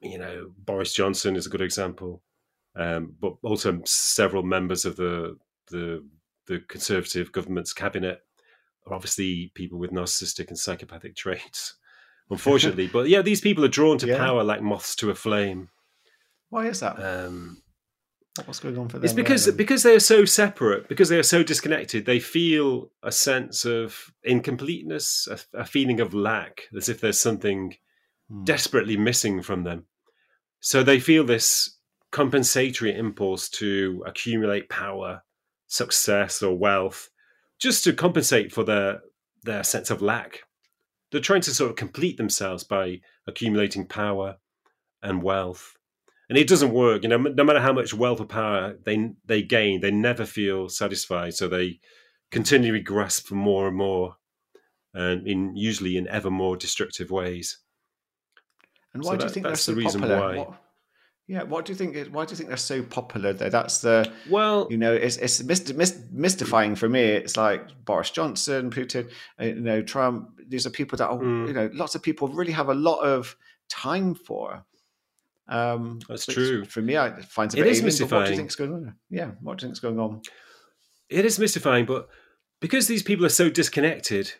You 0.00 0.18
know, 0.18 0.50
Boris 0.58 0.94
Johnson 0.94 1.36
is 1.36 1.46
a 1.46 1.50
good 1.50 1.60
example, 1.60 2.22
um, 2.76 3.14
but 3.20 3.34
also 3.42 3.80
several 3.84 4.42
members 4.42 4.84
of 4.84 4.96
the 4.96 5.36
the 5.70 6.04
the 6.46 6.60
Conservative 6.60 7.30
government's 7.30 7.72
cabinet 7.72 8.22
are 8.86 8.94
obviously 8.94 9.52
people 9.54 9.78
with 9.78 9.92
narcissistic 9.92 10.48
and 10.48 10.58
psychopathic 10.58 11.14
traits 11.16 11.74
unfortunately. 12.32 12.88
but 12.88 13.08
yeah, 13.08 13.22
these 13.22 13.40
people 13.40 13.64
are 13.64 13.68
drawn 13.68 13.98
to 13.98 14.06
yeah. 14.06 14.18
power 14.18 14.42
like 14.42 14.62
moths 14.62 14.96
to 14.96 15.10
a 15.10 15.14
flame. 15.14 15.68
Why 16.50 16.66
is 16.66 16.80
that? 16.80 16.98
Um, 17.02 17.62
What's 18.46 18.60
going 18.60 18.78
on 18.78 18.88
for 18.88 18.98
them? 18.98 19.04
It's 19.04 19.12
because 19.12 19.44
there, 19.44 19.54
because 19.54 19.82
they 19.82 19.94
are 19.94 20.00
so 20.00 20.24
separate, 20.24 20.88
because 20.88 21.10
they 21.10 21.18
are 21.18 21.22
so 21.22 21.42
disconnected. 21.42 22.06
They 22.06 22.18
feel 22.18 22.90
a 23.02 23.12
sense 23.12 23.66
of 23.66 24.12
incompleteness, 24.24 25.28
a, 25.30 25.60
a 25.60 25.64
feeling 25.66 26.00
of 26.00 26.14
lack, 26.14 26.62
as 26.74 26.88
if 26.88 27.00
there's 27.00 27.18
something 27.18 27.76
hmm. 28.30 28.44
desperately 28.44 28.96
missing 28.96 29.42
from 29.42 29.64
them. 29.64 29.84
So 30.60 30.82
they 30.82 30.98
feel 30.98 31.24
this 31.24 31.76
compensatory 32.10 32.96
impulse 32.96 33.50
to 33.50 34.02
accumulate 34.06 34.70
power, 34.70 35.22
success, 35.66 36.42
or 36.42 36.56
wealth, 36.56 37.10
just 37.58 37.84
to 37.84 37.92
compensate 37.92 38.52
for 38.52 38.64
their 38.64 39.00
their 39.42 39.64
sense 39.64 39.90
of 39.90 40.00
lack 40.00 40.40
they're 41.12 41.20
trying 41.20 41.42
to 41.42 41.54
sort 41.54 41.70
of 41.70 41.76
complete 41.76 42.16
themselves 42.16 42.64
by 42.64 43.00
accumulating 43.26 43.86
power 43.86 44.38
and 45.02 45.22
wealth. 45.22 45.76
And 46.28 46.38
it 46.38 46.48
doesn't 46.48 46.72
work 46.72 47.02
you 47.02 47.10
know 47.10 47.18
no 47.18 47.44
matter 47.44 47.60
how 47.60 47.72
much 47.72 47.92
wealth 47.92 48.20
or 48.20 48.24
power 48.24 48.74
they 48.84 49.10
they 49.26 49.42
gain 49.42 49.80
they 49.80 49.90
never 49.90 50.24
feel 50.24 50.70
satisfied 50.70 51.34
so 51.34 51.46
they 51.46 51.78
continually 52.30 52.80
grasp 52.80 53.26
for 53.26 53.34
more 53.34 53.68
and 53.68 53.76
more 53.76 54.16
and 54.94 55.26
in 55.26 55.56
usually 55.56 55.96
in 55.96 56.08
ever 56.08 56.30
more 56.30 56.56
destructive 56.56 57.10
ways. 57.10 57.58
And 58.94 59.02
why 59.02 59.12
so 59.12 59.18
do 59.18 59.24
you 59.24 59.30
think 59.30 59.46
that's 59.46 59.66
the 59.66 59.74
reason 59.74 60.02
why 60.02 60.38
what, 60.38 60.54
yeah, 61.28 61.44
what 61.44 61.64
do 61.64 61.72
you 61.72 61.76
think? 61.76 61.96
Why 62.08 62.24
do 62.24 62.32
you 62.32 62.36
think 62.36 62.48
they're 62.48 62.56
so 62.56 62.82
popular? 62.82 63.32
Though 63.32 63.48
that's 63.48 63.80
the 63.80 64.10
well, 64.28 64.66
you 64.70 64.76
know, 64.76 64.92
it's 64.92 65.16
it's 65.18 65.42
mystifying 66.12 66.74
for 66.74 66.88
me. 66.88 67.00
It's 67.00 67.36
like 67.36 67.84
Boris 67.84 68.10
Johnson, 68.10 68.70
Putin, 68.70 69.08
uh, 69.40 69.44
you 69.44 69.60
know, 69.60 69.82
Trump. 69.82 70.30
These 70.48 70.66
are 70.66 70.70
people 70.70 70.98
that 70.98 71.08
are, 71.08 71.18
mm. 71.18 71.46
you 71.46 71.54
know, 71.54 71.70
lots 71.72 71.94
of 71.94 72.02
people 72.02 72.28
really 72.28 72.52
have 72.52 72.68
a 72.68 72.74
lot 72.74 73.00
of 73.00 73.36
time 73.68 74.14
for. 74.14 74.64
Um, 75.48 76.00
that's 76.08 76.26
true. 76.26 76.64
For 76.64 76.82
me, 76.82 76.96
I 76.96 77.22
find 77.22 77.52
it, 77.54 77.60
it 77.60 77.66
is 77.66 77.82
mystifying. 77.82 78.22
What 78.22 78.26
do 78.26 78.32
you 78.32 78.36
think's 78.38 78.56
going 78.56 78.72
on? 78.72 78.94
Yeah, 79.08 79.30
what 79.40 79.58
do 79.58 79.64
you 79.64 79.68
think's 79.68 79.80
going 79.80 80.00
on? 80.00 80.22
It 81.08 81.24
is 81.24 81.38
mystifying, 81.38 81.86
but 81.86 82.08
because 82.60 82.88
these 82.88 83.02
people 83.02 83.24
are 83.24 83.30
so 83.30 83.48
disconnected, 83.48 84.32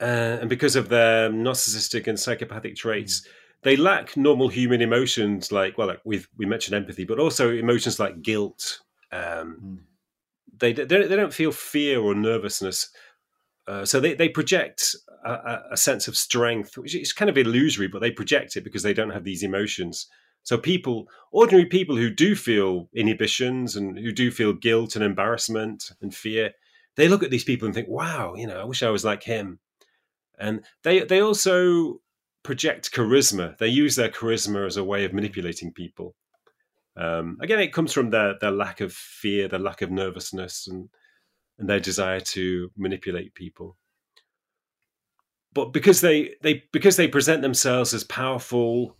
uh, 0.00 0.38
and 0.40 0.48
because 0.48 0.74
of 0.74 0.88
their 0.88 1.28
narcissistic 1.28 2.06
and 2.06 2.18
psychopathic 2.18 2.76
traits. 2.76 3.20
Mm 3.20 3.30
they 3.62 3.76
lack 3.76 4.16
normal 4.16 4.48
human 4.48 4.80
emotions 4.80 5.52
like 5.52 5.76
well 5.76 5.88
like 5.88 6.00
we 6.04 6.24
we 6.36 6.46
mentioned 6.46 6.74
empathy 6.74 7.04
but 7.04 7.18
also 7.18 7.50
emotions 7.50 7.98
like 7.98 8.22
guilt 8.22 8.80
um, 9.12 9.58
mm. 9.62 9.78
they, 10.58 10.72
they, 10.72 10.84
they 10.84 11.16
don't 11.16 11.34
feel 11.34 11.52
fear 11.52 12.00
or 12.00 12.14
nervousness. 12.14 12.90
Uh, 13.66 13.84
so 13.84 14.00
they, 14.00 14.14
they 14.14 14.28
project 14.28 14.94
a, 15.24 15.58
a, 15.72 15.76
sense 15.76 16.08
of 16.08 16.16
strength 16.16 16.78
which 16.78 16.94
is 16.94 17.12
kind 17.12 17.28
of 17.28 17.36
illusory 17.36 17.88
but 17.88 18.00
they 18.00 18.10
project 18.10 18.56
it 18.56 18.64
because 18.64 18.82
they 18.82 18.94
don't 18.94 19.10
have 19.10 19.24
these 19.24 19.42
emotions. 19.42 20.06
So 20.42 20.56
people 20.56 21.06
ordinary 21.30 21.66
people 21.66 21.96
who 21.96 22.10
do 22.10 22.34
feel 22.34 22.88
inhibitions 22.94 23.76
and 23.76 23.98
who 23.98 24.12
do 24.12 24.30
feel 24.30 24.52
guilt 24.52 24.96
and 24.96 25.04
embarrassment 25.04 25.90
and 26.00 26.14
fear 26.14 26.52
they 26.96 27.08
look 27.08 27.22
at 27.22 27.30
these 27.30 27.44
people 27.44 27.66
and 27.66 27.74
think 27.74 27.88
wow 27.88 28.34
you 28.34 28.46
know 28.46 28.60
i 28.60 28.64
wish 28.64 28.82
i 28.82 28.90
was 28.90 29.04
like 29.04 29.22
him. 29.22 29.60
And 30.38 30.64
they 30.82 31.00
they 31.00 31.20
also 31.20 32.00
project 32.42 32.92
charisma. 32.92 33.56
They 33.58 33.68
use 33.68 33.96
their 33.96 34.08
charisma 34.08 34.66
as 34.66 34.76
a 34.76 34.84
way 34.84 35.04
of 35.04 35.12
manipulating 35.12 35.72
people. 35.72 36.14
Um, 36.96 37.38
again, 37.40 37.60
it 37.60 37.72
comes 37.72 37.92
from 37.92 38.10
their 38.10 38.34
their 38.40 38.50
lack 38.50 38.80
of 38.80 38.92
fear, 38.92 39.48
their 39.48 39.60
lack 39.60 39.82
of 39.82 39.90
nervousness, 39.90 40.66
and 40.68 40.88
and 41.58 41.68
their 41.68 41.80
desire 41.80 42.20
to 42.20 42.70
manipulate 42.76 43.34
people. 43.34 43.76
But 45.52 45.72
because 45.72 46.00
they 46.00 46.34
they 46.42 46.64
because 46.72 46.96
they 46.96 47.08
present 47.08 47.42
themselves 47.42 47.94
as 47.94 48.04
powerful 48.04 48.96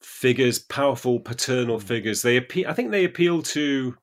figures, 0.00 0.58
powerful 0.58 1.20
paternal 1.20 1.78
figures, 1.80 2.22
they 2.22 2.36
appeal. 2.36 2.68
I 2.68 2.74
think 2.74 2.90
they 2.90 3.04
appeal 3.04 3.42
to 3.42 3.96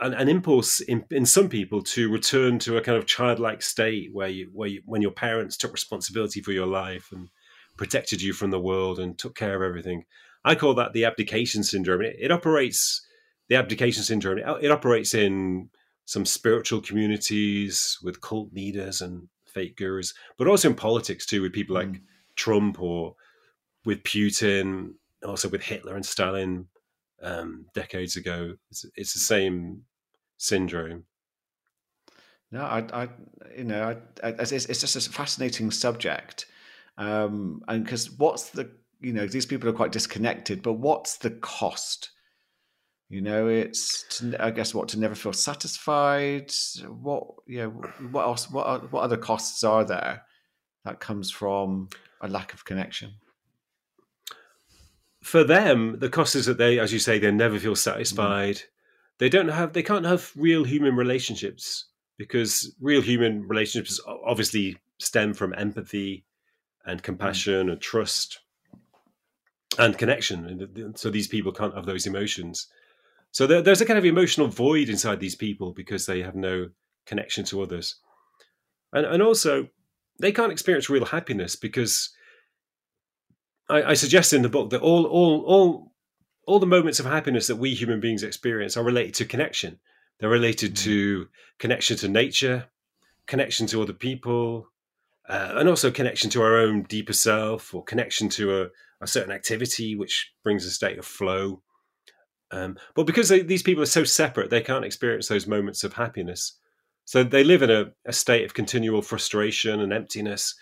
an, 0.00 0.14
an 0.14 0.28
impulse 0.28 0.80
in, 0.80 1.04
in 1.10 1.26
some 1.26 1.48
people 1.48 1.82
to 1.82 2.10
return 2.10 2.58
to 2.60 2.76
a 2.76 2.80
kind 2.80 2.98
of 2.98 3.06
childlike 3.06 3.62
state 3.62 4.10
where 4.12 4.28
you 4.28 4.50
where 4.52 4.68
you, 4.68 4.82
when 4.84 5.02
your 5.02 5.10
parents 5.10 5.56
took 5.56 5.72
responsibility 5.72 6.40
for 6.40 6.52
your 6.52 6.66
life 6.66 7.10
and 7.12 7.28
protected 7.76 8.22
you 8.22 8.32
from 8.32 8.50
the 8.50 8.60
world 8.60 8.98
and 8.98 9.18
took 9.18 9.34
care 9.34 9.56
of 9.56 9.62
everything. 9.62 10.04
I 10.44 10.54
call 10.54 10.74
that 10.74 10.92
the 10.92 11.04
abdication 11.04 11.64
syndrome. 11.64 12.02
It, 12.02 12.16
it 12.18 12.30
operates 12.30 13.06
the 13.48 13.56
abdication 13.56 14.02
syndrome. 14.02 14.38
It, 14.38 14.46
it, 14.62 14.70
operates 14.70 15.14
in 15.14 15.70
some 16.04 16.26
spiritual 16.26 16.80
communities 16.80 17.98
with 18.02 18.20
cult 18.20 18.52
leaders 18.52 19.00
and 19.00 19.28
fake 19.46 19.76
gurus, 19.76 20.14
but 20.38 20.48
also 20.48 20.68
in 20.68 20.74
politics 20.74 21.26
too, 21.26 21.42
with 21.42 21.52
people 21.52 21.74
like 21.74 21.88
mm. 21.88 22.00
Trump 22.36 22.80
or 22.80 23.14
with 23.84 24.02
Putin, 24.02 24.94
also 25.24 25.48
with 25.48 25.62
Hitler 25.62 25.94
and 25.94 26.04
Stalin 26.04 26.66
um, 27.22 27.66
decades 27.74 28.16
ago. 28.16 28.54
It's, 28.70 28.84
it's, 28.96 29.12
the 29.14 29.20
same 29.20 29.82
syndrome. 30.36 31.04
No, 32.50 32.62
I, 32.62 32.84
I 32.92 33.08
you 33.56 33.64
know, 33.64 33.96
I, 34.22 34.26
I, 34.26 34.30
it's, 34.40 34.52
it's 34.52 34.80
just 34.80 34.96
a 34.96 35.00
fascinating 35.00 35.70
subject, 35.70 36.46
um, 36.96 37.62
and 37.68 37.84
because 37.84 38.10
what's 38.12 38.50
the 38.50 38.70
you 39.00 39.12
know 39.12 39.26
these 39.26 39.46
people 39.46 39.68
are 39.68 39.74
quite 39.74 39.92
disconnected 39.92 40.62
but 40.62 40.74
what's 40.74 41.18
the 41.18 41.30
cost? 41.30 42.10
You 43.10 43.20
know 43.20 43.48
it's 43.48 44.18
to, 44.18 44.42
i 44.42 44.50
guess 44.50 44.74
what 44.74 44.88
to 44.88 44.98
never 44.98 45.14
feel 45.14 45.32
satisfied? 45.32 46.52
What 46.86 47.26
you 47.46 47.58
know 47.58 47.70
what 48.10 48.26
else 48.26 48.50
what 48.50 48.66
are, 48.66 48.78
what 48.78 49.02
other 49.02 49.16
costs 49.16 49.62
are 49.64 49.84
there 49.84 50.22
that 50.84 51.00
comes 51.00 51.30
from 51.30 51.88
a 52.20 52.28
lack 52.28 52.54
of 52.54 52.64
connection? 52.64 53.12
For 55.22 55.44
them 55.44 55.98
the 55.98 56.08
cost 56.08 56.34
is 56.34 56.46
that 56.46 56.58
they 56.58 56.78
as 56.78 56.92
you 56.92 56.98
say 56.98 57.18
they 57.18 57.30
never 57.30 57.58
feel 57.58 57.76
satisfied. 57.76 58.56
Mm. 58.56 58.64
they 59.18 59.28
don't 59.28 59.48
have 59.48 59.72
they 59.72 59.82
can't 59.82 60.06
have 60.06 60.32
real 60.36 60.64
human 60.64 60.96
relationships 60.96 61.86
because 62.16 62.74
real 62.80 63.02
human 63.02 63.46
relationships 63.48 64.00
obviously 64.24 64.76
stem 64.98 65.34
from 65.34 65.54
empathy 65.58 66.24
and 66.84 67.02
compassion 67.02 67.66
mm. 67.66 67.72
and 67.72 67.80
trust 67.80 68.40
and 69.78 69.98
connection. 69.98 70.92
So 70.96 71.10
these 71.10 71.28
people 71.28 71.52
can't 71.52 71.74
have 71.74 71.86
those 71.86 72.06
emotions. 72.06 72.68
So 73.32 73.46
there, 73.46 73.62
there's 73.62 73.80
a 73.80 73.86
kind 73.86 73.98
of 73.98 74.04
emotional 74.04 74.46
void 74.46 74.88
inside 74.88 75.20
these 75.20 75.34
people 75.34 75.72
because 75.72 76.06
they 76.06 76.22
have 76.22 76.36
no 76.36 76.68
connection 77.06 77.44
to 77.46 77.62
others. 77.62 77.96
And, 78.92 79.04
and 79.04 79.22
also, 79.22 79.68
they 80.20 80.30
can't 80.30 80.52
experience 80.52 80.88
real 80.88 81.04
happiness 81.04 81.56
because 81.56 82.10
I, 83.68 83.82
I 83.82 83.94
suggest 83.94 84.32
in 84.32 84.42
the 84.42 84.48
book 84.48 84.70
that 84.70 84.80
all, 84.80 85.06
all, 85.06 85.42
all, 85.42 85.92
all 86.46 86.58
the 86.60 86.66
moments 86.66 87.00
of 87.00 87.06
happiness 87.06 87.48
that 87.48 87.56
we 87.56 87.74
human 87.74 87.98
beings 87.98 88.22
experience 88.22 88.76
are 88.76 88.84
related 88.84 89.14
to 89.14 89.24
connection. 89.24 89.80
They're 90.20 90.28
related 90.28 90.74
mm-hmm. 90.74 90.84
to 90.84 91.28
connection 91.58 91.96
to 91.98 92.08
nature, 92.08 92.66
connection 93.26 93.66
to 93.68 93.82
other 93.82 93.92
people, 93.92 94.68
uh, 95.28 95.54
and 95.56 95.68
also 95.68 95.90
connection 95.90 96.30
to 96.30 96.42
our 96.42 96.56
own 96.56 96.82
deeper 96.82 97.12
self 97.12 97.74
or 97.74 97.82
connection 97.82 98.28
to 98.28 98.62
a, 98.62 98.66
a 99.00 99.06
certain 99.06 99.32
activity 99.32 99.94
which 99.94 100.32
brings 100.42 100.66
a 100.66 100.70
state 100.70 100.98
of 100.98 101.06
flow. 101.06 101.62
Um, 102.50 102.76
but 102.94 103.06
because 103.06 103.30
they, 103.30 103.42
these 103.42 103.62
people 103.62 103.82
are 103.82 103.86
so 103.86 104.04
separate, 104.04 104.50
they 104.50 104.60
can't 104.60 104.84
experience 104.84 105.28
those 105.28 105.46
moments 105.46 105.82
of 105.82 105.94
happiness. 105.94 106.58
So 107.04 107.24
they 107.24 107.44
live 107.44 107.62
in 107.62 107.70
a, 107.70 107.92
a 108.06 108.12
state 108.12 108.44
of 108.44 108.54
continual 108.54 109.02
frustration 109.02 109.80
and 109.80 109.92
emptiness, 109.92 110.54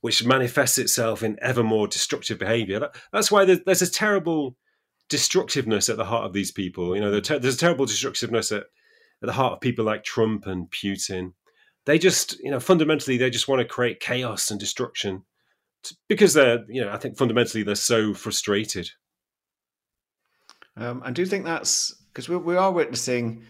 which 0.00 0.24
manifests 0.24 0.78
itself 0.78 1.22
in 1.22 1.38
ever 1.42 1.62
more 1.62 1.86
destructive 1.86 2.38
behavior. 2.38 2.80
That, 2.80 2.96
that's 3.12 3.30
why 3.30 3.44
there's, 3.44 3.60
there's, 3.64 3.82
a 3.82 3.90
terrible 3.90 4.56
destructiveness 5.08 5.88
at 5.88 5.96
the 5.96 6.04
heart 6.04 6.24
of 6.24 6.32
these 6.32 6.50
people. 6.50 6.94
You 6.94 7.02
know, 7.02 7.20
there's 7.20 7.54
a 7.54 7.58
terrible 7.58 7.86
destructiveness 7.86 8.52
at, 8.52 8.62
at 8.62 9.26
the 9.26 9.32
heart 9.32 9.54
of 9.54 9.60
people 9.60 9.84
like 9.84 10.04
Trump 10.04 10.46
and 10.46 10.70
Putin 10.70 11.32
they 11.86 11.98
just 11.98 12.38
you 12.40 12.50
know 12.50 12.60
fundamentally 12.60 13.16
they 13.16 13.30
just 13.30 13.48
want 13.48 13.60
to 13.60 13.64
create 13.64 14.00
chaos 14.00 14.50
and 14.50 14.60
destruction 14.60 15.24
because 16.08 16.34
they're 16.34 16.64
you 16.68 16.84
know 16.84 16.90
i 16.90 16.96
think 16.96 17.16
fundamentally 17.16 17.62
they're 17.62 17.74
so 17.74 18.14
frustrated. 18.14 18.90
Um, 20.74 21.02
and 21.04 21.14
do 21.14 21.20
you 21.20 21.26
think 21.26 21.44
that's 21.44 21.94
because 22.12 22.30
we, 22.30 22.36
we 22.36 22.56
are 22.56 22.72
witnessing 22.72 23.44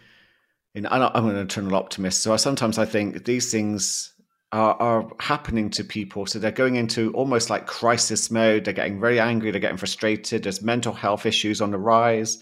in 0.74 0.86
i'm 0.86 1.28
an 1.28 1.36
eternal 1.36 1.76
optimist 1.76 2.22
so 2.22 2.32
I, 2.32 2.36
sometimes 2.36 2.78
i 2.78 2.84
think 2.84 3.24
these 3.24 3.52
things 3.52 4.12
are, 4.52 4.74
are 4.74 5.10
happening 5.18 5.70
to 5.70 5.84
people. 5.84 6.26
So 6.26 6.38
they're 6.38 6.52
going 6.52 6.76
into 6.76 7.10
almost 7.14 7.48
like 7.48 7.66
crisis 7.66 8.30
mode 8.30 8.64
they're 8.64 8.74
getting 8.74 9.00
very 9.00 9.18
angry 9.18 9.50
they're 9.50 9.60
getting 9.60 9.78
frustrated 9.78 10.42
there's 10.42 10.62
mental 10.62 10.92
health 10.92 11.26
issues 11.26 11.60
on 11.60 11.70
the 11.70 11.78
rise. 11.78 12.38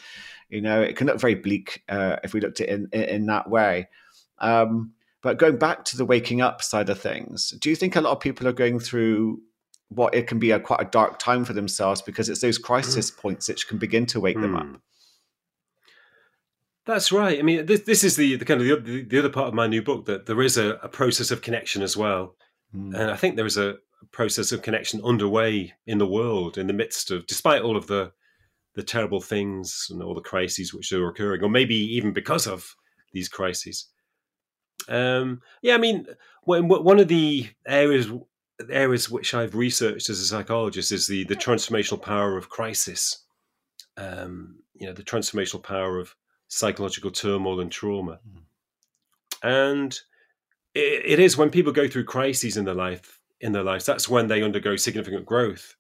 You 0.49 0.61
know 0.61 0.83
it 0.83 0.97
can 0.97 1.07
look 1.07 1.21
very 1.21 1.37
bleak 1.37 1.83
uh, 1.89 2.17
if 2.25 2.35
we 2.35 2.41
looked 2.41 2.61
at 2.61 2.69
it 2.69 2.73
in, 2.73 2.89
in, 2.93 3.03
in 3.03 3.27
that 3.27 3.49
way. 3.49 3.89
Um, 4.39 4.93
but 5.23 5.39
going 5.39 5.59
back 5.59 5.85
to 5.87 5.97
the 5.97 6.05
waking 6.05 6.41
up 6.41 6.63
side 6.63 6.89
of 6.89 6.99
things, 6.99 7.51
do 7.61 7.71
you 7.71 7.77
think 7.77 7.97
a 7.97 8.01
lot 8.01 8.13
of 8.13 8.21
people 8.21 8.49
are 8.49 8.53
going 8.53 8.79
through 8.79 9.41
what 9.89 10.15
it 10.15 10.27
can 10.27 10.39
be 10.39 10.53
a 10.53 10.61
quite 10.61 10.81
a 10.81 10.85
dark 10.85 11.19
time 11.19 11.45
for 11.45 11.53
themselves 11.53 12.01
because 12.01 12.29
it's 12.29 12.41
those 12.41 12.59
crisis 12.59 13.11
mm. 13.11 13.17
points 13.19 13.49
which 13.49 13.69
can 13.69 13.77
begin 13.77 14.07
to 14.07 14.21
wake 14.21 14.37
mm. 14.37 14.43
them 14.43 14.57
up? 14.57 14.67
Hmm. 14.67 14.75
That's 16.87 17.13
right. 17.13 17.39
I 17.39 17.43
mean, 17.43 17.67
this, 17.67 17.83
this 17.83 18.03
is 18.03 18.17
the, 18.17 18.37
the 18.37 18.45
kind 18.45 18.61
of 18.63 18.85
the, 18.85 19.03
the, 19.05 19.19
other 19.19 19.29
part 19.29 19.49
of 19.49 19.55
my 19.55 19.67
new 19.67 19.83
book 19.83 20.07
that 20.07 20.27
there 20.27 20.41
is 20.41 20.57
a, 20.57 20.71
a 20.83 20.89
process 20.89 21.31
of 21.31 21.43
connection 21.43 21.83
as 21.83 21.97
well, 21.97 22.37
mm. 22.75 22.95
and 22.95 23.11
I 23.11 23.17
think 23.17 23.37
there 23.37 23.47
is 23.47 23.59
a, 23.59 23.77
a 24.01 24.07
process 24.11 24.53
of 24.53 24.63
connection 24.63 25.01
underway 25.05 25.75
in 25.87 25.99
the 25.99 26.07
world 26.07 26.57
in 26.57 26.67
the 26.67 26.73
midst 26.73 27.11
of, 27.11 27.27
despite 27.27 27.63
all 27.63 27.77
of 27.77 27.87
the 27.87 28.13
the 28.77 28.83
terrible 28.85 29.21
things 29.21 29.89
and 29.91 30.01
all 30.01 30.15
the 30.15 30.21
crises 30.21 30.73
which 30.73 30.93
are 30.93 31.09
occurring, 31.09 31.43
or 31.43 31.51
maybe 31.51 31.75
even 31.75 32.13
because 32.13 32.47
of 32.47 32.77
these 33.13 33.29
crises. 33.29 33.89
Um, 34.89 35.43
yeah, 35.63 35.75
I 35.75 35.79
mean, 35.79 36.07
one 36.45 36.99
of 36.99 37.09
the 37.09 37.49
areas 37.67 38.11
areas 38.69 39.09
which 39.09 39.33
I've 39.33 39.55
researched 39.55 40.11
as 40.11 40.21
a 40.21 40.27
psychologist 40.27 40.93
is 40.93 41.07
the 41.07 41.25
the 41.25 41.37
transformational 41.37 42.01
power 42.01 42.37
of 42.37 42.49
crisis. 42.49 43.25
Um, 43.97 44.57
you 44.75 44.87
know, 44.87 44.93
the 44.93 45.03
transformational 45.03 45.63
power 45.63 45.99
of 45.99 46.15
psychological 46.49 47.11
turmoil 47.11 47.61
and 47.61 47.71
trauma, 47.71 48.21
mm. 48.29 48.43
and 49.43 49.99
it, 50.75 51.03
it 51.05 51.19
is 51.19 51.37
when 51.37 51.51
people 51.51 51.73
go 51.73 51.89
through 51.89 52.05
crises 52.05 52.57
in 52.57 52.65
their 52.65 52.75
life 52.75 53.21
in 53.41 53.53
their 53.53 53.63
lives 53.63 53.87
that's 53.87 54.09
when 54.09 54.27
they 54.27 54.43
undergo 54.43 54.77
significant 54.77 55.27
growth. 55.27 55.77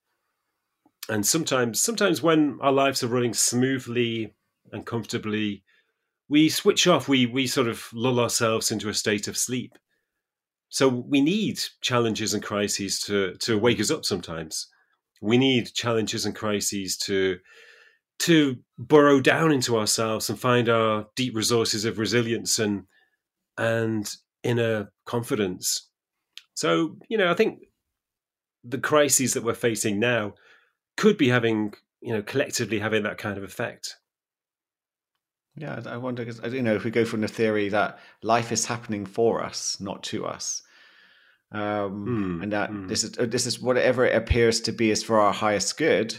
And 1.08 1.26
sometimes, 1.26 1.82
sometimes 1.82 2.22
when 2.22 2.58
our 2.60 2.72
lives 2.72 3.02
are 3.02 3.08
running 3.08 3.34
smoothly 3.34 4.34
and 4.70 4.86
comfortably, 4.86 5.64
we 6.30 6.48
switch 6.48 6.86
off, 6.86 7.08
we 7.08 7.26
we 7.26 7.46
sort 7.46 7.66
of 7.66 7.92
lull 7.92 8.20
ourselves 8.20 8.70
into 8.70 8.88
a 8.88 8.94
state 8.94 9.28
of 9.28 9.36
sleep. 9.36 9.76
So 10.68 10.88
we 10.88 11.20
need 11.20 11.60
challenges 11.82 12.32
and 12.32 12.42
crises 12.42 13.00
to 13.00 13.34
to 13.40 13.58
wake 13.58 13.80
us 13.80 13.90
up 13.90 14.04
sometimes. 14.04 14.68
We 15.20 15.36
need 15.36 15.74
challenges 15.74 16.24
and 16.24 16.34
crises 16.34 16.96
to 16.98 17.38
to 18.20 18.56
burrow 18.78 19.20
down 19.20 19.50
into 19.50 19.76
ourselves 19.76 20.30
and 20.30 20.38
find 20.38 20.68
our 20.68 21.06
deep 21.16 21.34
resources 21.34 21.84
of 21.84 21.98
resilience 21.98 22.60
and 22.60 22.84
and 23.58 24.14
inner 24.44 24.92
confidence. 25.06 25.88
So, 26.54 26.96
you 27.08 27.18
know, 27.18 27.30
I 27.30 27.34
think 27.34 27.60
the 28.62 28.78
crises 28.78 29.34
that 29.34 29.42
we're 29.42 29.54
facing 29.54 29.98
now 29.98 30.34
could 30.96 31.18
be 31.18 31.28
having, 31.28 31.74
you 32.00 32.12
know, 32.12 32.22
collectively 32.22 32.78
having 32.78 33.02
that 33.02 33.18
kind 33.18 33.36
of 33.36 33.42
effect. 33.42 33.96
Yeah, 35.60 35.78
I 35.84 35.98
wonder 35.98 36.24
because 36.24 36.54
you 36.54 36.62
know 36.62 36.74
if 36.74 36.84
we 36.84 36.90
go 36.90 37.04
from 37.04 37.20
the 37.20 37.28
theory 37.28 37.68
that 37.68 37.98
life 38.22 38.50
is 38.50 38.64
happening 38.64 39.04
for 39.04 39.44
us, 39.44 39.78
not 39.78 40.02
to 40.04 40.24
us, 40.24 40.62
um, 41.52 42.40
mm, 42.40 42.42
and 42.42 42.52
that 42.54 42.70
mm. 42.70 42.88
this 42.88 43.04
is 43.04 43.18
uh, 43.18 43.26
this 43.26 43.44
is 43.44 43.60
whatever 43.60 44.06
it 44.06 44.16
appears 44.16 44.62
to 44.62 44.72
be 44.72 44.90
is 44.90 45.04
for 45.04 45.20
our 45.20 45.34
highest 45.34 45.76
good. 45.76 46.16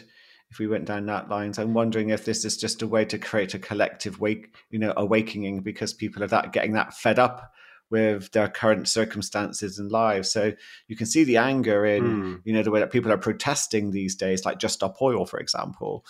If 0.51 0.59
we 0.59 0.67
went 0.67 0.85
down 0.85 1.07
that 1.07 1.27
lines, 1.27 1.57
I'm 1.57 1.73
wondering 1.73 2.09
if 2.09 2.23
this 2.23 2.45
is 2.45 2.55
just 2.55 2.83
a 2.83 2.87
way 2.87 3.03
to 3.05 3.17
create 3.17 3.55
a 3.55 3.59
collective 3.59 4.19
wake, 4.19 4.53
you 4.69 4.77
know, 4.77 4.93
awakening 4.95 5.61
because 5.61 5.91
people 5.91 6.23
are 6.23 6.27
that 6.27 6.53
getting 6.53 6.73
that 6.73 6.93
fed 6.93 7.17
up 7.17 7.51
with 7.89 8.31
their 8.33 8.47
current 8.47 8.87
circumstances 8.87 9.79
and 9.79 9.91
lives. 9.91 10.31
So 10.31 10.53
you 10.87 10.95
can 10.95 11.07
see 11.07 11.23
the 11.23 11.37
anger 11.37 11.83
in, 11.83 12.03
mm. 12.03 12.41
you 12.43 12.53
know, 12.53 12.61
the 12.61 12.69
way 12.69 12.79
that 12.79 12.91
people 12.91 13.11
are 13.11 13.17
protesting 13.17 13.89
these 13.89 14.13
days, 14.13 14.45
like 14.45 14.59
Just 14.59 14.75
Stop 14.75 15.01
Oil, 15.01 15.25
for 15.25 15.39
example 15.39 16.05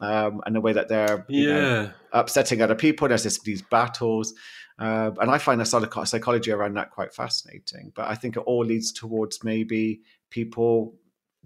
um, 0.00 0.40
and 0.46 0.54
the 0.54 0.60
way 0.60 0.72
that 0.72 0.88
they're 0.88 1.24
yeah. 1.28 1.52
know, 1.52 1.90
upsetting 2.12 2.62
other 2.62 2.74
people. 2.74 3.08
There's 3.08 3.24
this, 3.24 3.40
these 3.40 3.62
battles. 3.62 4.34
Uh, 4.78 5.12
and 5.20 5.30
I 5.30 5.38
find 5.38 5.60
the 5.60 5.64
sort 5.64 5.84
of 5.84 6.08
psychology 6.08 6.50
around 6.50 6.74
that 6.74 6.90
quite 6.90 7.14
fascinating. 7.14 7.92
But 7.94 8.08
I 8.08 8.14
think 8.14 8.36
it 8.36 8.40
all 8.40 8.64
leads 8.64 8.92
towards 8.92 9.44
maybe 9.44 10.00
people 10.30 10.96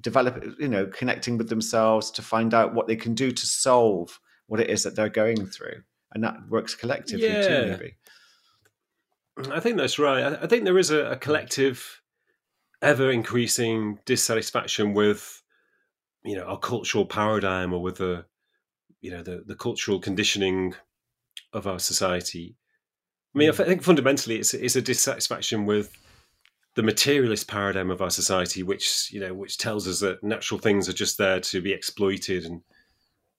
develop, 0.01 0.45
you 0.59 0.69
know, 0.69 0.87
connecting 0.87 1.37
with 1.37 1.49
themselves 1.49 2.11
to 2.13 2.23
find 2.23 2.55
out 2.55 2.75
what 2.75 2.87
they 2.87 2.97
can 2.97 3.15
do 3.15 3.31
to 3.31 3.47
solve 3.47 4.21
what 4.47 4.61
it 4.61 4.71
is 4.71 4.83
that 4.83 4.97
they're 4.97 5.11
going 5.11 5.47
through, 5.47 5.83
and 6.15 6.25
that 6.25 6.37
works 6.49 6.75
collectively 6.75 7.27
yeah. 7.27 7.47
too. 7.47 7.67
Maybe. 7.71 7.95
I 9.53 9.61
think 9.61 9.77
that's 9.77 9.99
right. 9.99 10.39
I 10.43 10.47
think 10.47 10.65
there 10.65 10.79
is 10.79 10.91
a, 10.91 11.11
a 11.11 11.17
collective, 11.17 12.01
ever 12.81 13.11
increasing 13.11 13.99
dissatisfaction 14.07 14.95
with, 14.95 15.43
you 16.25 16.35
know, 16.35 16.45
our 16.45 16.59
cultural 16.59 17.05
paradigm 17.05 17.73
or 17.73 17.83
with 17.83 17.99
the, 17.99 18.25
you 19.01 19.11
know, 19.11 19.23
the 19.23 19.43
the 19.47 19.55
cultural 19.55 20.01
conditioning 20.01 20.75
of 21.53 21.67
our 21.67 21.79
society. 21.79 22.57
I 23.35 23.39
mean, 23.39 23.49
I 23.51 23.53
hmm. 23.53 23.63
think 23.63 23.83
fundamentally 23.83 24.37
it's 24.37 24.55
it's 24.55 24.77
a 24.77 24.83
dissatisfaction 24.83 25.67
with 25.67 25.93
the 26.75 26.83
materialist 26.83 27.49
paradigm 27.49 27.91
of 27.91 28.01
our 28.01 28.11
society, 28.11 28.63
which 28.63 29.11
you 29.13 29.21
know, 29.21 29.35
which 29.35 29.59
tells 29.59 29.89
us 29.89 30.01
that 30.01 30.23
natural 30.23 30.61
things 30.61 30.89
are 30.89 30.93
just 30.93 31.19
there 31.19 31.41
to 31.41 31.61
be 31.61 31.73
exploited, 31.73 32.45
and 32.45 32.63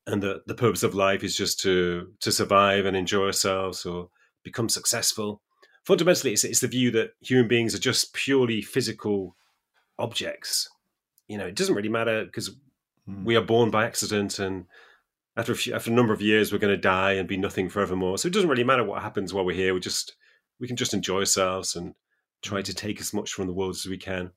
and 0.07 0.23
that 0.23 0.47
the 0.47 0.55
purpose 0.55 0.83
of 0.83 0.95
life 0.95 1.23
is 1.23 1.35
just 1.35 1.59
to 1.61 2.11
to 2.19 2.31
survive 2.31 2.85
and 2.85 2.97
enjoy 2.97 3.25
ourselves 3.25 3.85
or 3.85 4.09
become 4.43 4.69
successful. 4.69 5.41
Fundamentally, 5.85 6.33
it's, 6.33 6.43
it's 6.43 6.59
the 6.59 6.67
view 6.67 6.91
that 6.91 7.11
human 7.21 7.47
beings 7.47 7.73
are 7.73 7.79
just 7.79 8.13
purely 8.13 8.61
physical 8.61 9.35
objects. 9.97 10.69
You 11.27 11.37
know, 11.37 11.47
it 11.47 11.55
doesn't 11.55 11.75
really 11.75 11.89
matter 11.89 12.25
because 12.25 12.49
mm. 13.09 13.23
we 13.23 13.35
are 13.35 13.41
born 13.41 13.71
by 13.71 13.85
accident, 13.85 14.39
and 14.39 14.65
after 15.37 15.51
a, 15.51 15.55
few, 15.55 15.73
after 15.73 15.91
a 15.91 15.93
number 15.93 16.13
of 16.13 16.21
years, 16.21 16.51
we're 16.51 16.59
going 16.59 16.75
to 16.75 16.81
die 16.81 17.13
and 17.13 17.27
be 17.27 17.37
nothing 17.37 17.69
forevermore. 17.69 18.17
So 18.17 18.27
it 18.27 18.33
doesn't 18.33 18.49
really 18.49 18.63
matter 18.63 18.83
what 18.83 19.01
happens 19.01 19.33
while 19.33 19.45
we're 19.45 19.55
here. 19.55 19.73
We 19.73 19.79
just 19.79 20.15
we 20.59 20.67
can 20.67 20.75
just 20.75 20.93
enjoy 20.93 21.19
ourselves 21.19 21.75
and 21.75 21.93
try 22.41 22.61
to 22.61 22.73
take 22.73 22.99
as 22.99 23.13
much 23.13 23.33
from 23.33 23.47
the 23.47 23.53
world 23.53 23.75
as 23.75 23.85
we 23.85 23.97
can. 23.97 24.31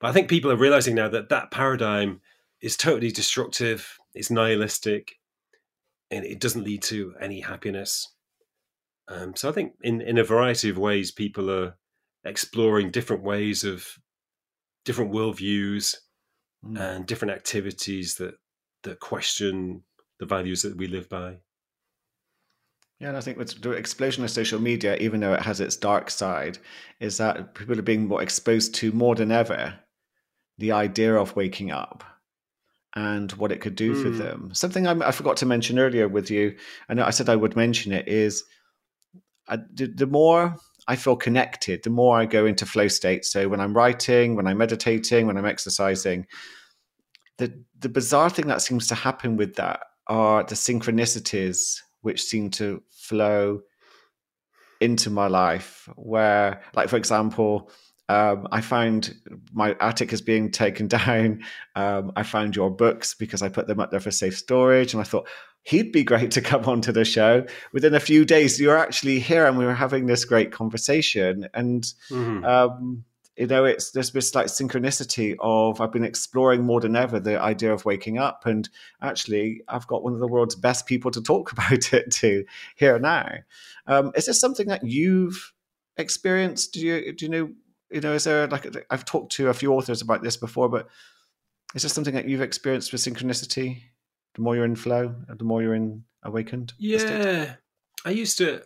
But 0.00 0.08
I 0.08 0.12
think 0.12 0.28
people 0.28 0.50
are 0.50 0.56
realizing 0.56 0.94
now 0.94 1.08
that 1.08 1.28
that 1.28 1.50
paradigm 1.50 2.20
is 2.60 2.76
totally 2.76 3.10
destructive, 3.10 3.98
it's 4.14 4.30
nihilistic, 4.30 5.12
and 6.10 6.24
it 6.24 6.40
doesn't 6.40 6.64
lead 6.64 6.82
to 6.84 7.14
any 7.20 7.40
happiness. 7.40 8.08
Um, 9.08 9.34
so 9.36 9.48
I 9.48 9.52
think 9.52 9.74
in, 9.82 10.00
in 10.00 10.18
a 10.18 10.24
variety 10.24 10.68
of 10.68 10.78
ways, 10.78 11.10
people 11.10 11.50
are 11.50 11.76
exploring 12.24 12.90
different 12.90 13.22
ways 13.22 13.64
of 13.64 13.98
different 14.84 15.12
worldviews 15.12 15.96
mm. 16.64 16.78
and 16.78 17.06
different 17.06 17.34
activities 17.34 18.16
that 18.16 18.34
that 18.82 19.00
question 19.00 19.82
the 20.22 20.26
values 20.26 20.62
that 20.62 20.76
we 20.76 20.86
live 20.86 21.08
by. 21.08 21.36
Yeah, 23.00 23.08
and 23.08 23.16
I 23.16 23.20
think 23.20 23.38
with 23.38 23.60
the 23.60 23.72
explosion 23.72 24.22
of 24.22 24.30
social 24.30 24.60
media, 24.60 24.96
even 24.98 25.18
though 25.18 25.34
it 25.34 25.42
has 25.42 25.60
its 25.60 25.76
dark 25.76 26.10
side, 26.10 26.58
is 27.00 27.16
that 27.16 27.56
people 27.56 27.76
are 27.76 27.82
being 27.82 28.06
more 28.06 28.22
exposed 28.22 28.76
to 28.76 28.92
more 28.92 29.16
than 29.16 29.32
ever 29.32 29.74
the 30.58 30.70
idea 30.70 31.16
of 31.16 31.34
waking 31.34 31.72
up 31.72 32.04
and 32.94 33.32
what 33.32 33.50
it 33.50 33.60
could 33.60 33.74
do 33.74 33.94
mm. 33.96 34.02
for 34.02 34.10
hmm. 34.10 34.18
them. 34.18 34.50
Something 34.54 34.86
I, 34.86 35.08
I, 35.08 35.10
forgot 35.10 35.38
to 35.38 35.46
mention 35.46 35.80
earlier 35.80 36.06
with 36.06 36.30
you, 36.30 36.56
and 36.88 37.00
I 37.00 37.10
said 37.10 37.28
I 37.28 37.34
would 37.34 37.56
mention 37.56 37.90
it, 37.90 38.06
is 38.06 38.44
I, 39.48 39.56
the, 39.74 39.86
the 39.86 40.06
more 40.06 40.54
I 40.86 40.94
feel 40.94 41.16
connected, 41.16 41.82
the 41.82 41.90
more 41.90 42.16
I 42.16 42.26
go 42.26 42.46
into 42.46 42.64
flow 42.64 42.86
state. 42.86 43.24
So 43.24 43.48
when 43.48 43.58
I'm 43.58 43.74
writing, 43.74 44.36
when 44.36 44.46
I'm 44.46 44.58
meditating, 44.58 45.26
when 45.26 45.36
I'm 45.36 45.46
exercising, 45.46 46.28
the 47.38 47.64
the 47.80 47.88
bizarre 47.88 48.30
thing 48.30 48.46
that 48.46 48.62
seems 48.62 48.86
to 48.86 48.94
happen 48.94 49.36
with 49.36 49.56
that 49.56 49.80
are 50.12 50.44
the 50.44 50.54
synchronicities 50.54 51.80
which 52.02 52.22
seem 52.22 52.50
to 52.50 52.82
flow 52.90 53.62
into 54.78 55.08
my 55.08 55.26
life 55.26 55.88
where 55.96 56.60
like 56.74 56.90
for 56.90 56.98
example 56.98 57.70
um, 58.10 58.46
I 58.52 58.60
found 58.60 59.14
my 59.54 59.74
attic 59.80 60.12
is 60.12 60.20
being 60.20 60.50
taken 60.50 60.86
down. 60.98 61.44
Um, 61.74 62.12
I 62.14 62.24
found 62.24 62.54
your 62.54 62.70
books 62.70 63.14
because 63.14 63.40
I 63.40 63.48
put 63.48 63.68
them 63.68 63.80
up 63.80 63.90
there 63.90 64.00
for 64.00 64.10
safe 64.10 64.36
storage, 64.36 64.92
and 64.92 65.00
I 65.00 65.04
thought 65.04 65.28
he'd 65.62 65.92
be 65.92 66.04
great 66.04 66.32
to 66.32 66.42
come 66.42 66.64
onto 66.66 66.92
the 66.92 67.06
show. 67.06 67.46
Within 67.72 67.94
a 67.94 68.00
few 68.00 68.26
days, 68.26 68.60
you're 68.60 68.76
actually 68.76 69.18
here, 69.18 69.46
and 69.46 69.56
we 69.56 69.64
were 69.64 69.72
having 69.72 70.06
this 70.06 70.26
great 70.26 70.52
conversation. 70.52 71.48
And 71.54 71.84
mm-hmm. 72.10 72.44
um, 72.44 73.04
you 73.42 73.48
know, 73.48 73.64
it's 73.64 73.90
there's 73.90 74.12
this 74.12 74.36
like 74.36 74.46
synchronicity 74.46 75.34
of 75.40 75.80
I've 75.80 75.90
been 75.90 76.04
exploring 76.04 76.62
more 76.62 76.80
than 76.80 76.94
ever 76.94 77.18
the 77.18 77.40
idea 77.40 77.72
of 77.72 77.84
waking 77.84 78.16
up, 78.16 78.46
and 78.46 78.68
actually, 79.00 79.62
I've 79.66 79.88
got 79.88 80.04
one 80.04 80.12
of 80.12 80.20
the 80.20 80.28
world's 80.28 80.54
best 80.54 80.86
people 80.86 81.10
to 81.10 81.20
talk 81.20 81.50
about 81.52 81.92
it 81.92 82.12
to 82.12 82.44
here 82.76 83.00
now. 83.00 83.28
Um, 83.88 84.12
is 84.14 84.26
this 84.26 84.38
something 84.38 84.68
that 84.68 84.84
you've 84.84 85.52
experienced? 85.96 86.74
Do 86.74 86.86
you 86.86 87.12
do 87.12 87.24
you 87.24 87.30
know? 87.32 87.50
You 87.90 88.00
know, 88.00 88.12
is 88.12 88.22
there 88.22 88.46
like 88.46 88.76
I've 88.90 89.04
talked 89.04 89.32
to 89.32 89.48
a 89.48 89.54
few 89.54 89.72
authors 89.72 90.02
about 90.02 90.22
this 90.22 90.36
before, 90.36 90.68
but 90.68 90.86
is 91.74 91.82
this 91.82 91.92
something 91.92 92.14
that 92.14 92.28
you've 92.28 92.42
experienced 92.42 92.92
with 92.92 93.00
synchronicity? 93.00 93.82
The 94.36 94.42
more 94.42 94.54
you're 94.54 94.64
in 94.64 94.76
flow, 94.76 95.16
the 95.28 95.42
more 95.42 95.62
you're 95.62 95.74
in 95.74 96.04
awakened. 96.22 96.74
Yeah, 96.78 97.56
I 98.04 98.10
used 98.10 98.38
to 98.38 98.62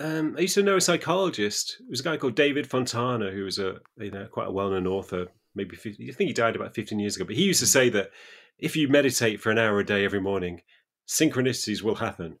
um, 0.00 0.34
I 0.36 0.42
used 0.42 0.54
to 0.54 0.62
know 0.62 0.76
a 0.76 0.80
psychologist. 0.80 1.76
It 1.80 1.90
was 1.90 2.00
a 2.00 2.04
guy 2.04 2.16
called 2.16 2.34
David 2.34 2.68
Fontana, 2.68 3.30
who 3.30 3.44
was 3.44 3.58
a 3.58 3.76
you 3.96 4.10
know 4.10 4.26
quite 4.26 4.48
a 4.48 4.52
well-known 4.52 4.86
author. 4.86 5.28
Maybe 5.54 5.76
50, 5.76 6.10
I 6.10 6.12
think 6.12 6.28
he 6.28 6.34
died 6.34 6.56
about 6.56 6.74
15 6.74 6.98
years 6.98 7.14
ago. 7.14 7.24
But 7.24 7.36
he 7.36 7.44
used 7.44 7.60
to 7.60 7.66
say 7.66 7.88
that 7.90 8.10
if 8.58 8.74
you 8.74 8.88
meditate 8.88 9.40
for 9.40 9.52
an 9.52 9.58
hour 9.58 9.78
a 9.78 9.86
day 9.86 10.04
every 10.04 10.20
morning, 10.20 10.62
synchronicities 11.06 11.80
will 11.80 11.94
happen. 11.94 12.38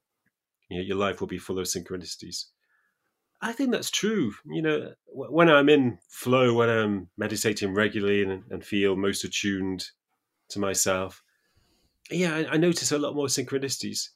You 0.68 0.78
know, 0.78 0.82
your 0.82 0.96
life 0.96 1.20
will 1.20 1.28
be 1.28 1.38
full 1.38 1.60
of 1.60 1.66
synchronicities. 1.66 2.46
I 3.40 3.52
think 3.52 3.70
that's 3.70 3.90
true. 3.90 4.32
You 4.46 4.62
know, 4.62 4.94
when 5.06 5.48
I'm 5.48 5.68
in 5.68 5.98
flow, 6.08 6.54
when 6.54 6.68
I'm 6.68 7.08
meditating 7.16 7.74
regularly 7.74 8.22
and, 8.22 8.42
and 8.50 8.64
feel 8.64 8.96
most 8.96 9.22
attuned 9.22 9.84
to 10.48 10.58
myself, 10.58 11.22
yeah, 12.10 12.34
I, 12.34 12.54
I 12.54 12.56
notice 12.56 12.90
a 12.90 12.98
lot 12.98 13.14
more 13.14 13.26
synchronicities 13.26 14.08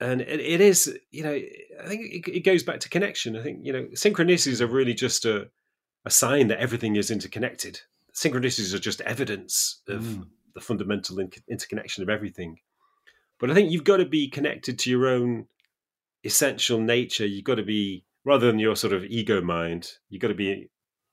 and 0.00 0.20
it, 0.20 0.40
it 0.40 0.60
is 0.60 0.98
you 1.10 1.22
know 1.22 1.32
i 1.32 1.88
think 1.88 2.02
it, 2.02 2.36
it, 2.36 2.44
goes 2.44 2.62
back 2.62 2.80
to 2.80 2.88
connection. 2.88 3.36
I 3.36 3.42
think 3.42 3.60
you 3.62 3.72
know 3.72 3.84
synchronicities 3.94 4.60
are 4.60 4.66
really 4.66 4.94
just 4.94 5.24
a, 5.24 5.48
a 6.04 6.10
sign 6.10 6.48
that 6.48 6.60
everything 6.60 6.96
is 6.96 7.10
interconnected. 7.10 7.80
Synchronicities 8.14 8.74
are 8.74 8.78
just 8.78 9.00
evidence 9.02 9.82
of 9.88 10.02
mm. 10.02 10.26
the 10.54 10.60
fundamental 10.60 11.18
in- 11.18 11.30
interconnection 11.48 12.02
of 12.02 12.08
everything. 12.08 12.58
But 13.38 13.50
i 13.50 13.54
think 13.54 13.70
you've 13.70 13.84
got 13.84 13.98
to 13.98 14.06
be 14.06 14.28
connected 14.28 14.78
to 14.80 14.90
your 14.90 15.06
own 15.06 15.46
essential 16.24 16.80
nature. 16.80 17.26
You've 17.26 17.44
got 17.44 17.56
to 17.56 17.62
be 17.62 18.04
rather 18.28 18.46
than 18.46 18.58
your 18.58 18.76
sort 18.76 18.92
of 18.92 19.04
ego 19.04 19.40
mind 19.40 19.90
you've 20.10 20.20
got 20.20 20.28
to 20.28 20.34
be 20.34 20.68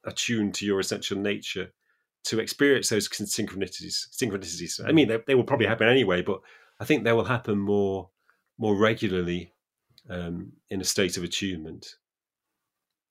attuned 0.06 0.54
to 0.54 0.66
your 0.66 0.80
essential 0.80 1.18
nature 1.18 1.72
to 2.26 2.40
experience 2.40 2.90
those 2.90 3.08
synchronicities 3.08 4.08
synchronicities. 4.22 4.82
I 4.86 4.92
mean 4.92 5.08
they, 5.08 5.20
they 5.26 5.36
will 5.36 5.44
probably 5.44 5.68
happen 5.68 5.88
anyway 5.88 6.22
but 6.22 6.42
i 6.80 6.86
think 6.86 7.04
they 7.04 7.14
will 7.14 7.26
happen 7.26 7.58
more 7.58 8.10
more 8.58 8.76
regularly 8.76 9.54
um, 10.10 10.52
in 10.70 10.82
a 10.82 10.86
state 10.86 11.18
of 11.18 11.24
attunement. 11.24 11.96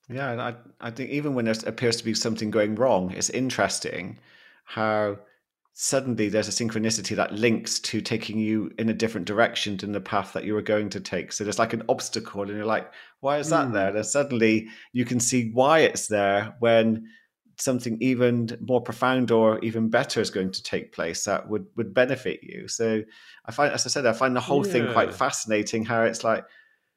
Yeah, 0.08 0.30
and 0.30 0.40
I, 0.40 0.54
I 0.80 0.90
think 0.90 1.10
even 1.10 1.34
when 1.34 1.46
there 1.46 1.54
appears 1.66 1.96
to 1.96 2.04
be 2.04 2.14
something 2.14 2.50
going 2.50 2.74
wrong, 2.74 3.10
it's 3.12 3.30
interesting 3.30 4.18
how 4.64 5.18
suddenly 5.72 6.28
there's 6.28 6.48
a 6.48 6.64
synchronicity 6.64 7.16
that 7.16 7.32
links 7.32 7.80
to 7.80 8.00
taking 8.00 8.38
you 8.38 8.70
in 8.78 8.88
a 8.88 8.94
different 8.94 9.26
direction 9.26 9.76
than 9.76 9.92
the 9.92 10.00
path 10.00 10.32
that 10.32 10.44
you 10.44 10.54
were 10.54 10.62
going 10.62 10.88
to 10.90 11.00
take. 11.00 11.32
So 11.32 11.42
there's 11.42 11.58
like 11.58 11.72
an 11.72 11.82
obstacle, 11.88 12.42
and 12.42 12.50
you're 12.50 12.64
like, 12.64 12.90
why 13.20 13.38
is 13.38 13.48
that 13.50 13.68
mm. 13.68 13.72
there? 13.72 13.96
And 13.96 14.06
suddenly 14.06 14.68
you 14.92 15.04
can 15.04 15.20
see 15.20 15.50
why 15.52 15.80
it's 15.80 16.06
there 16.06 16.54
when 16.60 17.08
something 17.56 17.98
even 18.00 18.48
more 18.60 18.80
profound 18.80 19.30
or 19.30 19.58
even 19.60 19.88
better 19.88 20.20
is 20.20 20.30
going 20.30 20.50
to 20.50 20.62
take 20.62 20.92
place 20.92 21.24
that 21.24 21.48
would 21.48 21.66
would 21.76 21.94
benefit 21.94 22.42
you 22.42 22.66
so 22.68 23.02
i 23.46 23.52
find 23.52 23.72
as 23.72 23.86
i 23.86 23.88
said 23.88 24.06
i 24.06 24.12
find 24.12 24.34
the 24.34 24.40
whole 24.40 24.66
yeah. 24.66 24.72
thing 24.72 24.92
quite 24.92 25.14
fascinating 25.14 25.84
how 25.84 26.02
it's 26.02 26.24
like 26.24 26.44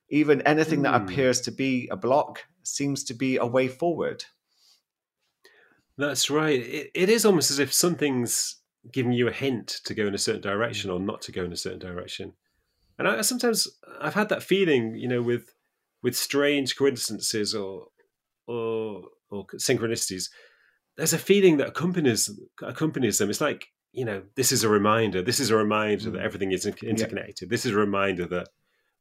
even 0.09 0.41
anything 0.43 0.79
mm. 0.79 0.83
that 0.83 0.99
hmm. 0.99 1.07
appears 1.07 1.41
to 1.41 1.51
be 1.51 1.87
a 1.91 1.97
block 1.97 2.43
seems 2.63 3.03
to 3.03 3.13
be 3.13 3.37
a 3.37 3.45
way 3.45 3.67
forward 3.67 4.23
that's 5.97 6.29
right 6.29 6.59
it, 6.59 6.91
it 6.93 7.09
is 7.09 7.25
almost 7.25 7.51
as 7.51 7.59
if 7.59 7.73
something's 7.73 8.55
giving 8.91 9.11
you 9.11 9.27
a 9.27 9.33
hint 9.33 9.81
to 9.83 9.93
go 9.93 10.07
in 10.07 10.15
a 10.15 10.19
certain 10.19 10.41
direction 10.41 10.89
or 10.89 10.99
not 10.99 11.21
to 11.21 11.31
go 11.31 11.43
in 11.43 11.51
a 11.51 11.57
certain 11.57 11.79
direction 11.79 12.33
and 12.97 13.07
I, 13.07 13.21
sometimes 13.21 13.67
i've 13.99 14.13
had 14.13 14.29
that 14.29 14.43
feeling 14.43 14.95
you 14.95 15.07
know 15.07 15.21
with 15.21 15.53
with 16.01 16.15
strange 16.15 16.75
coincidences 16.77 17.53
or 17.53 17.87
or 18.47 19.03
or 19.29 19.45
synchronicities 19.55 20.29
there's 20.97 21.13
a 21.13 21.17
feeling 21.17 21.57
that 21.57 21.69
accompanies 21.69 22.29
accompanies 22.61 23.17
them. 23.19 23.29
It's 23.29 23.41
like 23.41 23.67
you 23.93 24.05
know, 24.05 24.21
this 24.35 24.51
is 24.51 24.63
a 24.63 24.69
reminder. 24.69 25.21
This 25.21 25.39
is 25.39 25.49
a 25.49 25.55
reminder 25.55 26.09
mm. 26.09 26.13
that 26.13 26.21
everything 26.21 26.51
is 26.51 26.65
interconnected. 26.65 27.47
Yeah. 27.47 27.49
This 27.49 27.65
is 27.65 27.71
a 27.71 27.77
reminder 27.77 28.27
that 28.27 28.49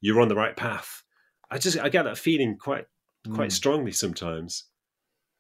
you're 0.01 0.21
on 0.21 0.29
the 0.29 0.35
right 0.35 0.57
path. 0.57 1.03
I 1.51 1.59
just 1.59 1.79
I 1.79 1.89
get 1.89 2.05
that 2.05 2.19
feeling 2.19 2.57
quite 2.57 2.87
quite 3.33 3.51
mm. 3.51 3.53
strongly 3.53 3.93
sometimes, 3.93 4.65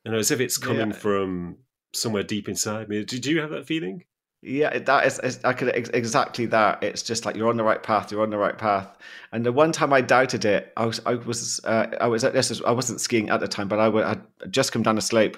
you 0.04 0.12
know, 0.12 0.18
as 0.18 0.30
if 0.30 0.40
it's 0.40 0.58
coming 0.58 0.90
yeah. 0.90 0.96
from 0.96 1.58
somewhere 1.94 2.22
deep 2.22 2.48
inside 2.48 2.88
me. 2.88 3.04
Did 3.04 3.26
you 3.26 3.40
have 3.40 3.50
that 3.50 3.66
feeling? 3.66 4.04
Yeah, 4.42 4.78
that 4.78 5.06
is, 5.06 5.18
is 5.20 5.40
I 5.44 5.54
could 5.54 5.74
exactly 5.74 6.46
that. 6.46 6.82
It's 6.82 7.02
just 7.02 7.24
like 7.24 7.36
you're 7.36 7.48
on 7.48 7.56
the 7.56 7.64
right 7.64 7.82
path. 7.82 8.12
You're 8.12 8.22
on 8.22 8.30
the 8.30 8.38
right 8.38 8.56
path. 8.56 8.96
And 9.32 9.44
the 9.44 9.52
one 9.52 9.72
time 9.72 9.92
I 9.92 10.02
doubted 10.02 10.44
it, 10.44 10.72
I 10.76 10.86
was 10.86 11.00
I 11.06 11.14
was 11.14 11.60
uh, 11.64 11.86
I 12.00 12.06
was 12.06 12.22
at 12.22 12.32
this. 12.32 12.60
I 12.64 12.70
wasn't 12.70 13.00
skiing 13.00 13.30
at 13.30 13.40
the 13.40 13.48
time, 13.48 13.68
but 13.68 13.80
I 13.80 14.08
had 14.08 14.22
just 14.50 14.70
come 14.72 14.82
down 14.82 14.98
a 14.98 15.00
slope, 15.00 15.36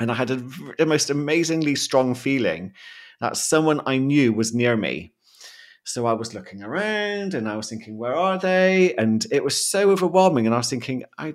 and 0.00 0.10
I 0.10 0.14
had 0.14 0.30
a, 0.30 0.36
the 0.78 0.86
most 0.86 1.10
amazingly 1.10 1.74
strong 1.74 2.14
feeling 2.14 2.72
that 3.20 3.36
someone 3.36 3.80
I 3.86 3.98
knew 3.98 4.32
was 4.32 4.54
near 4.54 4.76
me. 4.76 5.12
So 5.84 6.04
I 6.04 6.14
was 6.14 6.34
looking 6.34 6.64
around 6.64 7.32
and 7.32 7.48
I 7.48 7.56
was 7.56 7.70
thinking, 7.70 7.96
where 7.96 8.14
are 8.16 8.38
they? 8.38 8.92
And 8.96 9.24
it 9.30 9.44
was 9.44 9.64
so 9.64 9.90
overwhelming. 9.90 10.44
And 10.44 10.52
I 10.52 10.58
was 10.58 10.68
thinking, 10.68 11.04
I, 11.16 11.34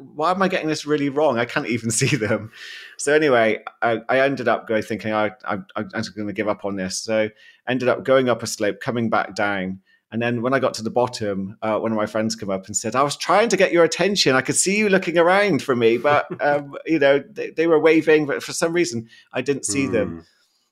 why 0.00 0.32
am 0.32 0.42
I 0.42 0.48
getting 0.48 0.66
this 0.66 0.84
really 0.84 1.08
wrong? 1.10 1.38
I 1.38 1.44
can't 1.44 1.68
even 1.68 1.90
see 1.92 2.16
them. 2.16 2.50
So 2.96 3.14
anyway, 3.14 3.62
I, 3.80 4.00
I 4.08 4.20
ended 4.20 4.48
up 4.48 4.66
going 4.66 4.82
thinking, 4.82 5.12
I, 5.12 5.30
I, 5.44 5.58
I'm 5.76 5.84
going 6.16 6.26
to 6.26 6.32
give 6.32 6.48
up 6.48 6.64
on 6.64 6.74
this. 6.74 6.98
So 6.98 7.28
ended 7.68 7.88
up 7.88 8.02
going 8.02 8.28
up 8.28 8.42
a 8.42 8.48
slope, 8.48 8.80
coming 8.80 9.10
back 9.10 9.36
down. 9.36 9.80
And 10.10 10.22
then 10.22 10.40
when 10.40 10.54
I 10.54 10.58
got 10.58 10.74
to 10.74 10.82
the 10.82 10.90
bottom, 10.90 11.58
uh, 11.60 11.78
one 11.78 11.92
of 11.92 11.96
my 11.96 12.06
friends 12.06 12.34
came 12.34 12.48
up 12.48 12.66
and 12.66 12.76
said, 12.76 12.96
I 12.96 13.02
was 13.02 13.16
trying 13.16 13.50
to 13.50 13.56
get 13.58 13.72
your 13.72 13.84
attention. 13.84 14.34
I 14.34 14.40
could 14.40 14.56
see 14.56 14.78
you 14.78 14.88
looking 14.88 15.18
around 15.18 15.62
for 15.62 15.76
me, 15.76 15.98
but, 15.98 16.26
um, 16.42 16.76
you 16.86 16.98
know, 16.98 17.18
they, 17.18 17.50
they, 17.50 17.66
were 17.66 17.78
waving, 17.78 18.24
but 18.26 18.42
for 18.42 18.52
some 18.52 18.72
reason 18.72 19.08
I 19.32 19.42
didn't 19.42 19.66
see 19.66 19.86
mm. 19.86 19.92
them. 19.92 20.08
Hmm. 20.08 20.20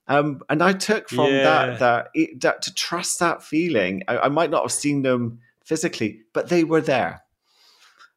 Um, 0.09 0.43
and 0.49 0.63
I 0.63 0.73
took 0.73 1.09
from 1.09 1.33
yeah. 1.33 1.43
that, 1.43 1.79
that, 1.81 2.09
that 2.41 2.63
to 2.63 2.75
trust 2.75 3.19
that 3.19 3.43
feeling. 3.43 4.05
I, 4.09 4.19
I, 4.19 4.29
might 4.29 4.51
not 4.51 4.63
have 4.63 4.73
seen 4.73 5.03
them 5.03 5.41
physically, 5.65 6.21
but 6.33 6.49
they 6.49 6.63
were 6.63 6.81
there. 6.81 7.23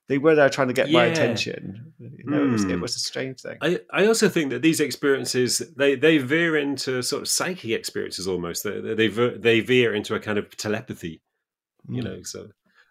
They 0.09 0.17
were 0.17 0.33
there 0.33 0.49
trying 0.49 0.69
to 0.69 0.73
get 0.73 0.89
yeah. 0.89 0.97
my 0.97 1.05
attention. 1.05 1.93
You 1.99 2.09
know, 2.25 2.37
mm. 2.37 2.49
it, 2.49 2.51
was, 2.51 2.63
it, 2.63 2.71
hmm. 2.71 2.81
was, 2.81 2.95
a 2.95 2.99
strange 2.99 3.41
thing. 3.41 3.57
I, 3.61 3.79
I 3.93 4.07
also 4.07 4.27
think 4.27 4.49
that 4.49 4.63
these 4.63 4.79
experiences 4.79 5.61
they, 5.77 5.95
they 5.95 6.17
veer 6.17 6.57
into 6.57 7.03
sort 7.03 7.21
of 7.21 7.29
psychic 7.29 7.69
experiences 7.69 8.27
almost. 8.27 8.63
They 8.63 8.81
they, 8.81 9.07
they 9.07 9.59
veer 9.59 9.93
into 9.93 10.15
a 10.15 10.19
kind 10.19 10.39
of 10.39 10.57
telepathy. 10.57 11.21
Mm. 11.87 11.95
You 11.95 12.01
hmm. 12.01 12.07
know, 12.07 12.23
so 12.23 12.47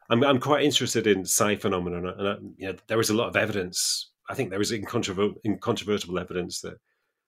I'm 0.09 0.23
I'm 0.23 0.39
quite 0.39 0.63
interested 0.63 1.09
in 1.09 1.25
psi 1.25 1.57
phenomena, 1.57 1.97
and 2.17 2.29
I, 2.29 2.37
you 2.57 2.69
know, 2.69 2.75
there 2.87 3.01
is 3.01 3.11
a 3.11 3.15
lot 3.15 3.29
of 3.29 3.37
evidence. 3.37 4.13
I 4.31 4.35
think 4.35 4.51
there 4.51 4.61
is 4.61 4.71
incontrovertible 4.73 6.19
evidence 6.19 6.61
that 6.61 6.77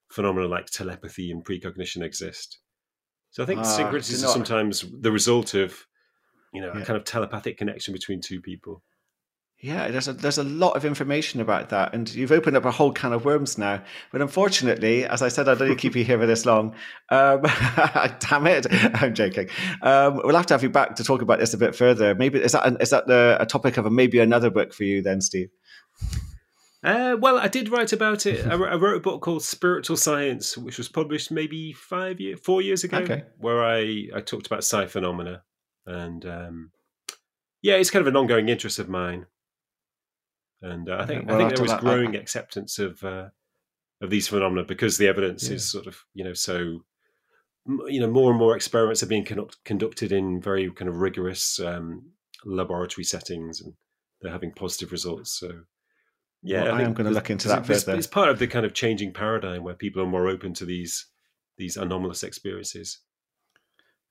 phenomena 0.09 0.47
like 0.47 0.67
telepathy 0.67 1.31
and 1.31 1.43
precognition 1.43 2.01
exist. 2.01 2.59
So 3.31 3.43
I 3.43 3.45
think 3.45 3.59
uh, 3.59 3.63
synchronicities 3.63 4.23
are 4.23 4.27
sometimes 4.27 4.85
the 4.99 5.11
result 5.11 5.53
of, 5.53 5.85
you 6.53 6.61
know, 6.61 6.71
yeah. 6.73 6.81
a 6.81 6.85
kind 6.85 6.97
of 6.97 7.05
telepathic 7.05 7.57
connection 7.57 7.93
between 7.93 8.21
two 8.21 8.41
people. 8.41 8.83
Yeah, 9.63 9.89
there's 9.89 10.07
a 10.07 10.13
there's 10.13 10.39
a 10.39 10.43
lot 10.43 10.75
of 10.75 10.85
information 10.85 11.39
about 11.39 11.69
that, 11.69 11.93
and 11.93 12.11
you've 12.11 12.31
opened 12.31 12.57
up 12.57 12.65
a 12.65 12.71
whole 12.71 12.91
can 12.91 13.13
of 13.13 13.25
worms 13.25 13.59
now. 13.59 13.83
But 14.11 14.21
unfortunately, 14.21 15.05
as 15.05 15.21
I 15.21 15.27
said, 15.27 15.47
I 15.47 15.53
don't 15.53 15.75
keep 15.75 15.95
you 15.95 16.03
here 16.03 16.17
for 16.17 16.25
this 16.25 16.47
long. 16.47 16.73
Um, 17.09 17.41
damn 18.19 18.47
it, 18.47 18.65
I'm 18.71 19.13
joking. 19.13 19.49
Um, 19.83 20.19
we'll 20.23 20.35
have 20.35 20.47
to 20.47 20.55
have 20.55 20.63
you 20.63 20.71
back 20.71 20.95
to 20.95 21.03
talk 21.03 21.21
about 21.21 21.37
this 21.37 21.53
a 21.53 21.59
bit 21.59 21.75
further. 21.75 22.15
Maybe 22.15 22.39
is 22.39 22.53
that 22.53 22.81
is 22.81 22.89
that 22.89 23.05
the, 23.05 23.37
a 23.39 23.45
topic 23.45 23.77
of 23.77 23.85
a, 23.85 23.91
maybe 23.91 24.17
another 24.17 24.49
book 24.49 24.73
for 24.73 24.83
you 24.83 25.03
then, 25.03 25.21
Steve? 25.21 25.49
Uh, 26.83 27.15
well, 27.19 27.37
I 27.37 27.47
did 27.47 27.69
write 27.69 27.93
about 27.93 28.25
it. 28.25 28.43
I 28.47 28.55
wrote 28.55 28.97
a 28.97 28.99
book 28.99 29.21
called 29.21 29.43
Spiritual 29.43 29.97
Science, 29.97 30.57
which 30.57 30.79
was 30.79 30.89
published 30.89 31.29
maybe 31.29 31.71
five 31.73 32.19
years, 32.19 32.39
four 32.43 32.63
years 32.63 32.83
ago, 32.83 32.97
okay. 32.97 33.25
where 33.37 33.63
I, 33.63 34.07
I 34.15 34.21
talked 34.21 34.47
about 34.47 34.63
psi 34.63 34.87
phenomena. 34.87 35.43
And 35.85 36.25
um, 36.25 36.71
yeah, 37.61 37.75
it's 37.75 37.91
kind 37.91 38.01
of 38.01 38.07
an 38.07 38.17
ongoing 38.17 38.49
interest 38.49 38.79
of 38.79 38.89
mine. 38.89 39.27
And 40.61 40.89
uh, 40.89 40.97
I 40.99 41.05
think 41.05 41.27
well, 41.27 41.35
I 41.35 41.39
think 41.39 41.55
there 41.55 41.63
was 41.63 41.81
growing 41.81 42.15
acceptance 42.15 42.77
of 42.79 43.03
uh, 43.03 43.29
of 44.01 44.09
these 44.09 44.27
phenomena 44.27 44.63
because 44.63 44.97
the 44.97 45.07
evidence 45.07 45.47
yeah. 45.47 45.55
is 45.55 45.69
sort 45.69 45.87
of 45.87 46.03
you 46.13 46.23
know 46.23 46.33
so 46.33 46.81
you 47.87 47.99
know 47.99 48.09
more 48.09 48.31
and 48.31 48.39
more 48.39 48.55
experiments 48.55 49.03
are 49.03 49.07
being 49.07 49.25
conduct- 49.25 49.63
conducted 49.65 50.11
in 50.11 50.41
very 50.41 50.69
kind 50.71 50.89
of 50.89 50.97
rigorous 50.97 51.59
um, 51.59 52.11
laboratory 52.45 53.03
settings, 53.03 53.61
and 53.61 53.73
they're 54.21 54.31
having 54.31 54.51
positive 54.51 54.91
results. 54.91 55.39
So 55.39 55.51
yeah, 56.43 56.63
well, 56.63 56.75
I, 56.75 56.79
I 56.79 56.81
am 56.83 56.93
going 56.93 57.07
to 57.07 57.13
look 57.13 57.29
into 57.29 57.47
that 57.47 57.69
it's, 57.69 57.83
further. 57.83 57.97
It's 57.97 58.07
part 58.07 58.29
of 58.29 58.39
the 58.39 58.47
kind 58.47 58.65
of 58.65 58.73
changing 58.73 59.13
paradigm 59.13 59.63
where 59.63 59.75
people 59.75 60.01
are 60.01 60.07
more 60.07 60.27
open 60.27 60.53
to 60.55 60.65
these 60.65 61.07
these 61.57 61.77
anomalous 61.77 62.23
experiences. 62.23 62.99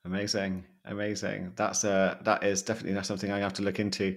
Amazing, 0.04 0.64
amazing. 0.84 1.52
That's 1.56 1.84
uh 1.84 2.16
that 2.22 2.42
is 2.42 2.62
definitely 2.62 3.02
something 3.02 3.30
I 3.30 3.38
have 3.38 3.52
to 3.54 3.62
look 3.62 3.78
into. 3.78 4.16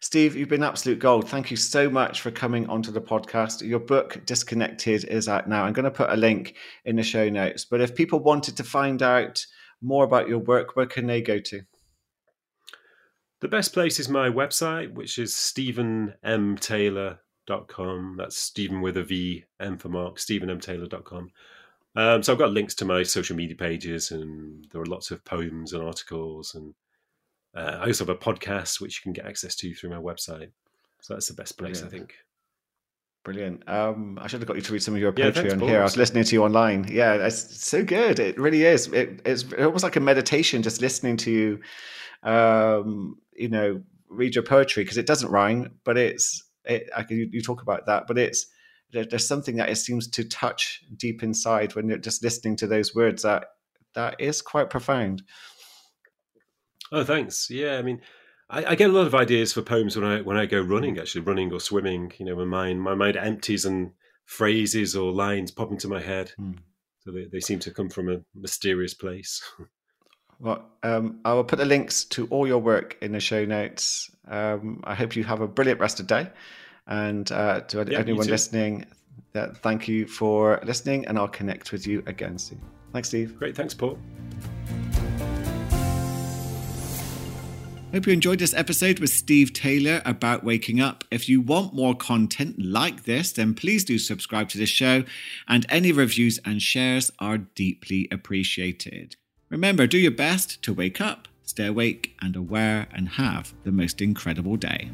Steve, 0.00 0.36
you've 0.36 0.48
been 0.48 0.62
absolute 0.62 0.98
gold. 0.98 1.28
Thank 1.28 1.50
you 1.50 1.56
so 1.56 1.88
much 1.88 2.20
for 2.20 2.30
coming 2.30 2.68
onto 2.68 2.90
the 2.92 3.00
podcast. 3.00 3.66
Your 3.66 3.78
book, 3.78 4.20
Disconnected, 4.26 5.04
is 5.04 5.28
out 5.28 5.48
now. 5.48 5.64
I'm 5.64 5.72
going 5.72 5.84
to 5.84 5.90
put 5.90 6.10
a 6.10 6.16
link 6.16 6.56
in 6.84 6.96
the 6.96 7.02
show 7.02 7.30
notes. 7.30 7.64
But 7.64 7.80
if 7.80 7.94
people 7.94 8.18
wanted 8.20 8.54
to 8.58 8.64
find 8.64 9.02
out 9.02 9.46
more 9.80 10.04
about 10.04 10.28
your 10.28 10.40
work, 10.40 10.76
where 10.76 10.84
can 10.84 11.06
they 11.06 11.22
go 11.22 11.38
to? 11.38 11.62
The 13.40 13.48
best 13.48 13.72
place 13.72 13.98
is 13.98 14.10
my 14.10 14.28
website, 14.28 14.92
which 14.92 15.18
is 15.18 15.32
stevenmtaylor.com 15.32 17.18
com. 17.68 18.16
That's 18.18 18.36
Steven 18.36 18.80
with 18.80 18.96
a 18.96 19.04
V, 19.04 19.44
M 19.60 19.78
for 19.78 19.88
Mark, 19.88 20.16
StevenMTaylor.com. 20.16 21.30
Um, 21.96 22.22
so 22.22 22.32
I've 22.32 22.38
got 22.38 22.50
links 22.50 22.74
to 22.76 22.84
my 22.84 23.02
social 23.02 23.36
media 23.36 23.56
pages, 23.56 24.10
and 24.10 24.66
there 24.72 24.80
are 24.80 24.86
lots 24.86 25.10
of 25.10 25.24
poems 25.24 25.72
and 25.72 25.82
articles. 25.82 26.54
And 26.54 26.74
uh, 27.54 27.78
I 27.80 27.86
also 27.86 28.04
have 28.04 28.14
a 28.14 28.18
podcast 28.18 28.80
which 28.80 28.98
you 28.98 29.02
can 29.02 29.12
get 29.12 29.26
access 29.26 29.54
to 29.56 29.74
through 29.74 29.90
my 29.90 29.96
website. 29.96 30.50
So 31.00 31.14
that's 31.14 31.28
the 31.28 31.34
best 31.34 31.56
place, 31.58 31.80
Brilliant. 31.80 31.94
I 31.94 31.98
think. 31.98 32.14
Brilliant. 33.24 33.68
Um, 33.68 34.18
I 34.20 34.26
should 34.26 34.40
have 34.40 34.48
got 34.48 34.56
you 34.56 34.62
to 34.62 34.72
read 34.72 34.82
some 34.82 34.94
of 34.94 35.00
your 35.00 35.12
poetry 35.12 35.46
yeah, 35.46 35.52
on 35.52 35.60
here. 35.60 35.80
I 35.80 35.84
was 35.84 35.96
listening 35.96 36.24
to 36.24 36.34
you 36.34 36.44
online. 36.44 36.86
Yeah, 36.90 37.14
it's 37.14 37.64
so 37.64 37.82
good. 37.82 38.18
It 38.18 38.38
really 38.38 38.64
is. 38.64 38.88
It, 38.88 39.22
it's 39.24 39.50
almost 39.54 39.82
like 39.82 39.96
a 39.96 40.00
meditation, 40.00 40.62
just 40.62 40.82
listening 40.82 41.16
to 41.18 41.30
you. 41.30 41.60
Um, 42.22 43.16
you 43.34 43.48
know, 43.48 43.82
read 44.08 44.34
your 44.34 44.44
poetry 44.44 44.84
because 44.84 44.98
it 44.98 45.06
doesn't 45.06 45.30
rhyme, 45.30 45.78
but 45.84 45.96
it's 45.96 46.44
it, 46.64 46.90
I 46.94 47.02
can, 47.02 47.30
you, 47.32 47.42
talk 47.42 47.62
about 47.62 47.86
that, 47.86 48.06
but 48.06 48.18
it's 48.18 48.46
there's 48.94 49.26
something 49.26 49.56
that 49.56 49.68
it 49.68 49.76
seems 49.76 50.08
to 50.08 50.24
touch 50.24 50.82
deep 50.96 51.22
inside 51.22 51.74
when 51.74 51.88
you're 51.88 51.98
just 51.98 52.22
listening 52.22 52.56
to 52.56 52.66
those 52.66 52.94
words 52.94 53.22
that 53.22 53.46
that 53.94 54.16
is 54.18 54.42
quite 54.42 54.70
profound. 54.70 55.22
Oh, 56.92 57.04
thanks. 57.04 57.50
Yeah, 57.50 57.78
I 57.78 57.82
mean, 57.82 58.00
I, 58.50 58.64
I, 58.64 58.74
get 58.74 58.90
a 58.90 58.92
lot 58.92 59.06
of 59.06 59.14
ideas 59.14 59.52
for 59.52 59.62
poems 59.62 59.96
when 59.96 60.04
I 60.04 60.20
when 60.20 60.36
I 60.36 60.46
go 60.46 60.60
running. 60.60 60.98
Actually, 60.98 61.22
running 61.22 61.52
or 61.52 61.60
swimming. 61.60 62.12
You 62.18 62.26
know, 62.26 62.36
my 62.36 62.44
mind 62.44 62.80
my 62.80 62.94
mind 62.94 63.16
empties 63.16 63.64
and 63.64 63.92
phrases 64.26 64.94
or 64.94 65.12
lines 65.12 65.50
pop 65.50 65.70
into 65.70 65.88
my 65.88 66.00
head. 66.00 66.32
Mm. 66.38 66.58
So 67.00 67.10
they, 67.10 67.24
they 67.24 67.40
seem 67.40 67.58
to 67.60 67.70
come 67.70 67.90
from 67.90 68.08
a 68.08 68.20
mysterious 68.34 68.94
place. 68.94 69.42
Well, 70.40 70.68
um, 70.82 71.20
I 71.24 71.32
will 71.32 71.44
put 71.44 71.58
the 71.60 71.64
links 71.64 72.04
to 72.06 72.26
all 72.26 72.46
your 72.46 72.58
work 72.58 72.98
in 73.00 73.12
the 73.12 73.20
show 73.20 73.44
notes. 73.44 74.10
Um, 74.26 74.82
I 74.84 74.94
hope 74.94 75.14
you 75.16 75.22
have 75.24 75.40
a 75.40 75.48
brilliant 75.48 75.80
rest 75.80 76.00
of 76.00 76.06
day. 76.06 76.28
And 76.86 77.30
uh, 77.32 77.60
to 77.60 77.84
yeah, 77.88 77.98
anyone 77.98 78.26
listening, 78.26 78.84
uh, 79.34 79.48
thank 79.62 79.88
you 79.88 80.06
for 80.06 80.60
listening, 80.64 81.06
and 81.06 81.18
I'll 81.18 81.28
connect 81.28 81.72
with 81.72 81.86
you 81.86 82.02
again 82.06 82.38
soon. 82.38 82.60
Thanks, 82.92 83.08
Steve. 83.08 83.38
Great. 83.38 83.56
Thanks, 83.56 83.74
Paul. 83.74 83.98
Hope 87.94 88.08
you 88.08 88.12
enjoyed 88.12 88.40
this 88.40 88.54
episode 88.54 88.98
with 88.98 89.10
Steve 89.10 89.52
Taylor 89.52 90.02
about 90.04 90.42
waking 90.42 90.80
up. 90.80 91.04
If 91.12 91.28
you 91.28 91.40
want 91.40 91.74
more 91.74 91.94
content 91.94 92.56
like 92.58 93.04
this, 93.04 93.30
then 93.30 93.54
please 93.54 93.84
do 93.84 93.98
subscribe 93.98 94.48
to 94.48 94.58
the 94.58 94.66
show, 94.66 95.04
and 95.46 95.64
any 95.68 95.92
reviews 95.92 96.40
and 96.44 96.60
shares 96.60 97.12
are 97.20 97.38
deeply 97.38 98.08
appreciated. 98.10 99.14
Remember, 99.48 99.86
do 99.86 99.96
your 99.96 100.10
best 100.10 100.60
to 100.64 100.74
wake 100.74 101.00
up, 101.00 101.28
stay 101.44 101.66
awake 101.66 102.16
and 102.20 102.34
aware, 102.34 102.88
and 102.92 103.10
have 103.10 103.54
the 103.62 103.70
most 103.70 104.00
incredible 104.00 104.56
day. 104.56 104.90